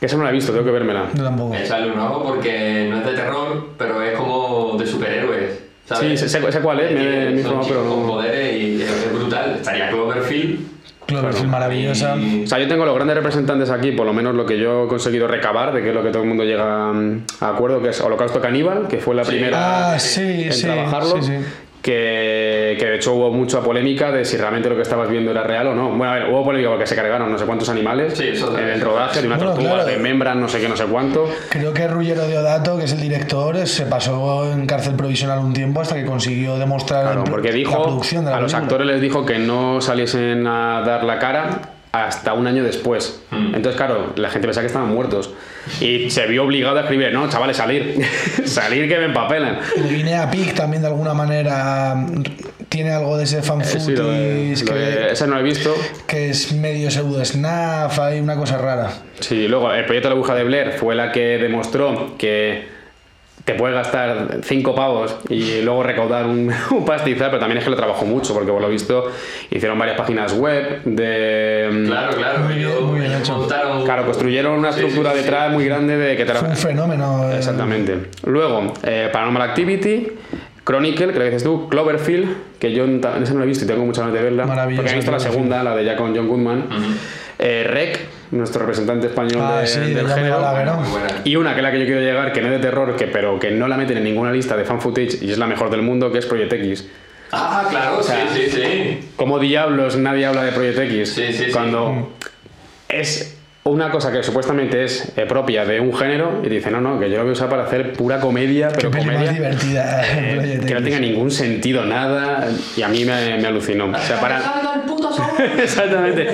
[0.00, 1.04] Esa no la he visto, tengo que vérmela.
[1.14, 1.54] Yo tampoco.
[1.54, 5.50] Echarle un ojo porque no es de terror, pero es como de superhéroes.
[5.52, 5.60] Sí,
[5.94, 6.20] ¿sabes?
[6.20, 9.56] sé, sé- sé cuál es, me, Tiene- me pero chicos con poderes y es brutal.
[9.56, 10.60] Estaría Cloverfield.
[11.06, 12.16] Cloverfield maravillosa.
[12.16, 14.86] y- O sea, yo tengo los grandes representantes aquí, por lo menos lo que yo
[14.86, 17.90] he conseguido recabar, de que es lo que todo el mundo llega a acuerdo, que
[17.90, 19.32] es Holocausto Caníbal, que fue la Sí.
[19.32, 20.62] primera Ah, sí, en sí.
[20.62, 21.20] trabajarlo.
[21.83, 25.43] Que, que de hecho hubo mucha polémica de si realmente lo que estabas viendo era
[25.43, 25.89] real o no.
[25.91, 28.68] Bueno, a ver, hubo polémica porque se cargaron no sé cuántos animales Sí, eso en
[28.68, 29.89] el rodaje de una Bueno, tortuga, claro.
[29.89, 31.28] de membran, no sé qué, no sé cuánto.
[31.51, 35.80] Creo que Ruggero Deodato, que es el director, se pasó en cárcel provisional un tiempo
[35.80, 38.64] hasta que consiguió demostrar Claro, porque la dijo producción de la a los película.
[38.76, 41.61] actores les dijo que no saliesen a dar la cara
[41.93, 43.20] hasta un año después.
[43.30, 43.55] Mm.
[43.55, 45.30] Entonces, claro, la gente pensaba que estaban muertos.
[45.80, 48.01] Y se vio obligado a escribir, no, chavales, salir.
[48.47, 49.59] salir que me empapelan.
[49.76, 51.95] El Guinea Pig también de alguna manera
[52.68, 55.34] tiene algo de ese fan Eh, sí, lo de- footage lo de- que, ese no
[55.34, 55.74] lo he visto.
[56.07, 58.90] que es medio pseudo snuff, hay una cosa rara.
[59.20, 62.66] Sí, luego el proyecto de la aguja de Blair fue la que demostró que
[63.45, 67.70] te puedes gastar cinco pavos y luego recaudar un, un pastizal, pero también es que
[67.70, 69.05] lo trabajó mucho, porque por lo visto
[69.51, 71.84] hicieron varias páginas web de...
[71.86, 72.38] Claro, claro.
[72.40, 73.38] Muy bien, muy hecho.
[73.38, 75.24] montaron- Claro, construyeron una Sí, estructura sí, sí.
[75.24, 77.30] detrás muy grande de que te Fue un fenómeno.
[77.32, 77.97] eh, Exactamente.
[78.26, 80.09] Luego, eh, Paranormal Activity,
[80.64, 82.28] Chronicle, que le dices tú, Cloverfield,
[82.61, 84.47] que yo esa no la he visto y tengo muchas ganas de verla.
[84.47, 86.66] Maravillosa Porque he visto la segunda, la de ya con John Goodman.
[87.40, 87.99] Eh, Rec,
[88.33, 90.41] nuestro representante español Ah, de- sí, de del género.
[91.24, 93.07] Y una que es la que yo quiero llegar, que no es de terror, que,
[93.07, 95.70] pero que no la meten en ninguna lista de fan footage y es la mejor
[95.70, 96.89] del mundo, que es Project X.
[97.30, 99.09] Ah, claro, sea, sí, sí, sí.
[99.16, 101.12] Como diablos nadie habla de Project X?
[101.14, 101.51] Sí, sí, sí.
[101.53, 102.12] Cuando
[102.89, 106.99] es una cosa que supuestamente es eh, propia de un género y dice, no, no,
[106.99, 110.03] que yo lo voy a usar para hacer pura comedia, Qué pero más comedia divertida.
[110.05, 113.87] eh, que no tenga ningún sentido, nada, y a mí me, me alucinó.
[113.87, 114.41] O sea, para...
[115.62, 116.28] Exactamente.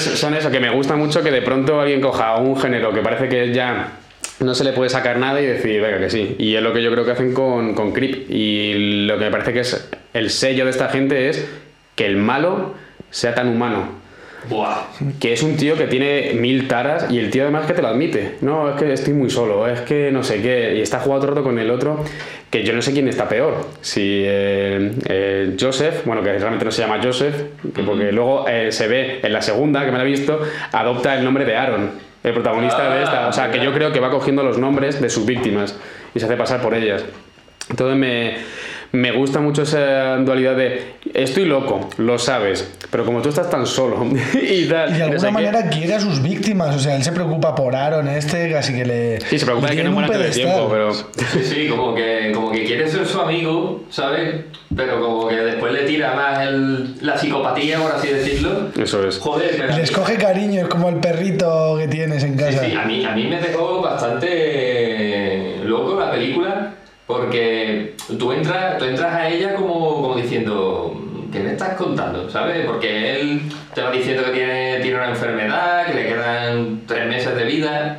[0.00, 3.28] Son eso, que me gusta mucho que de pronto alguien coja un género que parece
[3.28, 3.92] que ya
[4.40, 6.36] no se le puede sacar nada y decir, venga, que sí.
[6.38, 8.30] Y es lo que yo creo que hacen con Creep.
[8.30, 11.48] Y lo que me parece que es el sello de esta gente es
[11.94, 12.74] que el malo
[13.10, 14.05] sea tan humano.
[14.48, 14.84] Buah.
[15.20, 17.88] Que es un tío que tiene mil taras y el tío además que te lo
[17.88, 18.36] admite.
[18.40, 20.74] No, es que estoy muy solo, es que no sé qué.
[20.76, 22.04] Y está jugando el rato con el otro,
[22.50, 23.66] que yo no sé quién está peor.
[23.80, 27.34] Si eh, eh, Joseph, bueno, que realmente no se llama Joseph,
[27.74, 30.40] que porque luego eh, se ve en la segunda, que me la he visto,
[30.72, 31.90] adopta el nombre de Aaron,
[32.22, 33.28] el protagonista de esta.
[33.28, 35.76] O sea, que yo creo que va cogiendo los nombres de sus víctimas
[36.14, 37.04] y se hace pasar por ellas.
[37.68, 38.36] Entonces me,
[38.96, 43.66] me gusta mucho esa dualidad de estoy loco, lo sabes, pero como tú estás tan
[43.66, 44.04] solo
[44.42, 44.90] y tal.
[44.90, 48.08] Y de alguna manera quiere a sus víctimas, o sea, él se preocupa por Aaron
[48.08, 49.20] este, casi que le...
[49.20, 50.54] Sí, se preocupa de que no un muera antes de pedestal.
[50.54, 50.94] tiempo, pero.
[50.94, 54.44] Sí, sí, como que, como que quiere ser su amigo, ¿sabes?
[54.74, 58.68] Pero como que después le tira más el, la psicopatía, por así decirlo.
[58.80, 59.18] Eso es.
[59.18, 62.64] Joder, pero Les coge cariño, es como el perrito que tienes en Sí, casa.
[62.64, 66.72] sí, a mí, a mí me dejó bastante loco la película
[67.06, 71.00] porque tú entras, tú entras a ella como, como diciendo,
[71.32, 72.28] ¿qué me, estás contando?
[72.30, 72.66] ¿Sabes?
[72.66, 73.42] Porque él
[73.74, 77.98] te va diciendo que tiene, tiene una enfermedad, que le quedan tres meses de vida.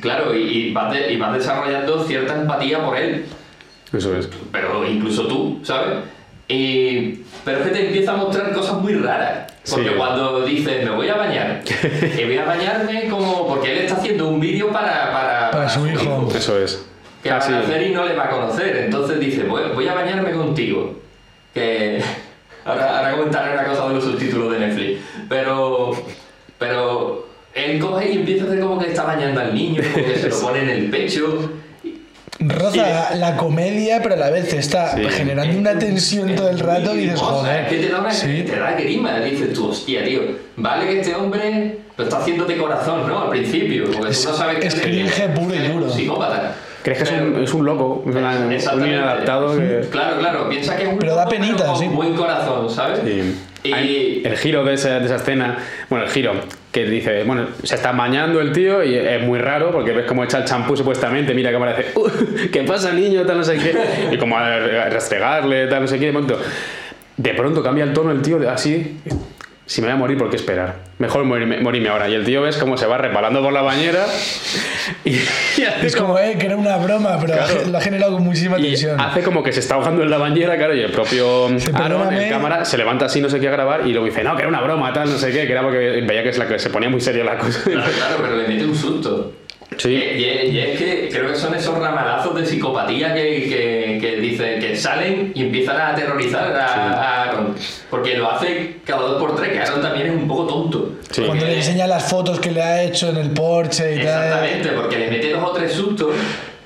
[0.00, 3.24] Claro, y, y vas, de- y vas desarrollando cierta empatía por él.
[3.92, 4.28] Eso es.
[4.50, 5.98] Pero incluso tú, ¿sabes?
[6.48, 9.52] Y, pero es que te empieza a mostrar cosas muy raras.
[9.70, 9.94] Porque Sí.
[9.96, 11.62] cuando dices, me voy a bañar,
[12.18, 13.46] y voy a bañarme como.
[13.46, 16.28] Porque él está haciendo un vídeo para, para, Para su hijo.
[16.34, 16.84] Eso es.
[17.22, 18.76] Que va Ah, a hacer y no le va a conocer.
[18.76, 21.00] Entonces dice, voy, voy a bañarme contigo.
[21.54, 22.02] Que
[22.64, 25.00] ahora, ahora comentaré una cosa de los subtítulos de Netflix.
[25.28, 25.92] Pero,
[26.58, 30.16] pero él coge y empieza a hacer como que está bañando al niño, como que
[30.16, 31.50] se lo pone en el pecho.
[32.40, 35.04] Roza la comedia, pero a la vez está Sí.
[35.10, 37.62] generando una tensión todo el rato y dices, joder.
[37.64, 38.42] Es que te da, una, Sí.
[38.44, 39.20] te da grima.
[39.20, 40.22] Dices tú, hostia, tío.
[40.56, 43.22] Vale que este hombre lo está haciendo de corazón, ¿no?
[43.22, 43.84] Al principio.
[43.92, 45.92] Porque Es- tú no sabes es que cringe puro y es un duro.
[45.92, 46.54] psicópata.
[46.82, 48.02] ¿Crees que es Pero- un, es un loco?
[48.04, 49.82] Un, un inadaptado que...
[49.90, 51.86] Claro, claro, piensa que es un Pero da penita, con sí.
[51.88, 53.00] buen corazón, ¿sabes?
[53.04, 53.38] Sí.
[53.64, 55.58] Y El giro de esa, de esa escena,
[55.88, 56.32] bueno, el giro,
[56.72, 60.24] que dice, bueno, se está bañando el tío y es muy raro porque ves cómo
[60.24, 62.08] echa el champú supuestamente, mira cámara y dice, "Uh,
[62.50, 63.22] ¿qué pasa niño?
[63.24, 63.72] Tal, no sé qué,
[64.10, 64.58] y como a,
[64.88, 66.40] restregarle, tal, no sé qué, de pronto,
[67.16, 68.96] de pronto cambia el tono el tío así,
[69.66, 70.74] si me voy a morir, ¿por qué esperar?
[70.98, 72.08] Mejor morirme, morirme ahora.
[72.08, 74.04] Y el tío ves cómo se va resbalando por la bañera
[75.04, 77.54] y, y hace Es como, eh, que era una broma, pero Claro.
[77.70, 79.00] lo ha generado con muchísima y tensión.
[79.00, 82.30] hace como que se está ahogando en la bañera, claro, y el propio Aaron, en
[82.30, 84.48] cámara, se levanta así, no sé qué, a grabar, y luego dice, no, que era
[84.48, 86.70] una broma, tal, no sé qué, que era porque veía que, es la que se
[86.70, 87.62] ponía muy seria la cosa.
[87.64, 89.32] Claro, claro, pero le mete un susto.
[89.78, 89.90] Sí.
[89.90, 94.16] Y, y- y es que creo que son esos ramalazos de psicopatía que, que, que
[94.20, 97.54] dice que salen y empiezan a aterrorizar a, a Aaron.
[97.90, 100.92] Porque lo hace cada dos por tres, que Aaron también es un poco tonto.
[101.10, 101.22] Sí.
[101.26, 104.24] Cuando le enseña las fotos que le ha hecho en el Porsche y tal.
[104.24, 106.10] Exactamente, porque le mete dos o tres sustos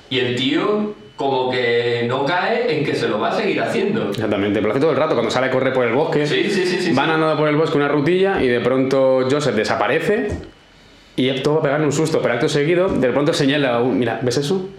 [0.09, 4.11] y el tío como que no cae en que se lo va a seguir haciendo.
[4.11, 6.43] Exactamente, pero lo hace todo el rato, cuando sale a correr por el bosque, Sí,
[6.51, 7.11] sí, sí, sí, van sí.
[7.13, 10.27] andando por el bosque una rutilla y de pronto Joseph desaparece
[11.17, 14.19] y todo va a pegarle un susto, pero acto seguido, de pronto señala, un, mira,
[14.21, 14.69] ¿ves eso?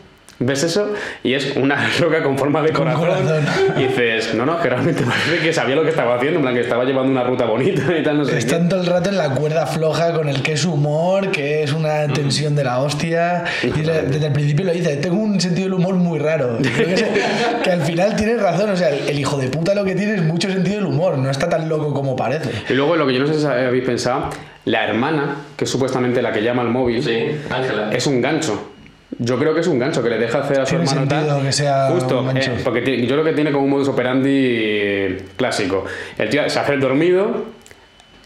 [0.41, 0.93] ¿Ves eso?
[1.24, 3.01] Y es una roca con forma de corazón.
[3.09, 3.45] corazón.
[3.76, 6.55] Y dices, no, no, que realmente parece que sabía lo que estaba haciendo, en plan
[6.55, 8.39] que estaba llevando una ruta bonita y tal, no sé qué.
[8.39, 11.72] Están todo el rato en la cuerda floja con el que es humor, que es
[11.72, 12.12] una Mm.
[12.12, 13.43] tensión de la hostia.
[13.64, 16.59] Y desde el principio lo dice, tengo un sentido del humor muy raro.
[16.62, 16.95] Creo
[17.64, 20.14] que, al final tienes razón, o sea, el, el hijo de puta lo que tiene
[20.14, 22.51] es mucho sentido del humor, no está tan loco como parece.
[22.68, 24.30] Y luego lo que yo no sé si habéis pensado,
[24.66, 27.91] la hermana, que es supuestamente la que llama al móvil, Sí, Ángela.
[27.93, 28.70] es un gancho.
[29.19, 31.43] Yo creo que es un gancho que le deja hacer a su hermano tal.
[31.43, 35.85] que sea Justo, eh, porque yo creo que tiene como un modus operandi clásico.
[36.19, 37.45] El tío se hace el dormido,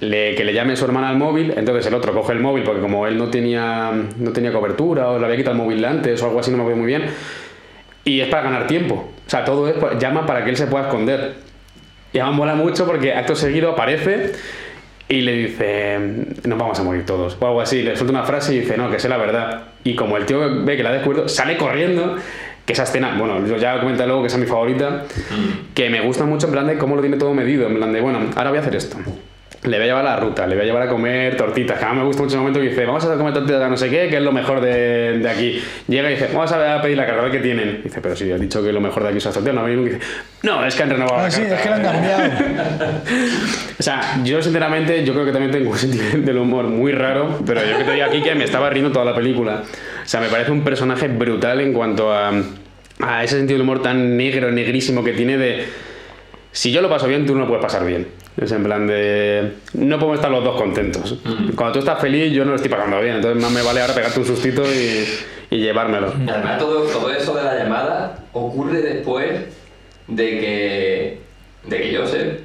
[0.01, 2.81] le- que le llame su hermana al móvil, entonces el otro coge el móvil porque
[2.81, 6.27] como él no tenía, no tenía cobertura o le había quitado el móvil antes o
[6.27, 7.05] algo así, no me acuerdo muy bien.
[8.05, 9.09] Y es para ganar tiempo.
[9.25, 11.35] O sea, todo es, llama para que él se pueda esconder.
[12.13, 14.33] Y además mola mucho porque acto seguido aparece
[15.09, 15.99] y le dice,
[16.45, 17.37] nos vamos a morir todos.
[17.41, 17.83] O algo así.
[17.83, 19.63] Le suelta una frase y dice, no, que sé la verdad.
[19.85, 22.17] Y como el tío ve que la ha descubierto, sale corriendo.
[22.65, 25.05] Que esa escena, bueno, yo ya comenté luego que esa es mi favorita.
[25.75, 27.67] Que me gusta mucho en plan de cómo lo tiene todo medido.
[27.67, 28.97] En plan de, bueno, ahora voy a hacer esto.
[29.65, 31.79] Le voy a llevar a la ruta, le voy a llevar a comer tortitas.
[31.79, 33.77] Que además me gusta mucho el momento que dice, vamos a comer tortitas de no
[33.77, 35.63] sé qué, que es lo mejor de, de aquí.
[35.87, 37.81] Llega y dice, vamos a pedir la carta, a ver qué tienen.
[37.85, 39.65] Dice, pero si has dicho que lo mejor de aquí son las tortillas, no ha
[39.65, 40.01] venido dice,
[40.43, 41.55] no, es que han renovado Ah, la sí, carta".
[41.55, 42.23] es que lo han cambiado.
[43.79, 47.39] O sea, yo sinceramente, yo creo que también tengo un sentido del humor muy raro,
[47.47, 49.63] pero yo que te digo aquí que me estaba riendo toda la película.
[50.05, 52.33] O sea, me parece un personaje brutal en cuanto a,
[53.01, 55.67] a ese sentido del humor tan negro, negrísimo que tiene de...
[56.51, 58.07] Si yo lo paso bien, tú no lo puedes pasar bien.
[58.37, 59.53] Es en plan de...
[59.75, 61.19] No podemos estar los dos contentos.
[61.55, 63.17] Cuando tú estás feliz, yo no lo estoy pasando bien.
[63.17, 65.07] Entonces más me vale ahora pegarte un sustito y,
[65.55, 66.13] y llevármelo.
[66.29, 69.29] Además todo, todo eso de la llamada ocurre después
[70.09, 71.21] de que,
[71.69, 72.41] de que Joseph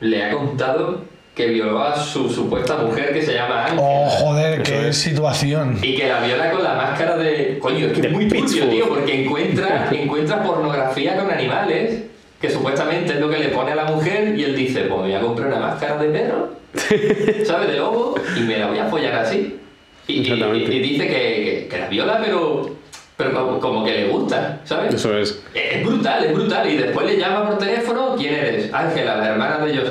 [0.00, 1.02] le ha contado
[1.34, 3.82] que violó a su supuesta mujer que se llama Ángela.
[3.82, 4.96] Oh, joder, qué es.
[4.98, 5.78] situación.
[5.82, 7.58] Y que la viola con la máscara de.
[7.58, 12.04] Coño, es que De es muy turbio, tío, porque encuentra, encuentra pornografía con animales,
[12.46, 15.06] que supuestamente es lo que le pone a la mujer, y él dice: Pues me
[15.08, 16.50] voy a comprar una máscara de perro,
[17.44, 17.68] ¿sabes?
[17.68, 19.58] De lobo, y me la voy a follar así.
[20.06, 22.76] Y, y- y dice que, que- que la viola, pero,
[23.16, 24.94] pero como, como que le gusta, ¿sabes?
[24.94, 25.42] Eso es.
[25.54, 26.68] Es brutal, es brutal.
[26.70, 28.72] Y después le llama por teléfono: ¿Quién eres?
[28.74, 29.90] Ángela, la hermana de ellos.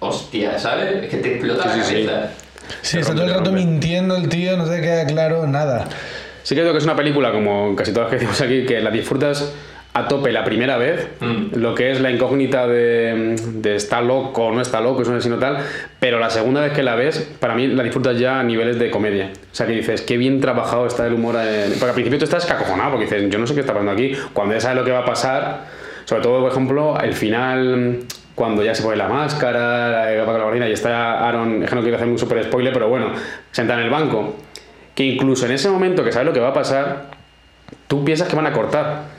[0.00, 1.04] Hostia, ¿sabes?
[1.04, 2.04] Es que te explota Sí, la sí, sí.
[2.06, 2.30] cabeza.
[2.82, 5.86] Sí, Te está todo el rato mintiendo el tío, no te queda claro nada.
[6.42, 8.80] Sí que creo que es una película, como casi todas las que decimos aquí, que
[8.80, 9.52] la disfrutas
[9.94, 11.56] a tope la primera vez, Mm.
[11.60, 15.18] lo que es la incógnita de, de está loco o no está loco, eso no
[15.18, 15.58] es sino tal,
[16.00, 18.90] pero la segunda vez que la ves, para mí la disfrutas ya a niveles de
[18.90, 19.30] comedia.
[19.34, 21.36] O sea, que dices, qué bien trabajado está el humor.
[21.36, 23.92] en- Porque al principio tú estás cacojonado, porque dices, yo no sé qué está pasando
[23.92, 24.12] aquí.
[24.32, 25.66] Cuando ya sabes lo que va a pasar,
[26.06, 27.98] sobre todo, por ejemplo, el final,
[28.34, 31.76] cuando ya se pone la máscara, la capa con la y está Aaron, es que
[31.76, 33.08] no quiero hacer un super spoiler, pero bueno,
[33.50, 34.36] senta en el banco,
[34.94, 37.10] que incluso en ese momento que sabes lo que va a pasar,
[37.88, 39.11] tú piensas que van a cortar.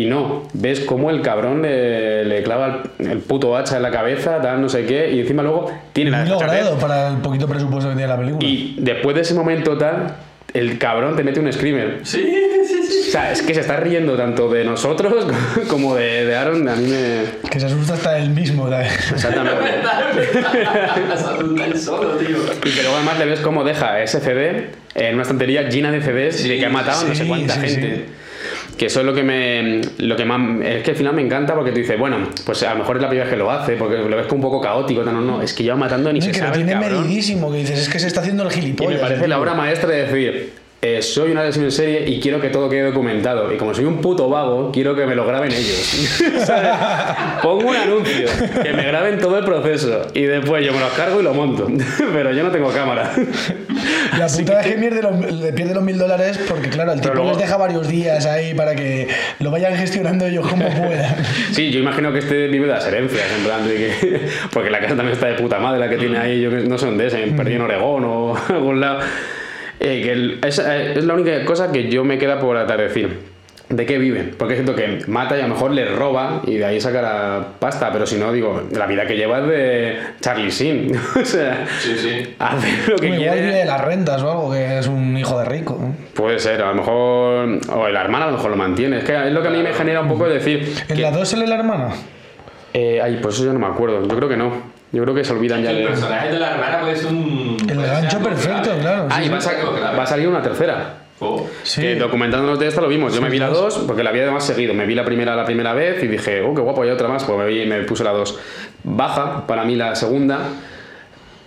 [0.00, 3.90] Y no, ves cómo el cabrón le, le clava el, el puto hacha en la
[3.90, 7.90] cabeza, tal, no sé qué, y encima luego tiene la logrado para el poquito presupuesto
[7.90, 8.48] que tiene la película.
[8.48, 10.16] Y después de ese momento tal,
[10.54, 12.00] el cabrón te mete un screamer.
[12.04, 12.24] Sí,
[12.66, 13.08] sí, sí.
[13.08, 15.26] O sea, es que se está riendo tanto de nosotros
[15.68, 16.66] como de, de Aaron.
[16.66, 17.48] A mí me.
[17.50, 18.70] Que se asusta hasta él mismo.
[18.70, 19.12] ¿sabes?
[19.12, 19.60] Exactamente.
[20.30, 22.38] Se asusta solo, tío.
[22.64, 26.00] Y que luego además le ves cómo deja ese CD en una estantería llena de
[26.00, 28.06] CDs de que ha matado no sé sí, cuánta sí, gente.
[28.80, 29.82] Que eso es lo que me.
[29.98, 30.40] Lo que más.
[30.64, 32.16] Es que al final me encanta porque tú dices, bueno,
[32.46, 34.36] pues a lo mejor es la primera vez que lo hace, porque lo ves como
[34.46, 35.02] un poco caótico.
[35.02, 35.42] No, no.
[35.42, 36.60] Es que lleva matando ni No, se y que lo sabe.
[36.60, 38.94] el tiene medidísimo, que dices, es que se está haciendo el Y gilipollas.
[38.94, 40.52] me parece la obra maestra de decir,
[40.82, 43.52] eh, soy una asesino en serie y quiero que todo quede documentado.
[43.52, 46.08] Y como soy un puto vago, quiero que me lo graben ellos.
[46.46, 46.70] ¿Sabes?
[47.42, 48.28] Pongo un anuncio,
[48.62, 51.66] que me graben todo el proceso y después yo me los cargo y lo monto.
[52.12, 53.12] Pero yo no tengo cámara.
[54.18, 57.14] La putada es que pierde los, le pierde los mil dólares porque, claro, el tipo
[57.14, 59.08] luego- les deja varios días ahí para que
[59.38, 61.14] lo vayan gestionando ellos como puedan.
[61.52, 64.28] Sí, yo imagino que este vive de las herencias, en plan de que...
[64.52, 66.76] Porque la casa también está de puta madre, la que tiene ahí, yo que no
[66.76, 69.00] sé dónde es, en perdí en Oregón o algún lado.
[69.80, 73.18] Eh, que el- es, eh, es la única cosa que yo me queda por atardecir.
[73.70, 74.34] ¿De qué viven?
[74.36, 77.92] Porque siento que mata y a lo mejor le roba y de ahí sacará pasta,
[77.92, 80.90] pero si no, digo, la vida que lleva es de Charlie Sheen.
[81.22, 82.34] o sea, Sí, sí.
[82.40, 83.64] hace lo que Igual vive de quiere.
[83.66, 85.78] las rentas o algo, que es un hijo de rico.
[86.14, 87.60] Puede ser, a lo mejor.
[87.72, 88.98] O la hermana a lo mejor lo mantiene.
[88.98, 90.74] Es que es lo que a mí me genera un poco de decir.
[90.88, 91.90] ¿En que- la 2 sale la hermana?
[92.74, 94.02] Eh, ay, pues eso yo no me acuerdo.
[94.04, 94.79] Yo creo que no.
[94.92, 95.86] Yo creo que se olvidan ya El de.
[95.86, 97.56] personaje de la hermana puede ser un.
[97.68, 99.06] El gancho perfecto, claro.
[99.10, 99.48] Ah, y sí, va a, sí.
[99.48, 99.96] sa- algo clave.
[99.96, 100.94] va a salir una tercera.
[101.20, 101.46] Oh.
[101.62, 101.82] Sí.
[101.82, 103.14] Que documentándonos de esta lo vimos.
[103.14, 104.72] Yo me vi la 2 porque la había además seguido.
[104.74, 107.24] Me vi la primera la primera vez y dije, oh, qué guapo, hay otra más.
[107.24, 108.38] Pues me, vi, me puse la 2.
[108.84, 110.38] Baja para mí la segunda.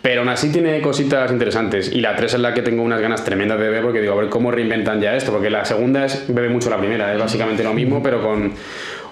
[0.04, 1.92] Pero aún así tiene cositas interesantes.
[1.92, 4.18] Y la 3 es la que tengo unas ganas tremendas de ver porque digo, a
[4.18, 5.32] ver cómo reinventan ya esto.
[5.32, 7.12] Porque la segunda es, bebe mucho la primera.
[7.12, 8.54] Es básicamente lo mismo, pero con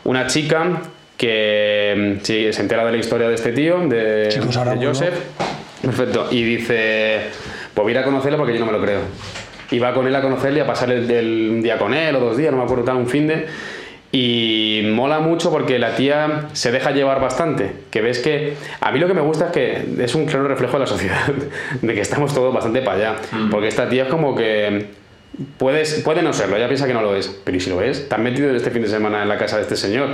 [0.03, 0.64] una chica
[1.22, 4.85] que mm, sí, se entera de la historia de este tío, de, Chicos, ahora de.
[4.88, 5.14] Joseph.
[5.81, 6.27] Perfecto.
[6.31, 7.22] Y dice,
[7.73, 8.99] pues voy a ir a conocerle porque yo no me lo creo.
[9.69, 12.15] Y va con él a conocerle y a pasar el, el- un día con él
[12.15, 13.45] o dos días, no me acuerdo tal, un fin de.
[14.11, 17.72] Y mola mucho porque la tía se deja llevar bastante.
[17.91, 18.56] Que ves que.
[18.81, 21.27] A mí lo que me gusta es que es un claro reflejo de la sociedad.
[21.81, 23.15] De que estamos todos bastante para allá.
[23.49, 24.88] Porque esta tía es como que.
[25.57, 27.27] Puedes, puede no serlo, ella piensa que no lo es.
[27.45, 28.10] Pero ¿y si lo es?
[28.10, 30.10] ¿Te has metido este fin de semana en la casa de este señor?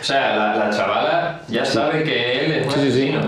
[0.00, 3.20] O sea, la, la chavala ya sabe que él es un asesino.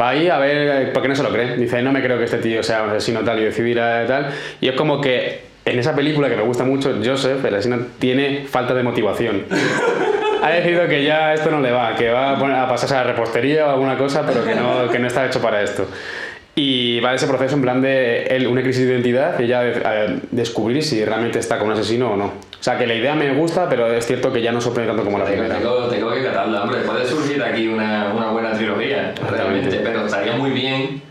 [0.00, 1.56] Va ahí a ver por qué no se lo cree.
[1.56, 4.30] Dice, no me creo que este tío sea un asesino tal y decidirá tal.
[4.60, 8.46] Y es como que en esa película que me gusta mucho, Joseph, el asesino, tiene
[8.48, 9.44] falta de motivación.
[10.42, 13.66] ha decidido que ya esto no le va, que va a pasarse a la repostería
[13.66, 15.86] o alguna cosa, pero que no, que no está hecho para esto.
[16.56, 20.20] Y va ese proceso en plan de él, una crisis de identidad y ya de-
[20.30, 22.26] descubrir si realmente está con un asesino o no.
[22.26, 25.04] O sea, que la idea me gusta, pero es cierto que ya no sorprende tanto
[25.04, 25.58] como la Tengo, primera.
[25.58, 26.80] tengo, tengo que catarla, hombre.
[26.82, 31.02] Puede surgir aquí una, una buena trilogía, realmente, pero estaría muy bien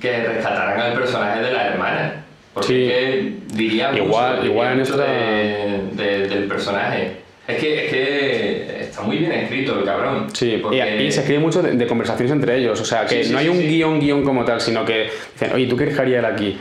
[0.00, 2.14] que rescataran al personaje de la hermana.
[2.52, 2.84] Porque Sí.
[2.84, 7.12] es que diría mucho, Igual- diría igual en mucho esta- de- de- del personaje.
[7.46, 10.26] Es que, es que está muy bien escrito el cabrón.
[10.32, 13.22] Sí, porque- y, y se escribe mucho de, de conversaciones entre ellos, o sea, que
[13.22, 15.76] Sí, sí, no hay sí, un guion guion como tal, sino que dicen, oye, ¿tú
[15.76, 16.56] qué haría aquí?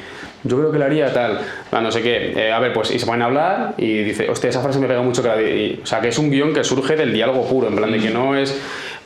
[0.46, 1.42] Yo creo que lo haría tal,
[1.72, 4.30] ah, no sé qué, Eh, a ver, pues, y se ponen a hablar y dice,
[4.30, 5.50] hostia, esa frase me pega mucho que la di-".
[5.50, 8.00] y- O sea, que es un guion que surge del diálogo puro, en plan de
[8.00, 8.58] que no es,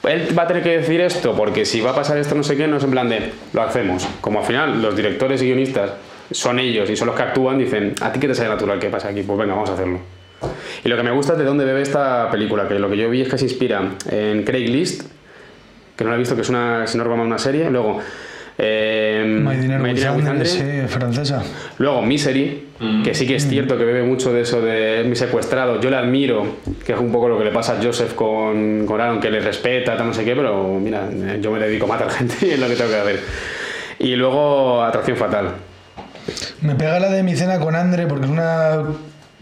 [0.07, 2.55] él va a tener que decir esto, porque si va a pasar esto no sé
[2.55, 4.07] qué, no es en plan de, lo hacemos.
[4.21, 5.93] Como al final los directores y guionistas
[6.29, 8.89] son ellos y son los que actúan, dicen, a ti que te sale natural que
[8.89, 9.99] pasa aquí, pues venga, vamos a hacerlo.
[10.83, 13.09] Y lo que me gusta es de dónde bebe esta película, que lo que yo
[13.09, 15.03] vi es que se inspira en Craigslist,
[15.95, 17.69] que no la he visto, que es una, si no recuerdo una serie.
[17.69, 17.99] Luego,
[18.57, 20.45] eh, My Dinner My with Dinner with Andre, Andre.
[20.45, 21.43] sí, francesa.
[21.77, 22.67] Luego Misery,
[23.03, 25.79] que sí que es cierto que bebe mucho de eso de mi secuestrado.
[25.79, 28.99] Yo le admiro, que es un poco lo que le pasa a Joseph con, con
[28.99, 31.09] Aaron, que le respeta, tal, no sé qué, pero mira,
[31.41, 33.19] yo me dedico a matar gente y es lo que tengo que hacer.
[33.99, 35.49] Y luego Atracción Fatal.
[36.61, 38.83] Me pega la de mi cena con Andre porque es una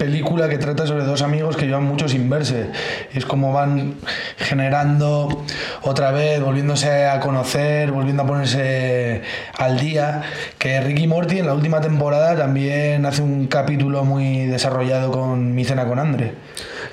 [0.02, 2.72] película que trata sobre dos amigos que llevan mucho sin verse.
[3.14, 3.98] Y es como van
[4.36, 5.44] generando
[5.84, 9.22] otra vez, volviéndose a conocer, volviendo a ponerse
[9.60, 10.24] al día.
[10.58, 15.66] Que Ricky Morty en la última temporada también hace un capítulo muy desarrollado con mi
[15.66, 16.34] cena con Andre.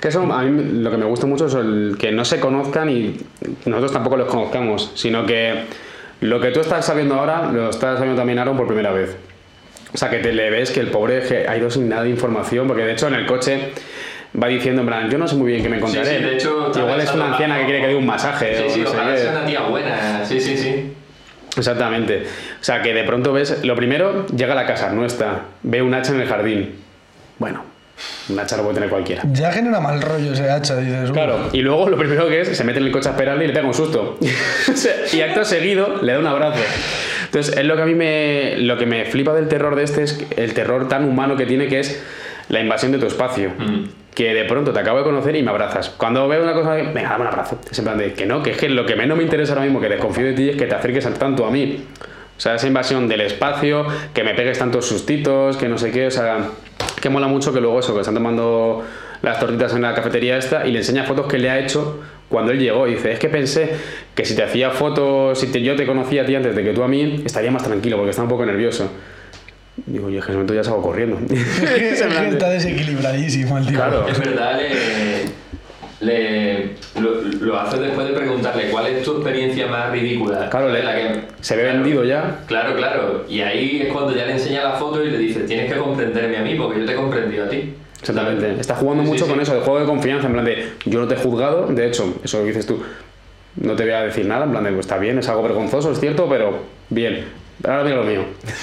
[0.02, 2.90] Que eso a mí lo que me gusta mucho es el que no se conozcan
[2.90, 3.16] y
[3.64, 5.64] nosotros tampoco los conozcamos, sino que
[6.20, 9.16] lo que tú estás sabiendo ahora lo estás sabiendo también Aaron por primera vez.
[9.94, 12.10] O sea, que te le ves que el pobre que ha ido sin nada de
[12.10, 13.72] información, porque de hecho en el coche
[14.40, 16.08] va diciendo, en plan, yo no sé muy bien qué me encontraré.
[16.10, 18.56] Sí, sí, de hecho, Igual es una anciana que quiere que dé un masaje.
[18.56, 20.24] Sí, o sí, no ojalá sea una tía buena.
[20.24, 20.92] Sí, sí, sí.
[21.56, 22.24] Exactamente.
[22.60, 25.82] O sea, que de pronto ves, lo primero, llega a la casa, no está, ve
[25.82, 26.74] un hacha en el jardín.
[27.38, 27.64] Bueno,
[28.28, 29.22] un hacha lo puede tener cualquiera.
[29.32, 31.10] Ya genera mal rollo ese hacha, dices.
[31.10, 33.48] Claro, y luego lo primero que es, se mete en el coche a esperarle y
[33.48, 34.18] le pega un susto.
[35.12, 36.60] Y acto seguido le da un abrazo.
[37.28, 40.02] Entonces, es lo que a mí me, lo que me flipa del terror de este
[40.02, 42.02] es el terror tan humano que tiene que es
[42.48, 43.50] la invasión de tu espacio.
[43.58, 43.84] Mm.
[44.14, 45.90] Que de pronto te acabo de conocer y me abrazas.
[45.90, 47.60] Cuando veo una cosa, venga, dame un abrazo.
[47.70, 49.64] Es en plan de que no, que es que lo que menos me interesa ahora
[49.64, 51.84] mismo, que desconfío de ti, es que te acerques tanto a mí.
[52.36, 56.06] O sea, esa invasión del espacio, que me pegues tantos sustitos, que no sé qué,
[56.06, 56.38] o sea,
[57.00, 58.84] que mola mucho que luego eso, que están tomando
[59.22, 62.52] las tortitas en la cafetería esta y le enseña fotos que le ha hecho cuando
[62.52, 63.70] él llegó y dice, es que pensé
[64.14, 66.72] que si te hacía fotos, si te- yo te conocía a ti antes de que
[66.72, 68.90] tú a mí, estaría más tranquilo porque estaba un poco nervioso.
[69.86, 71.18] Digo, yo es que en ese momento ya salgo corriendo.
[71.30, 73.76] Es que está desequilibradísimo el tío.
[73.76, 74.06] Claro.
[74.08, 75.28] En verdad, le,
[76.00, 80.48] le- lo, lo haces después de preguntarle cuál es tu experiencia más ridícula.
[80.50, 81.78] Claro, le- La que- se ve claro.
[81.80, 82.40] vendido ya.
[82.46, 83.24] Claro, claro.
[83.28, 86.36] Y ahí es cuando ya le enseña la foto y le dice, tienes que comprenderme
[86.38, 87.74] a mí porque yo te he comprendido a ti.
[88.00, 88.60] Exactamente.
[88.60, 89.30] Está jugando Sí, mucho sí.
[89.30, 91.86] con eso, de juego de confianza, en plan de yo no te he juzgado, de
[91.86, 92.80] hecho, eso que dices tú,
[93.56, 95.90] no te voy a decir nada, en plan de pues está bien, es algo vergonzoso,
[95.90, 96.58] es cierto, pero
[96.90, 97.24] bien.
[97.64, 98.20] Ahora mira lo mío.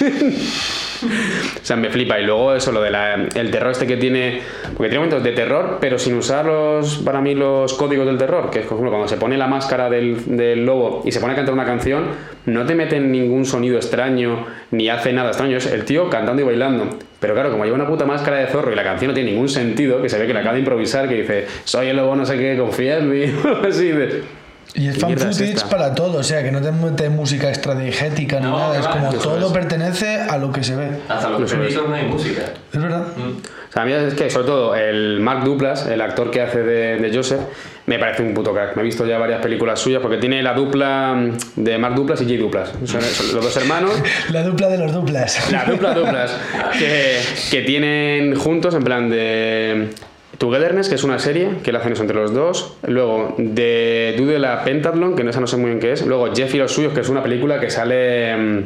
[1.60, 2.18] o sea, me flipa.
[2.18, 2.94] Y luego eso, lo del
[3.34, 4.40] el terror este que tiene.
[4.74, 8.50] Porque tiene momentos de terror, pero sin usar los, para mí los códigos del terror.
[8.50, 11.34] Que es, por ejemplo, cuando se pone la máscara del, del lobo y se pone
[11.34, 12.04] a cantar una canción,
[12.46, 15.58] no te meten ningún sonido extraño, ni hace nada extraño.
[15.58, 16.88] Es el tío cantando y bailando.
[17.20, 19.48] Pero claro, como lleva una puta máscara de zorro y la canción no tiene ningún
[19.48, 22.26] sentido, que se ve que la acaba de improvisar, que dice, soy el lobo, no
[22.26, 23.24] sé qué, confía en mí,
[23.68, 23.88] así.
[23.90, 24.22] De,
[24.74, 25.68] Y es ¿Qué fan es footage esta?
[25.70, 29.10] para todo, o sea, que no te mete música extradigética ni No, nada, es como
[29.14, 29.52] todo es.
[29.52, 30.88] pertenece a lo que se ve.
[31.08, 31.58] Hasta los es.
[31.58, 32.42] créditos no hay música.
[32.72, 33.06] Es verdad.
[33.16, 33.30] Mm.
[33.38, 36.62] O sea, a mí es que, sobre todo, el Mark Duplas, el actor que hace
[36.62, 37.40] de, de Joseph,
[37.86, 38.74] me parece un puto crack.
[38.76, 42.20] Me he visto ya varias películas suyas porque tiene la dupla mm, de Mark Duplas
[42.22, 42.72] y Jay Duplas.
[42.84, 43.92] Son, son los dos hermanos.
[44.32, 45.50] La dupla de los duplas.
[45.52, 46.36] La dupla Duplas
[46.78, 47.18] que,
[47.50, 49.88] que tienen juntos en plan de
[50.38, 52.76] Togetherness, que es una serie que la hacen eso entre los dos.
[52.86, 56.04] Luego de Dude la Pentathlon, que no, esa no sé muy bien qué es.
[56.04, 58.36] Luego Jeff y los suyos, que es una película que sale...
[58.36, 58.62] mm,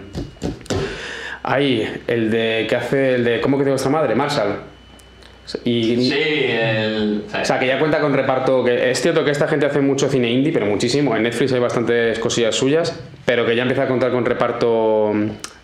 [1.43, 4.15] Ahí, el de que hace el de ¿Cómo que tengo vuestra madre?
[4.15, 4.57] Marshall.
[5.65, 6.15] Y, Sí,
[6.49, 7.25] el...
[7.41, 8.65] o sea, que ya cuenta con reparto.
[8.65, 11.17] Que es cierto que esta gente hace mucho cine indie, pero muchísimo.
[11.17, 15.13] En Netflix hay bastantes cosillas suyas, pero que ya empieza a contar con reparto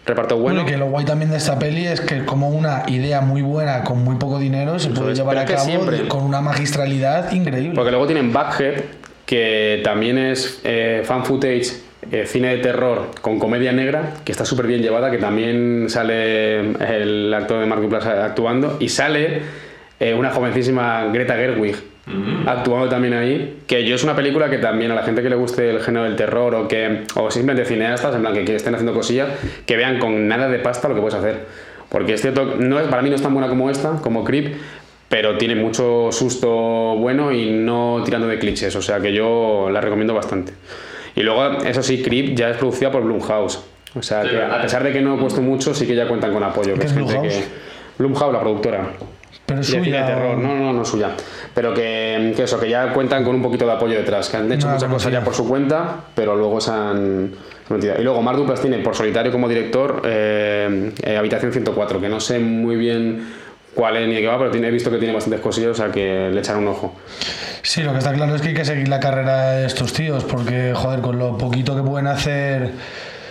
[0.05, 0.61] reparto bueno.
[0.61, 3.43] Bueno, y que lo guay también de esta peli es que como una idea muy
[3.43, 7.73] buena con muy poco dinero se puede llevar a cabo siempre- con una magistralidad increíble.
[7.75, 8.83] Porque luego tienen Buckhead,
[9.27, 11.73] que también es eh, fan footage,
[12.13, 16.61] eh, cine de terror con comedia negra, que está súper bien llevada, que también sale
[16.61, 19.43] el actor de Mark Duplass actuando, y sale
[20.01, 21.77] eh, una jovencísima Greta Gerwig.
[22.07, 22.47] Mm.
[22.49, 25.35] Actuando también ahí, que yo es una película que también a la gente que le
[25.35, 28.75] guste el género del terror o que o simplemente cineastas, en plan que, que estén
[28.75, 29.29] haciendo cosillas,
[29.67, 31.47] que vean con nada de pasta lo que puedes hacer.
[31.89, 34.55] Porque es cierto, no es, para mí no es tan buena como esta, como Creep,
[35.09, 36.49] pero tiene mucho susto
[36.97, 40.53] bueno y no tirando de clichés, o sea que yo la recomiendo bastante.
[41.17, 43.65] Y luego, eso sí, Creep ya es producida por Blumhouse.
[43.97, 46.33] O sea Sí, que a pesar de que no cuesta mucho, sí que ya cuentan
[46.33, 46.75] con apoyo.
[46.75, 47.35] ¿Qué Que es es gente Blumhouse?
[47.35, 47.45] que.
[47.99, 48.89] Blumhouse, la productora.
[49.47, 50.07] Pero es De cine de suya.
[50.07, 51.11] terror, no, no, no es suya.
[51.55, 54.51] Pero que, que eso, que ya cuentan con un poquito de apoyo detrás, que han
[54.53, 57.33] hecho No muchas cosas ya por su cuenta, pero luego se han
[57.69, 57.95] metido.
[57.99, 62.19] Y luego Mark Duplass tiene por solitario como director eh, eh, Habitación 104, que no
[62.21, 63.35] sé muy bien
[63.75, 65.75] cuál es ni de qué va, pero tiene, he visto que tiene bastantes cosillas, o
[65.75, 66.95] sea que le echarán un ojo.
[67.63, 70.25] Sí, lo que está claro es que hay que seguir la carrera de estos tíos,
[70.25, 72.71] porque, joder, con lo poquito que pueden hacer,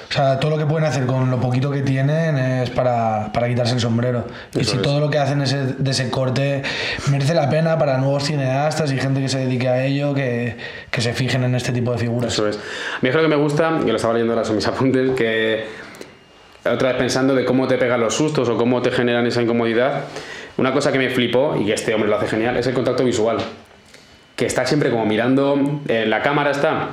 [0.10, 3.48] o sea, todo lo que pueden hacer con lo poquito que tienen es para, para
[3.48, 4.26] quitarse el sombrero.
[4.54, 4.82] y si es.
[4.82, 6.62] todo lo que hacen ese, de ese corte
[7.10, 10.58] merece la pena para nuevos cineastas y gente que se dedique a ello, que,
[10.92, 12.34] que se fijen en este tipo de figuras.
[12.34, 12.58] Eso es.
[12.58, 15.12] A mí es lo que me gusta, y lo estaba leyendo ahora en mis apuntes,
[15.12, 15.66] que
[16.64, 20.06] otra vez pensando de cómo te pegan los sustos o cómo te generan esa incomodidad,
[20.58, 23.04] una cosa que me flipó, y que este hombre lo hace genial, es el contacto
[23.04, 23.38] visual.
[24.36, 26.90] Que está siempre como mirando, eh, la cámara está,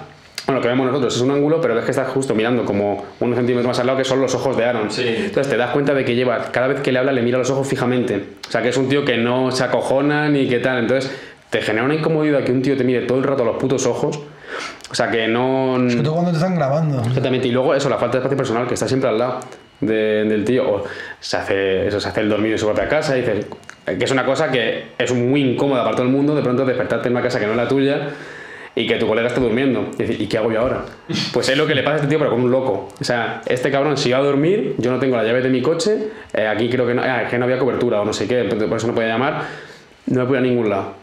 [0.47, 3.05] bueno, lo que vemos nosotros es un ángulo, pero ves que está justo mirando como
[3.21, 4.91] unos centímetros más al lado, que son los ojos de Aaron.
[4.91, 5.05] Sí.
[5.07, 7.51] Entonces te das cuenta de que lleva, cada vez que le habla, le mira los
[7.51, 8.23] ojos fijamente.
[8.49, 10.79] O sea, que es un tío que no se acojona ni qué tal.
[10.79, 11.11] Entonces
[11.51, 13.87] te genera una incomodidad que un tío te mire todo el rato a los putos
[13.87, 14.19] ojos.
[14.91, 15.77] O sea, que no.
[15.89, 17.03] Sobre todo cuando te están grabando.
[17.03, 19.41] Exactamente, y luego eso, la falta de espacio personal, que está siempre al lado
[19.81, 20.85] de- del tío, o
[21.21, 23.47] se hace, eso, se hace el dormido en su propia casa, y dices,
[23.87, 27.09] que es una cosa que es muy incómoda para todo el mundo, de pronto despertarte
[27.09, 28.09] en una casa que no es la tuya
[28.75, 29.91] y que tu colega esté durmiendo.
[29.95, 30.85] Y decir, ¿y qué hago yo ahora?
[31.33, 32.89] Pues es lo que le pasa a este tío, pero con un loco.
[33.01, 35.61] O sea, este cabrón si va a dormir, yo no tengo la llave de mi
[35.63, 38.45] coche, eh, aquí creo que no, ah, que no había cobertura o no sé qué,
[38.45, 39.43] por eso no podía llamar,
[40.07, 40.95] no me pude a ningún lado.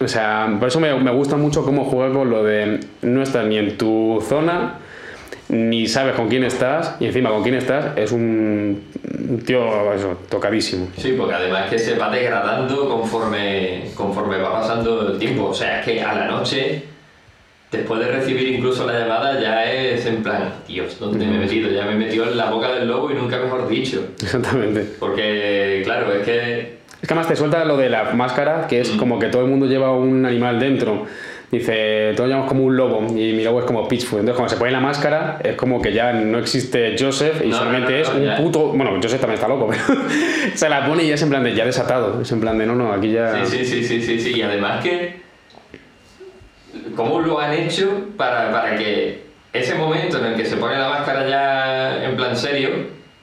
[0.00, 3.46] O sea, por eso me, me gusta mucho cómo juega con lo de no estás
[3.46, 4.78] ni en tu zona,
[5.52, 8.84] ni sabes con quién estás, y encima con quién estás es un,
[9.44, 10.88] tío eso, tocadísimo.
[10.96, 15.48] Sí, porque además que se va degradando conforme, conforme va pasando el tiempo.
[15.50, 16.84] O sea, es que a la noche,
[17.70, 21.70] después de recibir incluso la llamada, ya es en plan, Dios, ¿dónde me he metido?
[21.70, 24.06] Ya me he metido en la boca del lobo y nunca mejor dicho.
[24.22, 24.86] Exactamente.
[24.98, 26.60] Porque, claro, es que
[27.02, 29.50] Es que además te suelta lo de la máscara, que es como que todo el
[29.50, 31.04] mundo lleva un animal dentro.
[31.52, 34.20] Dice, todos llamamos como un lobo y mi lobo es como Pitchfoot.
[34.20, 37.58] Entonces, cuando se pone la máscara, es como que ya no existe Joseph y No,
[37.58, 38.36] solamente no, no, es un ya.
[38.38, 38.68] puto.
[38.68, 40.00] Bueno, Joseph también está loco, pero
[40.54, 42.22] se la pone y ya es en plan de ya desatado.
[42.22, 43.44] Es en plan de no, no, aquí ya.
[43.44, 44.38] Sí, sí, sí, sí, sí, sí.
[44.38, 45.20] Y además que.
[46.96, 49.20] ¿Cómo lo han hecho para, para que
[49.52, 52.70] ese momento en el que se pone la máscara ya en plan serio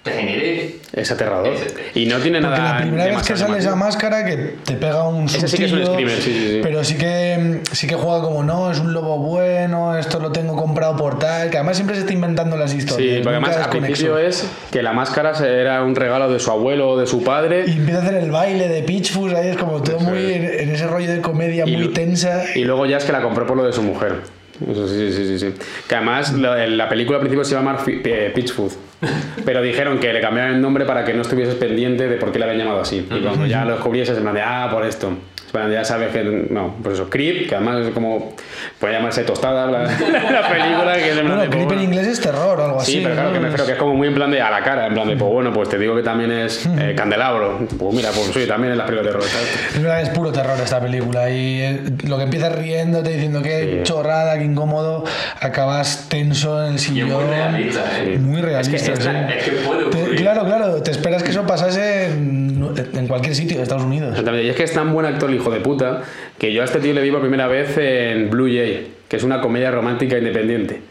[0.04, 0.76] te genere.
[0.92, 1.54] Es aterrador.
[1.94, 2.74] Y no tiene Porque nada.
[2.74, 5.72] la primera vez que sale esa máscara que te pega un Ese sí que es
[5.72, 6.60] un screamer, sí, sí, sí.
[6.64, 10.56] Pero sí que, sí que juega como, no, es un lobo bueno, esto lo tengo
[10.56, 13.18] comprado por tal, que además siempre se está inventando las historias.
[13.18, 16.50] Sí, porque además es al principio es que la máscara era un regalo de su
[16.50, 17.66] abuelo o de su padre.
[17.68, 20.70] Y empieza a hacer el baile de Pitchfoot, ahí es como todo muy en, en
[20.70, 22.46] ese rollo de comedia Y muy tensa.
[22.56, 24.39] Y luego ya es que la compró por lo de su mujer.
[24.68, 25.54] Eso sí, sí, sí, sí.
[25.88, 28.74] Que además la, la película al principio se llama eh, Pitchfoot.
[29.46, 32.40] Pero dijeron que le cambiaron el nombre para que no estuvieses pendiente de por qué
[32.40, 33.08] le habían llamado así.
[33.10, 35.14] Y cuando ya lo descubrieses, en plan de, ah, por esto.
[35.50, 38.34] En plan, Ya sabes que, no, por eso, Creep, que además es como,
[38.80, 39.80] puede llamarse tostada la,
[40.32, 42.80] la película, que es en Bueno, de, Creep pues, en inglés es terror o algo
[42.82, 42.92] así.
[42.94, 43.34] Sí, pero claro, ¿no?
[43.34, 45.08] que me refiero que es como muy en plan de a la cara, en plan
[45.08, 47.60] de, pues bueno, pues te digo que también es eh, candelabro.
[47.80, 49.28] Pues mira, pues sí, también es la película de terror.
[49.28, 49.50] ¿sabes?
[49.76, 53.42] Es verdad que es puro terror esta película y eh, lo que empiezas riéndote diciendo
[53.42, 53.80] que Sí.
[53.84, 55.04] chorrada, que incómodo,
[55.42, 57.10] acabas tenso en el Y sillón.
[57.12, 58.18] muy realista, ¿eh?
[58.20, 59.10] Muy realista, Es que sí.
[59.38, 60.16] Es que puede Te- ocurrir.
[60.22, 64.10] claro, claro, te esperas que eso pasase en, en cualquier sitio de Estados Unidos.
[64.12, 64.46] Exactamente.
[64.46, 66.04] Y es que es tan buen actor hijo de puta
[66.38, 69.24] que yo a este tío le vi por primera vez en Blue Jay, que es
[69.24, 70.82] una comedia romántica independiente.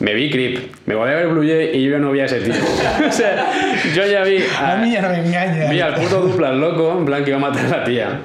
[0.00, 2.24] Me vi Creep, me voy a ver Blue Jay y yo ya no vi a
[2.24, 2.54] ese tío.
[3.08, 3.52] o sea,
[3.94, 5.70] yo ya vi A mí ya no me engaña.
[5.70, 8.20] Vi al puto Duplas loco, en plan que iba a matar a la tía.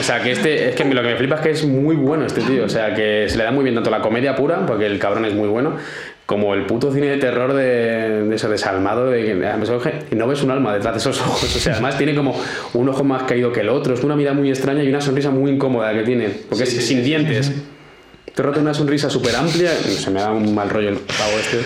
[0.00, 2.26] O sea, que este, es que lo que me flipa es que es muy bueno
[2.26, 2.64] este tío.
[2.64, 5.24] O sea, que se le da muy bien tanto la comedia pura, porque el cabrón
[5.24, 5.76] es muy bueno,
[6.26, 10.50] como el puto cine de terror de, de ese desalmado, de que no ves un
[10.50, 11.56] alma detrás de esos ojos.
[11.56, 12.34] O sea, además tiene como
[12.72, 13.94] un ojo más caído que el otro.
[13.94, 16.82] Es una mirada muy extraña y una sonrisa muy incómoda que tiene, porque Sí, es
[16.82, 17.52] sí, sin sí, dientes.
[18.34, 19.70] Te rota una sonrisa súper amplia.
[19.70, 21.58] Se me da un mal rollo el pavo este.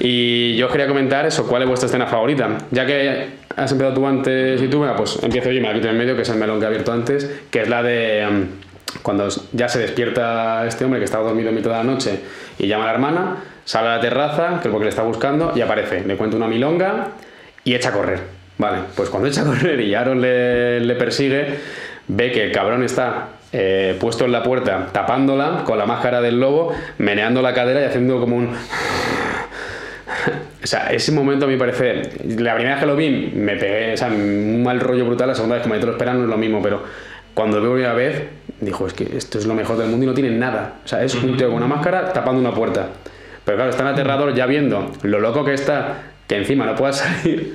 [0.00, 2.58] Y yo os quería comentar eso, ¿cuál es vuestra escena favorita?
[2.70, 3.26] Ya que
[3.56, 5.98] has empezado tú antes y tú, venga, pues empiezo yo y me la quito en
[5.98, 9.28] medio, que es el melón que he abierto antes, que es la de mm, cuando
[9.52, 12.20] ya se despierta este hombre que estaba dormido en mitad de la noche
[12.58, 15.52] y llama a la hermana, sale a la terraza, que es porque le está buscando,
[15.54, 17.08] y aparece, le cuenta una milonga
[17.64, 18.20] y echa a correr.
[18.58, 21.58] Vale, pues cuando echa a correr y Aaron le, le persigue,
[22.06, 26.40] ve que el cabrón está eh, puesto en la puerta, tapándola con la máscara del
[26.40, 28.50] lobo, meneando la cadera y haciendo como un...
[30.62, 32.10] O sea, ese momento a mí me parece.
[32.38, 35.28] La primera vez que lo vi, me pegué, o sea, un mal rollo brutal.
[35.28, 36.82] La segunda vez que me lo esperan no es lo mismo, pero
[37.34, 38.22] cuando lo veo una vez,
[38.60, 40.76] dijo, es que esto es lo mejor del mundo y no tiene nada.
[40.82, 42.88] O sea, es un tío con una máscara tapando una puerta.
[43.44, 46.92] Pero claro, es tan aterrador ya viendo lo loco que está, que encima no pueda
[46.94, 47.54] salir,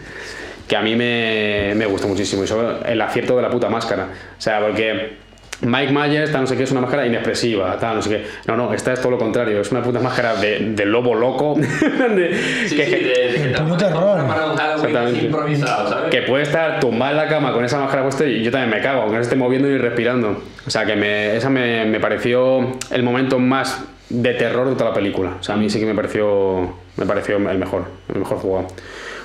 [0.68, 2.44] que a mí me, me gusta muchísimo.
[2.44, 4.04] Y sobre el acierto de la puta máscara.
[4.38, 5.30] O sea, porque.
[5.62, 8.26] Mike Myers, tal, no sé qué, es una máscara inexpresiva, tal, no sé qué.
[8.48, 11.56] No, no, esta es todo lo contrario, es una puta máscara de, de lobo loco.
[11.60, 12.34] de-
[12.66, 13.00] Sí, que- sí, de,
[13.44, 15.18] de que terror.
[15.22, 16.12] improvisado, ¿sabes?
[16.12, 18.82] que puede estar tumbada en la cama con esa máscara puesta y yo también me
[18.82, 20.42] cago, aunque no se esté moviendo ni respirando.
[20.66, 24.90] O sea, que me, esa me, me pareció el momento más de terror de toda
[24.90, 25.38] la película.
[25.40, 28.68] O sea, a mí sí que me pareció, me pareció el mejor, el mejor jugado.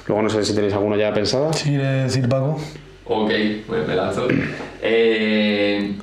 [0.06, 1.52] Luego no sé si tenéis alguno ya pensado.
[1.52, 2.58] Sí, decir Paco.
[3.06, 3.30] Ok,
[3.66, 4.28] pues me lanzo.
[4.82, 5.94] Eh,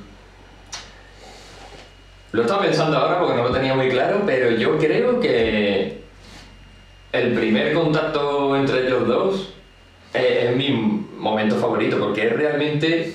[2.32, 6.02] lo estaba pensando ahora porque no lo tenía muy claro, pero yo creo que
[7.12, 9.54] el primer contacto entre ellos dos
[10.14, 10.70] eh, es mi
[11.18, 13.14] momento favorito porque es realmente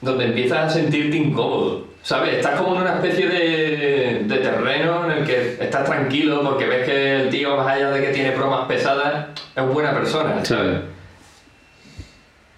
[0.00, 1.89] donde empiezas a sentirte incómodo.
[2.02, 2.36] ¿Sabes?
[2.36, 6.86] Estás como en una especie de, de terreno en el que estás tranquilo porque ves
[6.86, 10.80] que el tío, más allá de que tiene bromas pesadas, es buena persona, ¿sabes?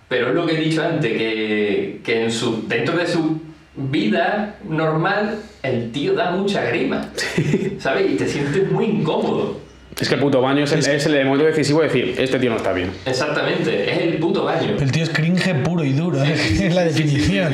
[0.09, 3.41] Pero es lo que he dicho antes, que, que en su, dentro de su
[3.75, 7.09] vida normal, el tío da mucha grima,
[7.79, 8.11] ¿sabes?
[8.13, 9.61] Y te sientes muy incómodo.
[9.99, 12.51] Es que el puto baño es el, es el momento decisivo de decir, este tío
[12.51, 12.91] no está bien.
[13.05, 14.77] Exactamente, es el puto baño.
[14.79, 16.33] El tío es cringe puro y duro, ¿eh?
[16.63, 17.53] es la definición.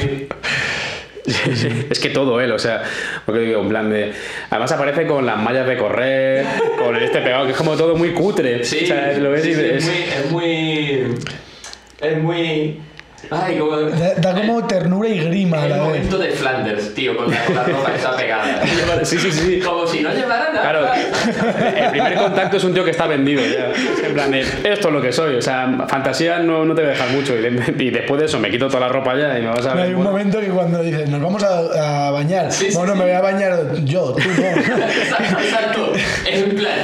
[1.90, 2.82] Es que todo él, o sea,
[3.26, 4.12] porque digo, en plan de.
[4.50, 6.44] Además aparece con las mallas de correr,
[6.78, 8.64] con este pegado, que es como todo muy cutre.
[8.64, 11.12] Sí, o sea, lo ves sí, y sí, es- es, muy, es muy.
[12.00, 12.80] Es muy.
[13.30, 13.76] Ay, como.
[13.76, 15.86] Da, da como ternura y grima a El la vez.
[15.86, 18.62] momento de Flanders, tío, con la, con la ropa esa pegada.
[19.04, 19.60] Sí, sí, sí.
[19.60, 20.62] Como si no llevara nada.
[20.62, 20.88] Claro,
[21.84, 23.72] el primer contacto es un tío que está vendido ya.
[24.06, 25.34] En plan esto es lo que soy.
[25.34, 27.36] O sea, fantasía no, no te va a dejar mucho.
[27.36, 29.66] Y, de- y después de eso me quito toda la ropa ya y me vas
[29.66, 29.96] a Hay ver.
[29.96, 32.52] un momento que cuando dices, nos vamos a, a bañar.
[32.52, 32.98] Sí, sí, bueno, sí.
[33.00, 34.46] me voy a bañar yo, tú no.
[34.48, 35.92] Exacto, exacto.
[36.30, 36.78] Es en plan,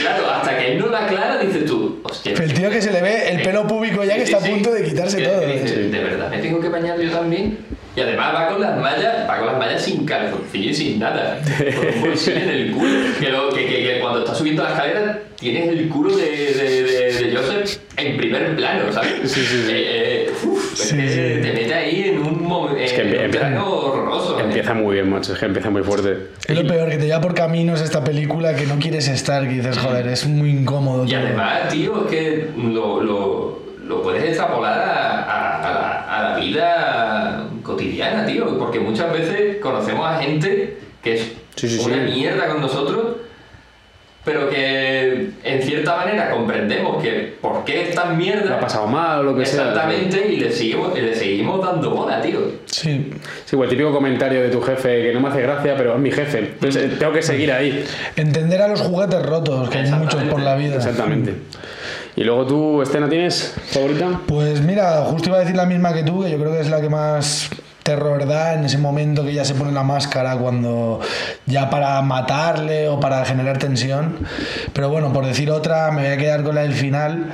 [0.00, 2.32] claro, hasta que no la aclara, dices tú, hostia.
[2.32, 4.72] El tío que se le ve el pelo púbico ya que Sí, está a punto
[4.72, 5.42] de quitarse todo.
[5.42, 5.60] ¿eh?
[5.90, 7.58] ¿De verdad me tengo que bañar yo también?
[7.94, 11.38] Y además va con las mallas, va con las mallas sin calzoncillo y sin nada.
[11.76, 12.90] Con un bolsillo en el culo.
[13.20, 16.24] Que, lo- que, que- que cuando estás subiendo la escalera tienes el culo de,
[16.54, 19.10] de, de, de Joseph en primer plano, ¿sabes?
[19.30, 19.72] Sí, sí, sí.
[19.72, 21.42] Eh, eh, uf, Sí, que sí.
[21.42, 24.40] te mete ahí en un, mo- Es que en un empie- plano horroroso.
[24.40, 24.44] ¿eh?
[24.44, 25.34] Empieza muy bien, macho.
[25.34, 26.28] Es que empieza muy fuerte.
[26.48, 29.50] Es lo peor, que te lleva por caminos esta película que no quieres estar, que
[29.56, 31.04] dices, joder, es muy incómodo.
[31.04, 31.18] Y todo.
[31.18, 36.36] además, tío, es que lo, lo, lo puedes extrapolar a, a- a la, a la
[36.38, 38.58] vida cotidiana, tío.
[38.58, 42.12] Porque muchas veces conocemos a gente que es Sí, sí, una sí.
[42.14, 43.16] mierda con nosotros,
[44.24, 48.56] pero que en cierta manera comprendemos que por qué es tan mierda.
[48.56, 49.68] ha pasado mal o lo que sea.
[49.70, 52.38] Exactamente, y le seguimos, y le seguimos dando bola, tío.
[52.66, 53.10] Sí.
[53.44, 56.00] Sí, o el típico comentario de tu jefe que no me hace gracia, pero es
[56.00, 56.38] mi jefe.
[56.38, 57.84] Entonces eh, tengo que seguir ahí.
[58.16, 60.76] Entender a los juguetes rotos, que hay muchos por la vida.
[60.76, 61.34] Exactamente.
[62.14, 64.20] Y luego tú, escena tienes favorita?
[64.26, 66.68] Pues mira, justo iba a decir la misma que tú, que yo creo que es
[66.68, 67.48] la que más
[67.82, 71.00] terror da en ese momento que ya se pone la máscara cuando
[71.46, 74.18] ya para matarle o para generar tensión.
[74.72, 77.32] Pero bueno, por decir otra, me voy a quedar con la del final.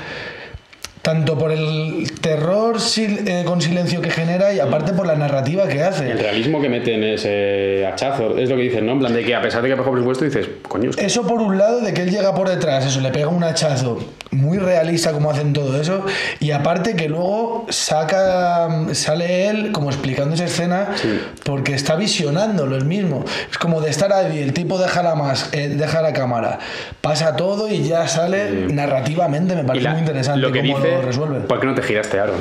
[1.08, 5.66] Tanto por el terror sil- eh, con silencio que genera y aparte por la narrativa
[5.66, 6.12] que El hace.
[6.12, 8.92] realismo que mete en ese hachazo, es lo que dicen, ¿no?
[8.92, 11.06] En plan de que a pesar de que ha bajado presupuesto, dices, coño, es que
[11.06, 14.04] Eso por un lado, de que él llega por detrás, eso, le pega un hachazo
[14.32, 16.04] muy realista como hacen todo eso,
[16.40, 20.88] y aparte que luego saca, sale él como explicando esa escena,
[21.42, 23.24] porque está visionándolo él mismo.
[23.50, 26.58] Es como de estar ahí, el tipo deja la, más, eh, deja la cámara,
[27.00, 31.06] pasa todo y ya sale narrativamente, me parece la- muy interesante lo que dice, lo
[31.06, 31.40] resuelve.
[31.40, 32.36] ¿por qué no te giraste, Aaron?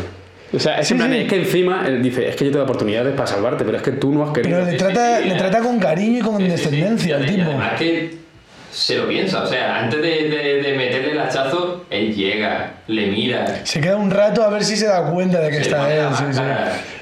[0.53, 1.17] O sea, es, Sí, plan sí.
[1.19, 3.83] es que encima él dice, es que yo te doy oportunidades para salvarte, pero es
[3.83, 4.59] que tú no has querido.
[4.59, 7.43] Pero le trata, le trata con cariño y con descendencia al tipo.
[7.49, 8.15] además que
[8.71, 13.07] se lo piensa, o sea, antes de, de- de meterle el hachazo, él llega, le
[13.07, 15.93] mira, Se queda un rato a ver si se da cuenta de que se está
[15.93, 16.05] él.
[16.15, 16.23] sí,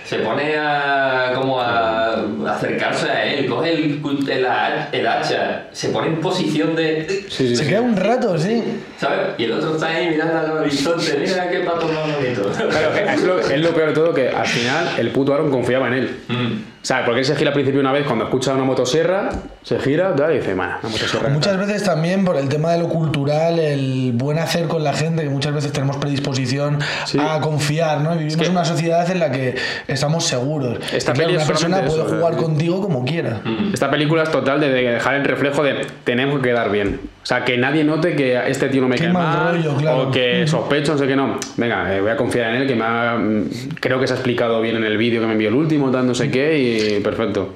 [0.05, 2.15] se pone a como a
[2.47, 4.47] acercarse a él, coge el, el,
[4.91, 7.05] el hacha, se pone en posición de...
[7.29, 7.69] Sí, sí, Se sí.
[7.69, 8.63] queda un rato, sí.
[8.97, 9.19] ¿Sabes?
[9.37, 12.51] Y el otro está ahí mirando al horizonte, mira qué pato más bonito.
[12.69, 15.49] Claro, que es lo, es lo peor de todo que al final el puto Aaron
[15.51, 16.17] confiaba en él.
[16.27, 16.75] Mm.
[16.81, 19.29] O sea, porque él se gira al principio una vez cuando escucha una motosierra,
[19.63, 21.29] se gira tal, y dice, mana, una motosierra.
[21.29, 25.23] Muchas veces también por el tema de lo cultural, el buen hacer con la gente,
[25.23, 27.17] que muchas veces tenemos predisposición Sí.
[27.19, 28.11] a confiar, ¿no?
[28.11, 29.55] Vivimos que- en una sociedad en la que
[29.95, 30.77] estamos seguros.
[30.93, 32.37] Esta claro, una persona puede eso, jugar ¿verdad?
[32.39, 33.41] contigo como quiera.
[33.73, 36.99] Esta película es total de, de dejar el reflejo de tenemos que quedar bien.
[37.23, 40.01] O sea, que nadie note que este tío no me Qué cae mal rollo, claro.
[40.03, 41.39] o que sospecho, no sé qué no.
[41.57, 43.49] Venga, eh, voy a confiar en él, que me ha, mm,
[43.79, 46.05] creo que se ha explicado bien en el vídeo que me envió el último, tal,
[46.05, 47.55] no sé qué, y perfecto.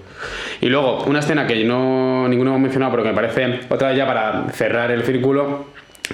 [0.61, 4.07] Y luego, una escena que no ninguno hemos mencionado, pero que me parece otra ya
[4.07, 5.65] para cerrar el círculo,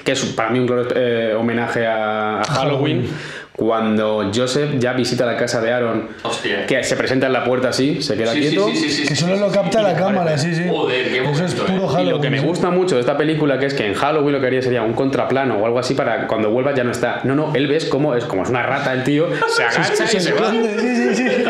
[0.04, 3.08] que es para mí un claro eh, homenaje a, a Halloween,
[3.56, 6.66] cuando Joseph ya visita la casa de Aaron, Hostia.
[6.66, 8.68] que se presenta en la puerta así, se queda Sí, quieto.
[8.68, 10.54] sí, sí, sí, Que solo lo capta sí, la cámara, parece.
[10.56, 10.70] sí, sí.
[10.70, 11.76] Joder, qué Eso es puro eh.
[11.76, 12.10] Y Halloween.
[12.10, 14.48] lo que me gusta mucho de esta película que es que en Halloween lo que
[14.48, 17.22] haría sería un contraplano o algo así para cuando vuelva ya no está.
[17.24, 20.20] No, no, él ves cómo es como es una rata el tío, se agacha y
[20.20, 20.40] se va.
[20.48, 21.44] esconde, sí, sí, sí.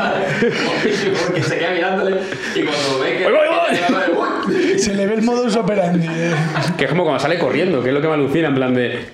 [1.26, 2.18] Porque se queda mirándole
[2.56, 3.24] y cuando ve que.
[3.24, 4.80] ¡Voy, voy, voy!
[4.80, 6.08] Se le ve el modus operandi.
[6.08, 6.34] eh.
[6.78, 9.06] Que es como cuando sale corriendo, que es lo que me alucina, en plan de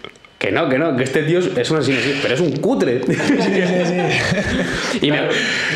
[0.41, 3.01] que no, que no, que este tío es un asesino, sí, pero es un cutre.
[3.05, 5.01] Sí, sí, sí.
[5.07, 5.19] Y me-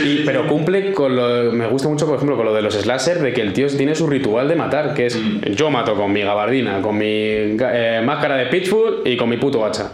[0.03, 1.51] y- pero cumple con lo.
[1.51, 3.93] Me gusta mucho, por ejemplo, con lo de los slasher, de que el tío tiene
[3.93, 5.17] su ritual de matar, que es
[5.55, 9.63] yo mato con mi gabardina, con mi eh, máscara de Pitbull y con mi puto
[9.63, 9.91] hacha.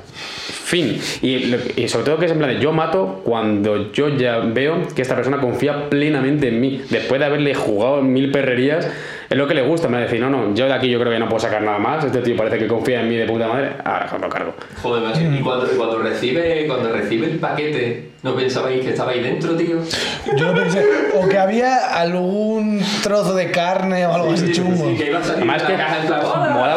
[0.64, 0.98] Fin.
[1.22, 4.88] Y, y sobre todo que es en plan de yo mato cuando yo ya veo
[4.96, 6.82] que esta persona confía plenamente en mí.
[6.90, 8.88] Después de haberle jugado mil perrerías,
[9.32, 9.88] es lo que le gusta.
[9.88, 11.62] Me va a decir, no, no, yo de aquí yo creo que no puedo sacar
[11.62, 12.04] nada más.
[12.04, 13.70] Este tío parece que confía en mí de puta madre.
[13.84, 14.54] Ahora lo cargo.
[14.82, 15.22] Joder, macho.
[15.22, 19.78] Y cuando, cuando, recibe, cuando recibe el paquete, ¿no pensabais que estaba ahí dentro, tío?
[20.36, 20.86] Yo lo pensé.
[21.16, 24.90] O que había algún trozo de carne o algo así chungo.
[24.90, 25.82] Sí, que iba a salir Además de que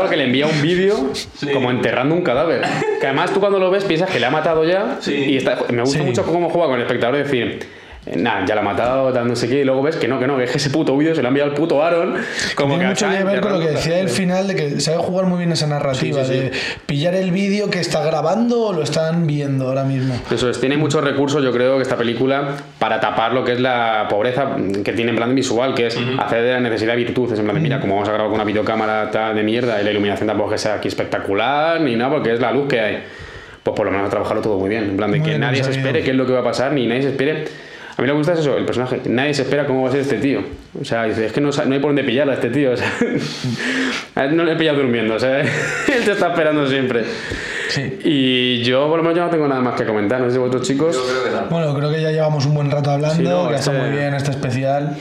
[0.01, 1.51] porque le envía un vídeo Sí.
[1.53, 2.63] como enterrando un cadáver.
[3.01, 4.99] Que además tú cuando lo ves piensas que le ha matado ya.
[5.01, 5.13] Sí.
[5.15, 6.05] Y está, me gusta Sí.
[6.05, 7.17] mucho cómo juega con el espectador.
[7.17, 7.59] Es decir,
[8.07, 10.27] Nada, ya la ha matado, tal, no sé qué, y luego ves que no, que
[10.27, 12.17] no, que es que ese puto vídeo se lo ha enviado al puto Aaron.
[12.55, 14.99] Como Tiene que mucho que ver con lo que decía el final de que sabe
[14.99, 16.41] jugar muy bien esa narrativa, Sí, sí, sí.
[16.41, 16.53] de
[16.85, 20.15] pillar el vídeo que está grabando o lo están viendo ahora mismo.
[20.31, 23.61] Eso es, tiene muchos recursos, yo creo, que esta película para tapar lo que es
[23.61, 24.55] la pobreza
[24.85, 27.39] que tiene en plan visual, que es hacer de la necesidad virtudes.
[27.39, 29.85] En plan de, mira, como vamos a grabar con una videocámara tal de mierda y
[29.85, 32.81] la iluminación tampoco es que sea aquí espectacular ni nada, porque es la luz que
[32.81, 33.03] hay.
[33.63, 34.85] Pues por lo menos trabajarlo todo muy bien.
[34.91, 36.73] En plan de Muy que nadie se espere qué es lo que va a pasar,
[36.73, 37.45] ni nadie se espere.
[37.97, 39.01] A mí lo que me gusta es eso, el personaje.
[39.07, 40.41] Nadie se espera cómo va a ser este tío.
[40.81, 42.73] O sea, es que no, no hay por dónde pillarlo a este tío.
[42.75, 42.91] O sea,
[44.17, 45.15] a él no le he pillado durmiendo.
[45.15, 45.49] O sea, él
[46.05, 47.05] te está esperando siempre.
[47.69, 47.99] Sí.
[48.05, 50.21] Y yo, por lo menos, yo no tengo nada más que comentar.
[50.21, 50.97] No sé si vosotros chicos.
[50.97, 51.49] Creo que.
[51.55, 53.97] Bueno, creo que ya llevamos un buen rato hablando, Sí, no, que está este- muy
[53.97, 54.97] bien este especial.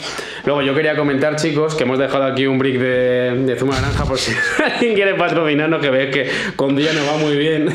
[0.45, 3.81] Luego yo quería comentar, chicos, que hemos dejado aquí un brick de, de zumo de
[3.81, 4.33] naranja por si
[4.73, 7.67] alguien quiere patrocinarnos, que veis que con día nos va muy bien.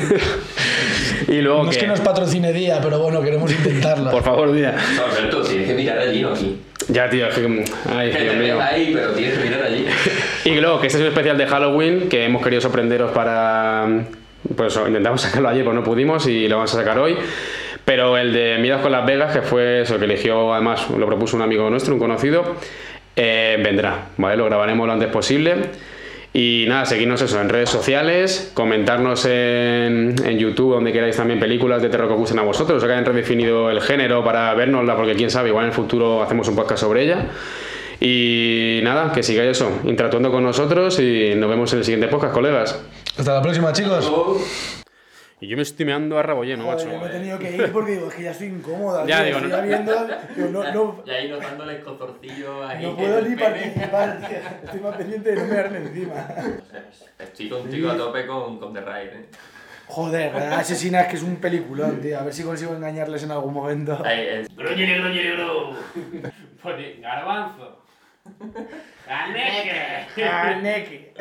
[1.29, 4.11] Y luego No es que, nos patrocine Día, pero bueno, queremos intentarlo.
[4.11, 4.75] por favor, día.
[4.97, 6.59] No, Alberto, tienes que mirar allí, no aquí.
[6.89, 7.65] Ya, tío, es que...
[7.95, 8.59] Ay, Que Dios mío.
[8.61, 9.85] ahí, pero tienes que mirar allí.
[10.47, 13.87] Y luego que este es un especial de Halloween que hemos querido sorprenderos para.
[14.57, 17.17] Pues eso, intentamos sacarlo ayer, pero no pudimos y lo vamos a sacar hoy.
[17.85, 21.37] Pero el de Miedos con Las Vegas, que fue eso que eligió, además lo propuso
[21.37, 22.57] un amigo nuestro, un conocido,
[23.17, 24.37] eh, vendrá, ¿vale?
[24.37, 25.57] Lo grabaremos lo antes posible.
[26.33, 31.81] Y nada, seguirnos eso en redes sociales, comentarnos en, en YouTube, donde queráis también películas
[31.83, 34.95] de terror que os gusten a vosotros, o que hayan redefinido el género para vernosla,
[34.95, 37.27] porque quién sabe, igual en el futuro hacemos un podcast sobre ella.
[38.01, 42.33] Y nada, que sigáis eso, interactuando con nosotros y nos vemos en el siguiente podcast,
[42.33, 42.79] colegas.
[43.17, 44.78] Hasta la próxima, chicos.
[45.41, 46.91] Y yo me estoy meando a rabo lleno, macho.
[46.91, 49.07] he tenido que ir porque digo, es que ya estoy incómoda.
[49.07, 50.07] Ya, tío, digo, estoy no- viendo,
[50.37, 52.85] digo, no, no, Y ahí notándole el cotorcillo ahí.
[52.85, 54.39] no puedo ni participar, tío.
[54.65, 56.27] Estoy más pendiente de no mearme encima.
[57.21, 59.29] Estoy contigo a tope con, con The Ride, eh.
[59.87, 62.19] Joder, la asesina es que es un peliculón, tío.
[62.19, 63.97] A ver si consigo engañarles en algún momento.
[64.05, 65.75] Ahí, es- Gruñere, gruñere, gru.
[66.63, 67.85] Pone garbanzo.
[69.07, 70.07] Caneque.
[70.17, 71.15] Caneque.